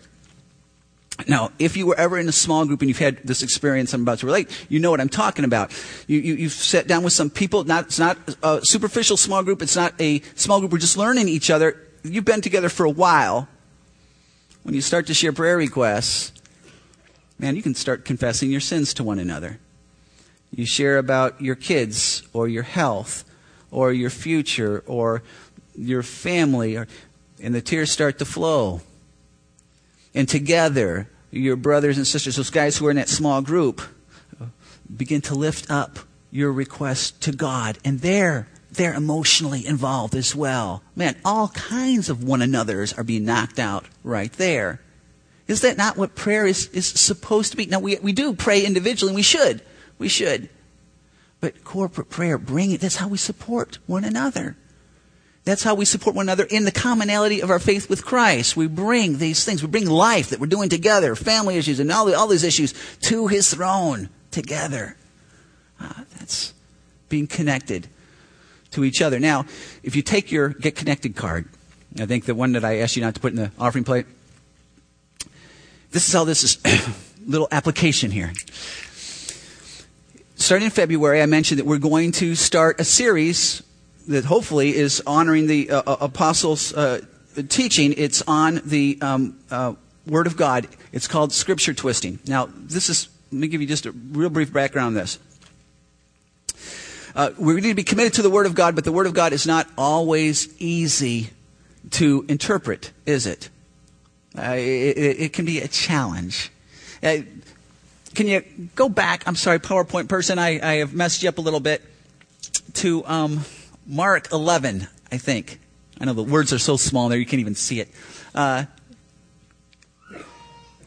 Now, 1.26 1.50
if 1.58 1.76
you 1.76 1.86
were 1.86 1.98
ever 1.98 2.16
in 2.16 2.28
a 2.28 2.32
small 2.32 2.64
group 2.64 2.80
and 2.80 2.88
you've 2.88 2.98
had 2.98 3.18
this 3.24 3.42
experience 3.42 3.92
I'm 3.92 4.02
about 4.02 4.20
to 4.20 4.26
relate, 4.26 4.48
you 4.68 4.78
know 4.78 4.90
what 4.90 5.00
I'm 5.00 5.08
talking 5.08 5.44
about. 5.44 5.72
You, 6.06 6.18
you, 6.18 6.44
have 6.44 6.52
sat 6.52 6.86
down 6.86 7.02
with 7.02 7.12
some 7.12 7.28
people. 7.28 7.64
Not, 7.64 7.86
it's 7.86 7.98
not 7.98 8.18
a 8.42 8.60
superficial 8.62 9.16
small 9.16 9.42
group. 9.42 9.60
It's 9.60 9.74
not 9.74 9.94
a 10.00 10.20
small 10.36 10.60
group. 10.60 10.70
We're 10.70 10.78
just 10.78 10.96
learning 10.96 11.28
each 11.28 11.50
other. 11.50 11.76
You've 12.04 12.24
been 12.24 12.40
together 12.40 12.68
for 12.68 12.86
a 12.86 12.90
while. 12.90 13.48
When 14.62 14.74
you 14.74 14.80
start 14.80 15.06
to 15.08 15.14
share 15.14 15.32
prayer 15.32 15.56
requests, 15.56 16.32
man, 17.38 17.56
you 17.56 17.62
can 17.62 17.74
start 17.74 18.04
confessing 18.04 18.50
your 18.50 18.60
sins 18.60 18.94
to 18.94 19.04
one 19.04 19.18
another. 19.18 19.58
You 20.50 20.66
share 20.66 20.98
about 20.98 21.40
your 21.40 21.54
kids 21.54 22.22
or 22.32 22.48
your 22.48 22.62
health 22.62 23.24
or 23.70 23.92
your 23.92 24.10
future 24.10 24.82
or 24.86 25.22
your 25.76 26.02
family, 26.02 26.76
or, 26.76 26.86
and 27.40 27.54
the 27.54 27.60
tears 27.60 27.92
start 27.92 28.18
to 28.18 28.24
flow. 28.24 28.80
And 30.14 30.28
together, 30.28 31.08
your 31.30 31.56
brothers 31.56 31.96
and 31.96 32.06
sisters, 32.06 32.36
those 32.36 32.50
guys 32.50 32.76
who 32.76 32.86
are 32.86 32.90
in 32.90 32.96
that 32.96 33.08
small 33.08 33.42
group, 33.42 33.82
begin 34.94 35.20
to 35.20 35.34
lift 35.34 35.70
up 35.70 35.98
your 36.30 36.50
request 36.50 37.20
to 37.22 37.32
God. 37.32 37.78
And 37.84 38.00
they're, 38.00 38.48
they're 38.72 38.94
emotionally 38.94 39.66
involved 39.66 40.14
as 40.14 40.34
well. 40.34 40.82
Man, 40.96 41.16
all 41.24 41.48
kinds 41.48 42.08
of 42.08 42.24
one 42.24 42.42
another's 42.42 42.92
are 42.94 43.04
being 43.04 43.24
knocked 43.24 43.58
out 43.58 43.84
right 44.02 44.32
there. 44.32 44.80
Is 45.48 45.62
that 45.62 45.78
not 45.78 45.96
what 45.96 46.14
prayer 46.14 46.46
is, 46.46 46.68
is 46.68 46.86
supposed 46.86 47.50
to 47.52 47.56
be? 47.56 47.66
Now, 47.66 47.80
we, 47.80 47.96
we 47.96 48.12
do 48.12 48.34
pray 48.34 48.64
individually, 48.64 49.14
we 49.14 49.22
should. 49.22 49.62
We 49.98 50.08
should. 50.08 50.48
But 51.40 51.64
corporate 51.64 52.10
prayer, 52.10 52.36
bring 52.36 52.70
it. 52.70 52.80
That's 52.80 52.96
how 52.96 53.08
we 53.08 53.16
support 53.16 53.78
one 53.86 54.04
another. 54.04 54.56
That's 55.44 55.62
how 55.62 55.74
we 55.74 55.86
support 55.86 56.14
one 56.14 56.26
another 56.26 56.44
in 56.44 56.66
the 56.66 56.72
commonality 56.72 57.40
of 57.40 57.48
our 57.48 57.58
faith 57.58 57.88
with 57.88 58.04
Christ. 58.04 58.56
We 58.56 58.66
bring 58.66 59.16
these 59.16 59.44
things, 59.44 59.62
we 59.62 59.68
bring 59.68 59.88
life 59.88 60.28
that 60.30 60.40
we're 60.40 60.46
doing 60.46 60.68
together, 60.68 61.14
family 61.14 61.56
issues, 61.56 61.80
and 61.80 61.90
all, 61.90 62.14
all 62.14 62.26
these 62.26 62.44
issues 62.44 62.74
to 63.02 63.28
His 63.28 63.54
throne 63.54 64.10
together. 64.30 64.96
Uh, 65.80 66.04
that's 66.18 66.52
being 67.08 67.26
connected 67.26 67.88
to 68.72 68.84
each 68.84 69.00
other. 69.00 69.18
Now, 69.18 69.46
if 69.82 69.96
you 69.96 70.02
take 70.02 70.30
your 70.30 70.50
Get 70.50 70.76
Connected 70.76 71.16
card, 71.16 71.48
I 71.98 72.04
think 72.04 72.26
the 72.26 72.34
one 72.34 72.52
that 72.52 72.64
I 72.64 72.80
asked 72.80 72.96
you 72.96 73.02
not 73.02 73.14
to 73.14 73.20
put 73.20 73.32
in 73.32 73.36
the 73.36 73.50
offering 73.58 73.84
plate, 73.84 74.04
this 75.90 76.06
is 76.06 76.12
how 76.12 76.24
this 76.24 76.44
is, 76.44 76.58
little 77.26 77.48
application 77.50 78.10
here. 78.10 78.32
Starting 80.36 80.66
in 80.66 80.70
February, 80.70 81.20
I 81.20 81.26
mentioned 81.26 81.58
that 81.58 81.66
we're 81.66 81.78
going 81.78 82.12
to 82.12 82.34
start 82.34 82.80
a 82.80 82.84
series 82.84 83.62
that 84.06 84.24
hopefully 84.24 84.74
is 84.74 85.02
honoring 85.06 85.46
the 85.46 85.70
uh, 85.70 85.82
uh, 85.86 85.96
apostles' 86.00 86.72
uh, 86.72 87.00
teaching. 87.48 87.94
It's 87.96 88.22
on 88.26 88.60
the 88.64 88.98
um, 89.00 89.38
uh, 89.50 89.74
Word 90.06 90.26
of 90.26 90.36
God. 90.36 90.68
It's 90.92 91.08
called 91.08 91.32
Scripture 91.32 91.74
Twisting. 91.74 92.18
Now, 92.26 92.48
this 92.54 92.88
is, 92.88 93.08
let 93.32 93.40
me 93.40 93.48
give 93.48 93.60
you 93.60 93.66
just 93.66 93.86
a 93.86 93.92
real 93.92 94.30
brief 94.30 94.52
background 94.52 94.88
on 94.88 94.94
this. 94.94 95.18
Uh, 97.14 97.30
we 97.38 97.54
need 97.54 97.70
to 97.70 97.74
be 97.74 97.84
committed 97.84 98.14
to 98.14 98.22
the 98.22 98.30
Word 98.30 98.46
of 98.46 98.54
God, 98.54 98.74
but 98.74 98.84
the 98.84 98.92
Word 98.92 99.06
of 99.06 99.14
God 99.14 99.32
is 99.32 99.46
not 99.46 99.66
always 99.76 100.54
easy 100.60 101.30
to 101.90 102.24
interpret, 102.28 102.92
is 103.06 103.26
it? 103.26 103.50
Uh, 104.38 104.54
it, 104.56 105.20
it, 105.20 105.32
can 105.32 105.44
be 105.44 105.58
a 105.60 105.68
challenge. 105.68 106.50
Uh, 107.02 107.18
can 108.14 108.26
you 108.28 108.42
go 108.76 108.88
back? 108.88 109.26
I'm 109.26 109.34
sorry, 109.34 109.58
PowerPoint 109.58 110.08
person, 110.08 110.38
I, 110.38 110.60
I 110.60 110.74
have 110.76 110.94
messed 110.94 111.22
you 111.22 111.28
up 111.28 111.38
a 111.38 111.40
little 111.40 111.60
bit. 111.60 111.82
To 112.74 113.04
um, 113.06 113.44
Mark 113.86 114.32
11, 114.32 114.86
I 115.10 115.18
think. 115.18 115.58
I 116.00 116.04
know 116.04 116.12
the 116.12 116.22
words 116.22 116.52
are 116.52 116.58
so 116.58 116.76
small 116.76 117.08
there 117.08 117.18
you 117.18 117.26
can't 117.26 117.40
even 117.40 117.54
see 117.56 117.80
it. 117.80 117.88
Uh, 118.34 118.66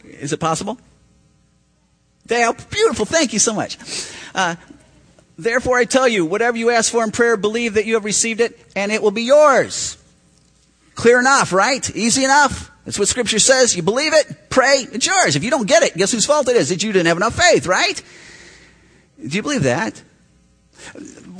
is 0.03 0.31
it 0.31 0.39
possible? 0.39 0.79
Dale, 2.27 2.53
beautiful. 2.53 3.05
Thank 3.05 3.33
you 3.33 3.39
so 3.39 3.53
much. 3.53 3.77
Uh, 4.33 4.55
Therefore, 5.41 5.77
I 5.77 5.85
tell 5.85 6.07
you, 6.07 6.23
whatever 6.25 6.55
you 6.55 6.69
ask 6.69 6.91
for 6.91 7.03
in 7.03 7.09
prayer, 7.09 7.35
believe 7.35 7.73
that 7.73 7.85
you 7.85 7.95
have 7.95 8.05
received 8.05 8.41
it, 8.41 8.59
and 8.75 8.91
it 8.91 9.01
will 9.01 9.11
be 9.11 9.23
yours. 9.23 9.97
Clear 10.93 11.19
enough, 11.19 11.51
right? 11.51 11.95
Easy 11.95 12.23
enough. 12.23 12.70
That's 12.86 12.97
what 12.97 13.07
Scripture 13.07 13.39
says. 13.39 13.75
You 13.75 13.84
believe 13.84 14.13
it, 14.13 14.49
pray, 14.49 14.88
it's 14.91 15.05
yours. 15.05 15.36
If 15.36 15.43
you 15.43 15.51
don't 15.51 15.67
get 15.67 15.84
it, 15.84 15.95
guess 15.95 16.11
whose 16.11 16.25
fault 16.25 16.49
it 16.49 16.55
is? 16.55 16.69
That 16.69 16.84
you 16.84 16.91
didn't 16.91 17.07
have 17.07 17.17
enough 17.17 17.36
faith, 17.36 17.67
right? 17.67 18.01
Do 19.19 19.36
you 19.36 19.43
believe 19.43 19.63
that? 19.63 20.01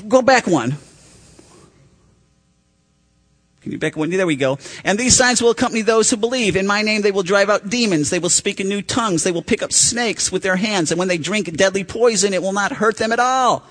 Go 0.08 0.22
back 0.22 0.46
one. 0.46 0.78
Can 3.62 3.72
you 3.72 3.78
back 3.78 3.96
one? 3.96 4.10
There 4.10 4.26
we 4.26 4.36
go. 4.36 4.58
And 4.84 4.98
these 4.98 5.16
signs 5.16 5.42
will 5.42 5.52
accompany 5.52 5.84
those 5.84 6.10
who 6.10 6.18
believe. 6.18 6.56
In 6.56 6.66
my 6.66 6.82
name 6.82 7.04
they 7.04 7.12
will 7.12 7.24
drive 7.24 7.50
out 7.50 7.70
demons. 7.70 8.10
They 8.10 8.20
will 8.20 8.30
speak 8.30 8.60
in 8.60 8.68
new 8.68 8.82
tongues. 8.82 9.24
They 9.24 9.32
will 9.32 9.44
pick 9.44 9.62
up 9.62 9.72
snakes 9.72 10.32
with 10.32 10.42
their 10.42 10.56
hands. 10.56 10.92
And 10.92 10.98
when 10.98 11.08
they 11.08 11.20
drink 11.20 11.52
deadly 11.56 11.84
poison, 11.84 12.34
it 12.34 12.42
will 12.42 12.54
not 12.54 12.72
hurt 12.72 12.98
them 12.98 13.12
at 13.12 13.20
all. 13.20 13.64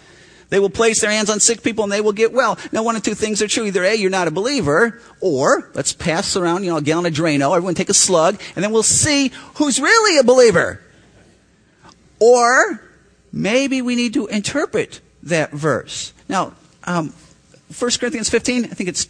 They 0.51 0.59
will 0.59 0.71
place 0.71 1.01
their 1.01 1.11
hands 1.11 1.31
on 1.31 1.41
sick 1.41 1.63
people 1.63 1.85
and 1.85 1.93
they 1.93 2.01
will 2.01 2.13
get 2.13 2.33
well. 2.33 2.59
Now, 2.73 2.83
one 2.83 2.97
of 2.97 3.03
two 3.03 3.15
things 3.15 3.41
are 3.41 3.49
true. 3.49 3.65
Either 3.65 3.85
A, 3.85 3.95
you're 3.95 4.11
not 4.11 4.29
a 4.29 4.33
believer, 4.33 5.01
or 5.21 5.71
let's 5.75 5.93
pass 5.93 6.37
around, 6.37 6.65
you 6.65 6.71
know, 6.71 6.77
a 6.77 6.83
gallon 6.83 7.07
of 7.07 7.13
Drano. 7.13 7.57
Everyone 7.57 7.75
take 7.75 7.89
a 7.89 7.95
slug, 7.95 8.41
and 8.55 8.65
then 8.65 8.73
we'll 8.73 8.83
see 8.83 9.31
who's 9.55 9.81
really 9.81 10.19
a 10.19 10.25
believer. 10.25 10.81
Or 12.19 12.83
maybe 13.33 13.81
we 13.81 13.95
need 13.95 14.13
to 14.15 14.27
interpret 14.27 15.01
that 15.23 15.53
verse. 15.53 16.13
Now, 16.29 16.55
um, 16.85 17.15
1 17.79 17.91
Corinthians 18.01 18.29
15, 18.29 18.65
I 18.65 18.69
think 18.69 18.89
it's 18.89 19.07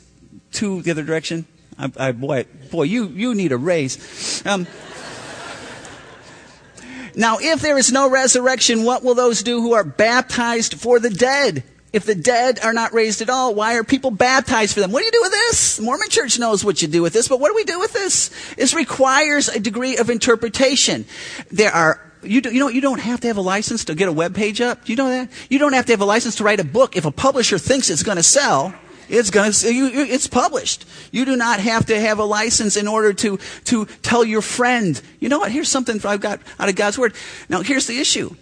to 0.53 0.83
the 0.83 0.91
other 0.91 1.03
direction. 1.03 1.47
I, 1.79 1.91
I, 1.97 2.13
boy, 2.13 2.45
boy, 2.71 2.83
you, 2.83 3.07
you 3.07 3.35
need 3.35 3.53
a 3.53 3.57
raise. 3.57 4.45
Um, 4.47 4.67
now, 7.21 7.37
if 7.39 7.61
there 7.61 7.77
is 7.77 7.93
no 7.93 8.09
resurrection, 8.09 8.83
what 8.83 9.05
will 9.05 9.15
those 9.15 9.43
do 9.43 9.61
who 9.61 9.75
are 9.75 9.85
baptized 9.85 10.81
for 10.81 10.99
the 10.99 11.11
dead? 11.11 11.63
If 11.93 12.07
the 12.07 12.15
dead 12.15 12.61
are 12.63 12.73
not 12.73 12.95
raised 12.95 13.21
at 13.21 13.29
all, 13.29 13.55
why 13.55 13.75
are 13.75 13.85
people 13.85 14.11
baptized 14.11 14.73
for 14.73 14.81
them? 14.81 14.91
What 14.91 15.01
do 15.01 15.05
you 15.05 15.13
do 15.13 15.21
with 15.21 15.33
this? 15.33 15.77
The 15.77 15.83
Mormon 15.83 16.09
Church 16.09 16.39
knows 16.39 16.65
what 16.65 16.81
you 16.81 16.89
do 16.89 17.03
with 17.03 17.13
this, 17.13 17.29
but 17.29 17.39
what 17.39 17.51
do 17.51 17.57
we 17.57 17.65
do 17.65 17.79
with 17.79 17.93
this? 17.93 18.31
This 18.57 18.73
requires 18.73 19.49
a 19.49 19.61
degree 19.61 19.99
of 19.99 20.09
interpretation. 20.09 21.05
There 21.53 21.71
are 21.71 22.01
you, 22.23 22.41
do, 22.41 22.55
you 22.55 22.61
know 22.61 22.69
you 22.69 22.81
don't 22.81 23.01
have 23.01 23.21
to 23.21 23.29
have 23.29 23.37
a 23.37 23.43
license 23.43 23.85
to 23.87 23.95
get 23.95 24.09
a 24.09 24.13
web 24.13 24.35
page 24.35 24.63
up. 24.63 24.89
You 24.89 24.97
know 24.97 25.11
that? 25.11 25.29
You 25.51 25.59
don't 25.59 25.75
have 25.75 25.85
to 25.87 25.93
have 25.93 26.01
a 26.01 26.07
license 26.07 26.37
to 26.37 26.45
write 26.45 26.61
a 26.61 26.65
book 26.65 26.97
if 26.97 27.05
a 27.05 27.11
publisher 27.11 27.59
thinks 27.59 27.91
it's 27.91 28.03
going 28.03 28.17
to 28.17 28.23
sell. 28.23 28.75
It's 29.11 29.31
going 29.31 29.53
to, 29.53 29.69
it's 29.69 30.27
published. 30.27 30.87
You 31.11 31.25
do 31.25 31.37
not 31.37 31.61
have 31.61 31.87
to 31.87 32.01
have 32.01 32.19
a 32.19 32.25
license 32.25 32.77
in 32.77 32.87
order 32.87 33.13
to, 33.13 33.39
to 33.65 33.87
tell 34.03 34.25
your 34.25 34.43
friend, 34.43 35.01
you 35.19 35.29
know 35.29 35.41
what, 35.41 35.51
here's 35.51 35.69
something 35.69 36.01
I've 36.05 36.21
got 36.21 36.41
out 36.59 36.69
of 36.69 36.77
God's 36.77 36.99
Word. 36.99 37.15
Now, 37.49 37.63
here's 37.63 37.87
the 37.87 37.99
issue. 37.99 38.35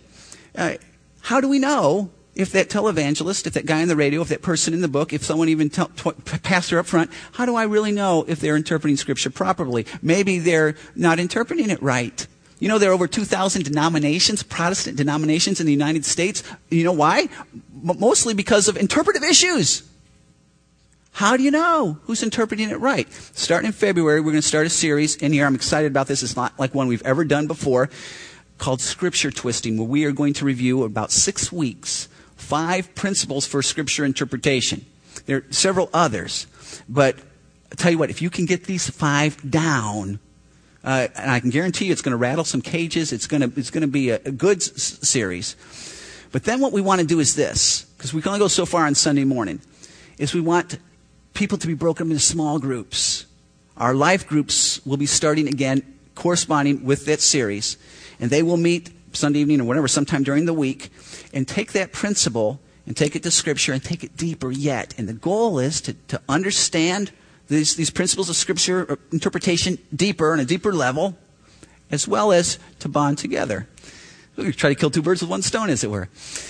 Uh, 0.55 0.75
how 1.23 1.41
do 1.41 1.49
we 1.49 1.59
know 1.59 2.11
if 2.35 2.53
that 2.53 2.69
televangelist, 2.69 3.47
if 3.47 3.55
that 3.55 3.67
guy 3.67 3.83
on 3.83 3.89
the 3.89 3.97
radio, 3.97 4.21
if 4.21 4.29
that 4.29 4.43
person 4.43 4.73
in 4.73 4.81
the 4.81 4.89
book, 4.89 5.13
if 5.13 5.25
someone 5.25 5.49
even 5.49 5.71
tell, 5.71 5.89
tw- 5.89 6.25
pastor 6.43 6.79
up 6.79 6.87
front, 6.87 7.11
how 7.33 7.47
do 7.47 7.57
I 7.57 7.65
really 7.65 7.93
know 7.93 8.25
if 8.29 8.39
they're 8.41 8.57
interpreting 8.57 8.97
Scripture 8.97 9.31
properly? 9.31 9.87
Maybe 10.03 10.39
they're 10.39 10.77
not 10.95 11.19
interpreting 11.19 11.71
it 11.71 11.83
right. 11.83 12.27
You 12.61 12.69
know, 12.69 12.79
there 12.79 12.91
are 12.91 12.95
over 12.95 13.07
2,000 13.07 13.65
denominations, 13.65 14.43
Protestant 14.43 14.97
denominations 14.97 15.61
in 15.61 15.67
the 15.67 15.73
United 15.73 16.05
States. 16.05 16.43
You 16.71 16.85
know 16.85 16.93
why? 16.93 17.29
M- 17.53 17.99
mostly 17.99 18.35
because 18.35 18.69
of 18.69 18.77
interpretive 18.77 19.23
issues. 19.23 19.88
How 21.13 21.37
do 21.37 21.43
you 21.43 21.51
know 21.51 21.99
who's 22.03 22.23
interpreting 22.23 22.71
it 22.71 22.79
right? 22.79 23.13
Starting 23.35 23.67
in 23.67 23.73
February, 23.73 24.21
we're 24.21 24.31
going 24.31 24.43
to 24.43 24.49
start 24.49 24.67
a 24.67 24.71
series 24.71 25.17
in 25.17 25.33
here. 25.33 25.47
I'm 25.47 25.55
excited 25.55 25.91
about 25.91 26.07
this. 26.07 26.23
It's 26.23 26.37
not 26.37 26.59
like 26.59 26.75
one 26.75 26.87
we've 26.87 27.03
ever 27.03 27.25
done 27.25 27.47
before 27.47 27.91
called 28.59 28.81
Scripture 28.81 29.31
Twisting, 29.31 29.77
where 29.77 29.89
we 29.89 30.05
are 30.05 30.13
going 30.13 30.33
to 30.35 30.45
review 30.45 30.85
about 30.85 31.11
six 31.11 31.51
weeks 31.51 32.09
five 32.37 32.95
principles 32.95 33.47
for 33.47 33.63
Scripture 33.63 34.05
interpretation. 34.05 34.87
There 35.27 35.39
are 35.39 35.45
several 35.51 35.91
others, 35.93 36.47
but 36.89 37.17
I'll 37.17 37.77
tell 37.77 37.91
you 37.91 37.99
what, 37.99 38.11
if 38.11 38.23
you 38.23 38.31
can 38.31 38.47
get 38.47 38.65
these 38.65 38.89
five 38.89 39.51
down, 39.51 40.21
uh, 40.85 41.09
and 41.17 41.31
I 41.31 41.41
can 41.41 41.51
guarantee 41.51 41.87
you 41.87 41.93
it's 41.93 42.01
going 42.01 42.13
to 42.13 42.17
rattle 42.17 42.45
some 42.45 42.63
cages, 42.63 43.13
it's 43.13 43.27
going 43.27 43.43
to, 43.43 43.59
it's 43.59 43.71
going 43.71 43.83
to 43.83 43.89
be 43.89 44.11
a, 44.11 44.21
a 44.25 44.31
good 44.31 44.59
s- 44.59 45.01
series. 45.03 45.57
But 46.31 46.45
then 46.45 46.61
what 46.61 46.73
we 46.73 46.81
want 46.81 47.01
to 47.01 47.07
do 47.07 47.21
is 47.21 47.35
this, 47.35 47.83
because 47.97 48.15
we 48.15 48.23
can 48.23 48.29
only 48.29 48.39
go 48.39 48.49
so 48.49 48.65
far 48.65 48.87
on 48.87 48.95
Sunday 48.95 49.25
morning, 49.25 49.61
is 50.17 50.33
we 50.33 50.41
want 50.41 50.79
people 51.39 51.57
to 51.57 51.69
be 51.69 51.75
broken 51.75 52.11
into 52.11 52.19
small 52.19 52.59
groups. 52.59 53.25
Our 53.77 53.95
life 53.95 54.27
groups 54.27 54.85
will 54.85 54.97
be 54.97 55.07
starting 55.07 55.47
again, 55.47 55.83
corresponding 56.17 56.85
with 56.85 57.07
that 57.07 57.21
series, 57.21 57.77
and 58.19 58.29
they 58.29 58.43
will 58.43 58.57
meet 58.57 58.91
Sunday 59.13 59.39
evening 59.39 59.61
or 59.61 59.65
whatever, 59.65 59.87
sometime 59.87 60.25
during 60.25 60.47
the 60.47 60.53
week, 60.53 60.91
and 61.33 61.47
take 61.47 61.73
that 61.73 61.93
principle 61.93 62.59
and 62.87 62.97
take 62.97 63.15
it 63.15 63.23
to 63.23 63.31
Scripture 63.31 63.73
and 63.73 63.85
take 63.85 64.03
it 64.03 64.17
deeper 64.17 64.51
yet. 64.51 64.95
And 64.99 65.09
the 65.09 65.13
goal 65.13 65.61
is 65.61 65.81
to, 65.83 65.93
to 66.09 66.21
understand 66.29 67.13
these, 67.47 67.77
these 67.77 67.91
principles 67.91 68.29
of 68.29 68.35
Scripture 68.35 68.91
uh, 68.91 68.97
interpretation 69.13 69.79
deeper 69.95 70.33
on 70.33 70.41
a 70.41 70.45
deeper 70.45 70.73
level, 70.73 71.17
as 71.89 72.09
well 72.09 72.33
as 72.33 72.59
to 72.81 72.89
bond 72.89 73.17
together. 73.17 73.69
We 74.37 74.51
try 74.53 74.71
to 74.71 74.75
kill 74.75 74.91
two 74.91 75.03
birds 75.03 75.21
with 75.21 75.31
one 75.31 75.43
stone, 75.43 75.71
as 75.71 75.85
it 75.85 75.91
were. 75.91 76.09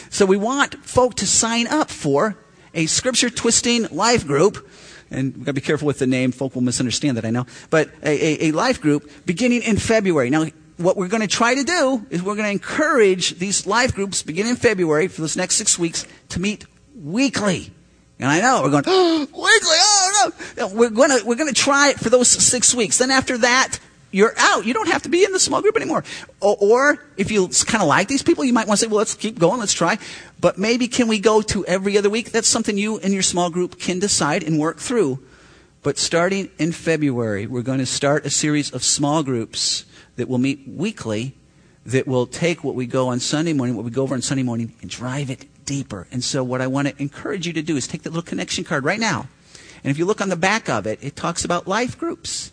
So 0.09 0.25
we 0.25 0.39
want 0.39 0.83
folk 0.83 1.15
to 1.17 1.27
sign 1.27 1.67
up 1.67 1.91
for 1.91 2.39
a 2.79 2.87
scripture 2.87 3.29
twisting 3.29 3.89
life 3.91 4.27
group. 4.27 4.69
And 5.11 5.35
we've 5.37 5.45
got 5.45 5.51
to 5.51 5.55
be 5.55 5.61
careful 5.61 5.87
with 5.87 5.99
the 5.99 6.07
name. 6.07 6.33
Folk 6.33 6.55
will 6.55 6.63
misunderstand 6.63 7.17
that, 7.17 7.25
I 7.25 7.31
know. 7.31 7.47
But 7.71 7.91
a, 8.03 8.45
a, 8.47 8.49
a 8.49 8.53
life 8.53 8.81
group 8.81 9.11
beginning 9.27 9.63
in 9.63 9.79
February. 9.79 10.31
Now, 10.31 10.47
what 10.77 10.97
we're 10.97 11.09
going 11.09 11.23
to 11.23 11.27
try 11.27 11.57
to 11.57 11.65
do 11.65 12.07
is 12.11 12.23
we're 12.23 12.37
going 12.37 12.47
to 12.47 12.53
encourage 12.53 13.39
these 13.39 13.67
life 13.67 13.95
groups 13.95 14.23
beginning 14.23 14.51
in 14.51 14.57
February 14.57 15.09
for 15.09 15.23
this 15.23 15.35
next 15.37 15.57
six 15.57 15.77
weeks 15.77 16.07
to 16.29 16.41
meet 16.41 16.67
weekly. 16.95 17.73
And 18.21 18.31
I 18.31 18.41
know 18.41 18.63
we're 18.63 18.81
going, 18.81 18.85
weekly, 19.21 19.33
oh 19.35 20.33
no. 20.57 20.69
We're 20.69 20.91
going 20.91 21.19
to, 21.19 21.27
we're 21.27 21.37
going 21.37 21.53
to 21.53 21.61
try 21.61 21.89
it 21.89 21.99
for 21.99 22.11
those 22.11 22.29
six 22.29 22.75
weeks. 22.75 22.99
Then 22.99 23.11
after 23.11 23.39
that, 23.39 23.81
you're 24.11 24.35
out. 24.39 24.65
You 24.65 24.75
don't 24.75 24.89
have 24.89 25.03
to 25.03 25.09
be 25.09 25.25
in 25.25 25.33
the 25.33 25.41
small 25.41 25.61
group 25.61 25.77
anymore. 25.77 26.05
Or, 26.41 26.57
or 26.61 27.07
if 27.17 27.31
you 27.31 27.49
kind 27.67 27.83
of 27.83 27.89
like 27.89 28.09
these 28.09 28.23
people, 28.23 28.45
you 28.45 28.53
might 28.53 28.67
want 28.67 28.81
to 28.81 28.87
say, 28.87 28.89
well, 28.89 28.99
let's 28.99 29.15
keep 29.15 29.39
going, 29.39 29.61
let's 29.61 29.73
try. 29.73 29.99
But 30.41 30.59
maybe 30.59 30.89
can 30.89 31.09
we 31.09 31.19
go 31.19 31.43
to 31.43 31.65
every 31.67 31.99
other 31.99 32.11
week? 32.11 32.31
That's 32.31 32.49
something 32.49 32.79
you 32.79 32.99
and 32.99 33.13
your 33.13 33.23
small 33.23 33.51
group 33.51 33.79
can 33.79 33.99
decide 33.99 34.43
and 34.43 34.59
work 34.59 34.79
through. 34.79 35.21
But 35.83 35.99
starting 35.99 36.51
in 36.59 36.73
February, 36.73 37.47
we're 37.47 37.63
going 37.63 37.79
to 37.79 37.87
start 37.87 38.27
a 38.27 38.31
series 38.31 38.73
of 38.73 38.83
small 38.83 39.23
groups 39.23 39.85
that 40.17 40.29
will 40.29 40.39
meet 40.39 40.67
weekly 40.67 41.35
that 41.87 42.07
will 42.07 42.27
take 42.27 42.63
what 42.65 42.75
we 42.75 42.87
go 42.87 43.09
on 43.09 43.21
Sunday 43.21 43.53
morning, 43.53 43.77
what 43.77 43.85
we 43.85 43.91
go 43.91 44.03
over 44.03 44.15
on 44.15 44.21
Sunday 44.21 44.43
morning, 44.43 44.75
and 44.83 44.91
drive 44.91 45.31
it 45.31 45.47
deeper. 45.65 46.07
And 46.11 46.23
so, 46.23 46.43
what 46.45 46.61
I 46.61 46.67
want 46.67 46.89
to 46.89 47.01
encourage 47.01 47.47
you 47.47 47.53
to 47.55 47.63
do 47.63 47.77
is 47.77 47.87
take 47.87 48.03
that 48.03 48.11
little 48.11 48.23
connection 48.23 48.65
card 48.65 48.85
right 48.85 48.99
now. 49.01 49.29
And 49.85 49.91
if 49.91 49.99
you 49.99 50.05
look 50.05 50.21
on 50.21 50.29
the 50.29 50.37
back 50.37 50.69
of 50.69 50.87
it, 50.87 50.99
it 51.03 51.15
talks 51.17 51.45
about 51.45 51.69
life 51.69 51.97
groups 51.97 52.53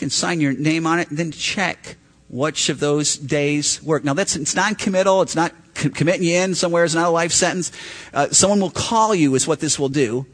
can 0.00 0.10
sign 0.10 0.40
your 0.40 0.52
name 0.52 0.86
on 0.86 0.98
it 0.98 1.08
and 1.10 1.18
then 1.18 1.30
check 1.30 1.96
which 2.28 2.68
of 2.68 2.80
those 2.80 3.16
days 3.16 3.82
work. 3.82 4.02
Now, 4.02 4.14
that's 4.14 4.34
it's 4.34 4.54
non-committal. 4.54 5.22
It's 5.22 5.36
not 5.36 5.52
committing 5.74 6.24
you 6.24 6.36
in 6.36 6.54
somewhere. 6.54 6.84
It's 6.84 6.94
not 6.94 7.06
a 7.06 7.10
life 7.10 7.32
sentence. 7.32 7.70
Uh, 8.12 8.28
someone 8.30 8.60
will 8.60 8.70
call 8.70 9.14
you 9.14 9.34
is 9.34 9.46
what 9.46 9.60
this 9.60 9.78
will 9.78 9.88
do 9.88 10.26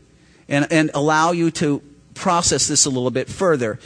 and, 0.48 0.66
and 0.70 0.90
allow 0.94 1.32
you 1.32 1.50
to 1.52 1.82
process 2.14 2.68
this 2.68 2.86
a 2.86 2.90
little 2.90 3.10
bit 3.10 3.28
further. 3.28 3.78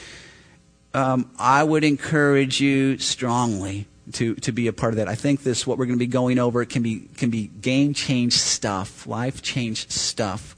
Um, 0.92 1.30
I 1.38 1.62
would 1.62 1.84
encourage 1.84 2.60
you 2.60 2.98
strongly 2.98 3.86
to, 4.12 4.34
to 4.36 4.52
be 4.52 4.66
a 4.66 4.72
part 4.72 4.92
of 4.92 4.96
that. 4.96 5.08
I 5.08 5.14
think 5.14 5.42
this, 5.42 5.66
what 5.66 5.78
we're 5.78 5.86
going 5.86 5.98
to 5.98 6.04
be 6.04 6.10
going 6.10 6.38
over, 6.38 6.64
can 6.64 6.82
be, 6.82 7.08
can 7.16 7.30
be 7.30 7.46
game 7.46 7.94
change 7.94 8.34
stuff, 8.34 9.06
life 9.06 9.40
change 9.40 9.88
stuff, 9.88 10.56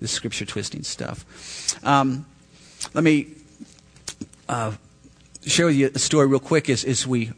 the 0.00 0.08
scripture 0.08 0.46
twisting 0.46 0.82
stuff. 0.82 1.26
Um, 1.84 2.26
let 2.94 3.04
me 3.04 3.34
uh, 4.50 4.72
share 5.46 5.66
with 5.66 5.76
you 5.76 5.90
a 5.94 5.98
story 5.98 6.26
real 6.26 6.40
quick 6.40 6.68
as, 6.68 6.84
as 6.84 7.06
we 7.06 7.30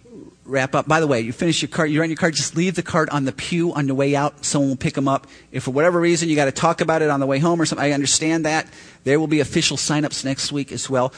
wrap 0.45 0.75
up. 0.75 0.89
By 0.89 0.99
the 0.99 1.07
way, 1.07 1.21
you 1.21 1.33
finish 1.33 1.61
your 1.61 1.69
card, 1.69 1.91
you 1.91 2.01
write 2.01 2.09
your 2.09 2.17
card, 2.17 2.35
just 2.35 2.57
leave 2.57 2.75
the 2.75 2.83
card 2.83 3.11
on 3.11 3.27
the 3.27 3.33
pew 3.33 3.73
on 3.75 3.87
the 3.87 3.95
way 3.95 4.17
out. 4.17 4.45
Someone 4.45 4.71
will 4.71 4.77
pick 4.77 4.95
them 4.95 5.09
up. 5.09 5.27
If 5.53 5.65
for 5.65 5.73
whatever 5.73 6.01
reason 6.01 6.31
you 6.31 6.37
got 6.37 6.47
to 6.47 6.53
talk 6.53 6.81
about 6.81 7.03
it 7.03 7.11
on 7.11 7.21
the 7.21 7.27
way 7.27 7.39
home 7.39 7.61
or 7.61 7.67
something, 7.67 7.85
I 7.85 7.93
understand 7.93 8.47
that. 8.47 8.67
There 9.05 9.21
will 9.21 9.27
be 9.27 9.41
official 9.41 9.77
sign-ups 9.77 10.25
next 10.25 10.53
week 10.53 10.73
as 10.73 10.89
well. 10.89 11.13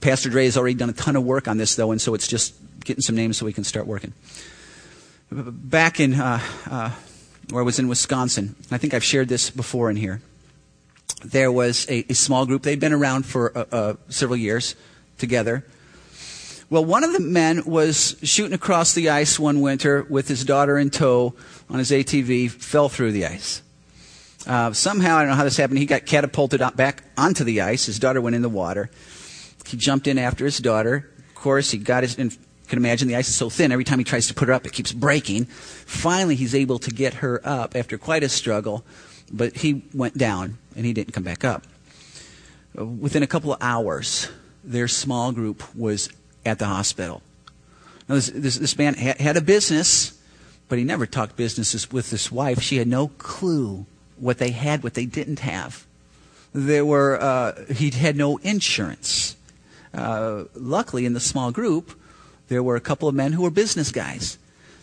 Pastor 0.00 0.30
Dre 0.30 0.46
has 0.46 0.56
already 0.56 0.74
done 0.74 0.90
a 0.90 0.94
ton 0.94 1.14
of 1.14 1.24
work 1.24 1.46
on 1.46 1.58
this 1.58 1.76
though, 1.76 1.92
and 1.92 2.00
so 2.00 2.14
it's 2.14 2.26
just 2.26 2.54
getting 2.84 3.02
some 3.02 3.14
names 3.14 3.36
so 3.36 3.44
we 3.44 3.52
can 3.52 3.64
start 3.64 3.86
working. 3.86 4.14
Back 5.30 6.00
in 6.00 6.14
uh, 6.14 6.40
uh, 6.70 6.90
where 7.50 7.62
I 7.62 7.64
was 7.64 7.78
in 7.78 7.88
Wisconsin, 7.88 8.56
I 8.70 8.78
think 8.78 8.94
I've 8.94 9.04
shared 9.04 9.28
this 9.28 9.50
before 9.50 9.90
in 9.90 9.96
here. 9.96 10.22
There 11.22 11.52
was 11.52 11.86
a, 11.88 12.04
a 12.10 12.14
small 12.14 12.46
group. 12.46 12.62
They'd 12.62 12.80
been 12.80 12.92
around 12.92 13.26
for 13.26 13.56
uh, 13.56 13.64
uh 13.70 13.94
several 14.08 14.36
years 14.36 14.74
together. 15.18 15.64
Well, 16.70 16.84
one 16.84 17.04
of 17.04 17.12
the 17.12 17.20
men 17.20 17.64
was 17.64 18.16
shooting 18.22 18.54
across 18.54 18.94
the 18.94 19.10
ice 19.10 19.38
one 19.38 19.60
winter 19.60 20.04
with 20.08 20.28
his 20.28 20.44
daughter 20.44 20.78
in 20.78 20.90
tow 20.90 21.34
on 21.68 21.78
his 21.78 21.90
ATV, 21.90 22.50
fell 22.50 22.88
through 22.88 23.12
the 23.12 23.26
ice. 23.26 23.62
Uh, 24.46 24.72
somehow, 24.72 25.16
I 25.16 25.20
don't 25.20 25.30
know 25.30 25.36
how 25.36 25.44
this 25.44 25.56
happened, 25.56 25.78
he 25.78 25.86
got 25.86 26.06
catapulted 26.06 26.62
back 26.76 27.04
onto 27.16 27.44
the 27.44 27.60
ice. 27.60 27.86
His 27.86 27.98
daughter 27.98 28.20
went 28.20 28.36
in 28.36 28.42
the 28.42 28.48
water. 28.48 28.90
He 29.66 29.76
jumped 29.76 30.06
in 30.06 30.18
after 30.18 30.44
his 30.44 30.58
daughter. 30.58 31.10
Of 31.28 31.34
course, 31.34 31.70
he 31.70 31.78
got 31.78 32.02
his, 32.02 32.18
and 32.18 32.36
can 32.68 32.78
imagine 32.78 33.08
the 33.08 33.16
ice 33.16 33.28
is 33.28 33.34
so 33.34 33.50
thin, 33.50 33.72
every 33.72 33.84
time 33.84 33.98
he 33.98 34.04
tries 34.04 34.26
to 34.28 34.34
put 34.34 34.48
her 34.48 34.54
up, 34.54 34.66
it 34.66 34.72
keeps 34.72 34.92
breaking. 34.92 35.44
Finally, 35.44 36.34
he's 36.36 36.54
able 36.54 36.78
to 36.78 36.90
get 36.90 37.14
her 37.14 37.40
up 37.44 37.76
after 37.76 37.98
quite 37.98 38.22
a 38.22 38.28
struggle, 38.28 38.84
but 39.30 39.56
he 39.56 39.84
went 39.92 40.16
down 40.16 40.58
and 40.74 40.86
he 40.86 40.92
didn't 40.92 41.12
come 41.12 41.22
back 41.22 41.44
up. 41.44 41.66
Within 42.74 43.22
a 43.22 43.26
couple 43.26 43.52
of 43.52 43.62
hours, 43.62 44.28
their 44.64 44.88
small 44.88 45.32
group 45.32 45.62
was 45.74 46.08
at 46.44 46.58
the 46.58 46.66
hospital. 46.66 47.22
Now, 48.08 48.16
this, 48.16 48.30
this, 48.30 48.56
this 48.56 48.78
man 48.78 48.94
had, 48.94 49.18
had 49.18 49.36
a 49.36 49.40
business, 49.40 50.18
but 50.68 50.78
he 50.78 50.84
never 50.84 51.06
talked 51.06 51.36
business 51.36 51.92
with 51.92 52.10
his 52.10 52.32
wife. 52.32 52.60
She 52.60 52.76
had 52.76 52.88
no 52.88 53.08
clue 53.08 53.86
what 54.16 54.38
they 54.38 54.50
had, 54.50 54.82
what 54.82 54.94
they 54.94 55.06
didn't 55.06 55.40
have. 55.40 55.86
There 56.52 56.84
were, 56.84 57.20
uh, 57.20 57.64
he 57.72 57.90
had 57.90 58.16
no 58.16 58.38
insurance. 58.38 59.36
Uh, 59.92 60.44
luckily, 60.54 61.06
in 61.06 61.12
the 61.12 61.20
small 61.20 61.50
group, 61.50 61.98
there 62.48 62.62
were 62.62 62.76
a 62.76 62.80
couple 62.80 63.08
of 63.08 63.14
men 63.14 63.32
who 63.32 63.42
were 63.42 63.50
business 63.50 63.90
guys. 63.90 64.38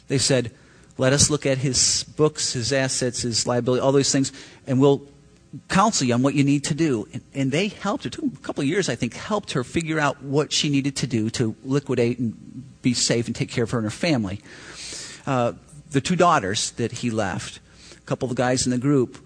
They 0.08 0.18
said, 0.18 0.52
let 0.98 1.14
us 1.14 1.30
look 1.30 1.46
at 1.46 1.60
his 1.60 2.04
books, 2.18 2.54
his 2.54 2.74
assets, 2.74 3.22
his 3.22 3.48
liability, 3.48 3.82
all 3.82 3.92
those 3.92 4.12
things, 4.12 4.32
and 4.68 4.80
we'll 4.80 5.02
counsel 5.68 6.08
you 6.08 6.14
on 6.14 6.22
what 6.22 6.34
you 6.34 6.44
need 6.44 6.64
to 6.66 6.74
do. 6.74 7.08
And, 7.14 7.22
and 7.34 7.52
they 7.52 7.68
helped 7.68 8.04
her. 8.04 8.08
It 8.08 8.14
took 8.14 8.26
a 8.26 8.38
couple 8.38 8.62
of 8.62 8.68
years, 8.68 8.90
I 8.90 8.96
think, 8.96 9.14
helped 9.14 9.52
her 9.52 9.64
figure 9.64 10.00
out 10.00 10.22
what 10.24 10.52
she 10.52 10.70
needed 10.70 10.96
to 10.98 11.08
do 11.08 11.30
to 11.32 11.56
liquidate 11.64 12.20
and 12.20 12.82
be 12.82 12.94
safe 12.94 13.28
and 13.28 13.36
take 13.36 13.50
care 13.50 13.64
of 13.64 13.72
her 13.72 13.78
and 13.78 13.86
her 13.86 13.92
family. 13.92 14.42
Uh, 15.26 15.54
the 15.92 16.02
two 16.02 16.16
daughters 16.16 16.72
that 16.72 16.92
he 16.92 17.12
left, 17.12 17.60
a 17.98 18.02
couple 18.02 18.30
of 18.30 18.36
guys 18.36 18.66
in 18.66 18.72
the 18.72 18.78
group, 18.78 19.18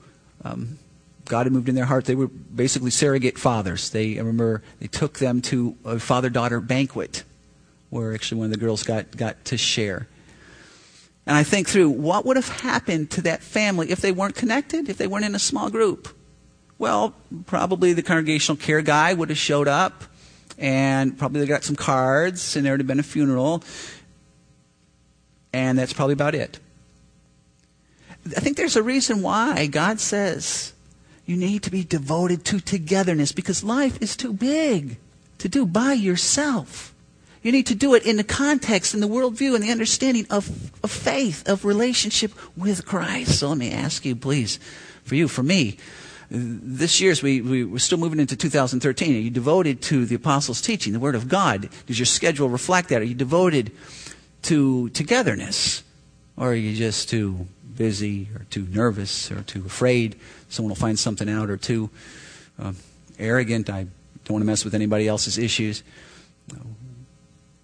um, 0.43 0.79
God 1.25 1.45
had 1.45 1.53
moved 1.53 1.69
in 1.69 1.75
their 1.75 1.85
heart. 1.85 2.05
They 2.05 2.15
were 2.15 2.27
basically 2.27 2.91
surrogate 2.91 3.37
fathers. 3.39 3.89
They 3.89 4.15
I 4.15 4.19
remember 4.19 4.61
they 4.79 4.87
took 4.87 5.19
them 5.19 5.41
to 5.43 5.75
a 5.83 5.99
father-daughter 5.99 6.59
banquet, 6.61 7.23
where 7.89 8.13
actually 8.13 8.39
one 8.39 8.45
of 8.45 8.51
the 8.51 8.57
girls 8.57 8.83
got 8.83 9.15
got 9.17 9.43
to 9.45 9.57
share. 9.57 10.07
And 11.25 11.35
I 11.35 11.43
think 11.43 11.67
through 11.67 11.89
what 11.89 12.25
would 12.25 12.35
have 12.35 12.49
happened 12.49 13.09
to 13.11 13.21
that 13.23 13.41
family 13.41 13.89
if 13.89 14.01
they 14.01 14.11
weren't 14.11 14.35
connected, 14.35 14.89
if 14.89 14.97
they 14.97 15.07
weren't 15.07 15.25
in 15.25 15.33
a 15.33 15.39
small 15.39 15.71
group. 15.71 16.14
Well, 16.77 17.13
probably 17.45 17.93
the 17.93 18.03
congregational 18.03 18.57
care 18.57 18.81
guy 18.81 19.13
would 19.13 19.29
have 19.29 19.37
showed 19.37 19.67
up, 19.67 20.03
and 20.57 21.17
probably 21.17 21.41
they 21.41 21.47
got 21.47 21.63
some 21.63 21.75
cards, 21.75 22.55
and 22.55 22.65
there 22.65 22.73
would 22.73 22.81
have 22.81 22.87
been 22.87 22.99
a 22.99 23.03
funeral, 23.03 23.63
and 25.53 25.79
that's 25.79 25.93
probably 25.93 26.13
about 26.13 26.35
it. 26.35 26.59
I 28.35 28.39
think 28.39 28.57
there's 28.57 28.75
a 28.75 28.83
reason 28.83 29.21
why 29.21 29.67
God 29.67 29.99
says 29.99 30.73
you 31.25 31.37
need 31.37 31.63
to 31.63 31.71
be 31.71 31.83
devoted 31.83 32.43
to 32.45 32.59
togetherness 32.59 33.31
because 33.31 33.63
life 33.63 34.01
is 34.01 34.17
too 34.17 34.33
big 34.33 34.97
to 35.37 35.47
do 35.47 35.65
by 35.65 35.93
yourself. 35.93 36.93
You 37.41 37.51
need 37.51 37.67
to 37.67 37.75
do 37.75 37.93
it 37.93 38.05
in 38.05 38.17
the 38.17 38.23
context, 38.23 38.95
in 38.95 39.01
the 39.01 39.07
worldview, 39.07 39.53
and 39.53 39.63
the 39.63 39.69
understanding 39.69 40.25
of, 40.31 40.49
of 40.83 40.89
faith, 40.89 41.47
of 41.47 41.63
relationship 41.63 42.31
with 42.57 42.85
Christ. 42.85 43.39
So 43.39 43.49
let 43.49 43.59
me 43.59 43.71
ask 43.71 44.03
you, 44.03 44.15
please, 44.15 44.57
for 45.03 45.13
you, 45.13 45.27
for 45.27 45.43
me, 45.43 45.77
this 46.29 46.99
year's 46.99 47.21
we, 47.21 47.41
we, 47.41 47.63
we're 47.63 47.79
still 47.79 47.97
moving 47.97 48.19
into 48.19 48.35
2013. 48.35 49.15
Are 49.15 49.19
you 49.19 49.29
devoted 49.29 49.81
to 49.83 50.05
the 50.05 50.15
apostles' 50.15 50.61
teaching, 50.61 50.93
the 50.93 50.99
Word 50.99 51.15
of 51.15 51.27
God? 51.27 51.69
Does 51.85 51.99
your 51.99 52.05
schedule 52.05 52.49
reflect 52.49 52.89
that? 52.89 53.01
Are 53.01 53.05
you 53.05 53.15
devoted 53.15 53.71
to 54.43 54.89
togetherness? 54.89 55.83
Or 56.37 56.51
are 56.51 56.55
you 56.55 56.75
just 56.75 57.09
too 57.09 57.47
busy 57.77 58.29
or 58.35 58.45
too 58.49 58.67
nervous 58.69 59.31
or 59.31 59.41
too 59.43 59.63
afraid 59.65 60.19
someone 60.49 60.69
will 60.69 60.75
find 60.75 60.97
something 60.97 61.29
out 61.29 61.49
or 61.49 61.57
too 61.57 61.89
uh, 62.59 62.73
arrogant? 63.19 63.69
I 63.69 63.87
don't 64.23 64.33
want 64.33 64.41
to 64.41 64.47
mess 64.47 64.65
with 64.65 64.73
anybody 64.73 65.07
else's 65.07 65.37
issues. 65.37 65.83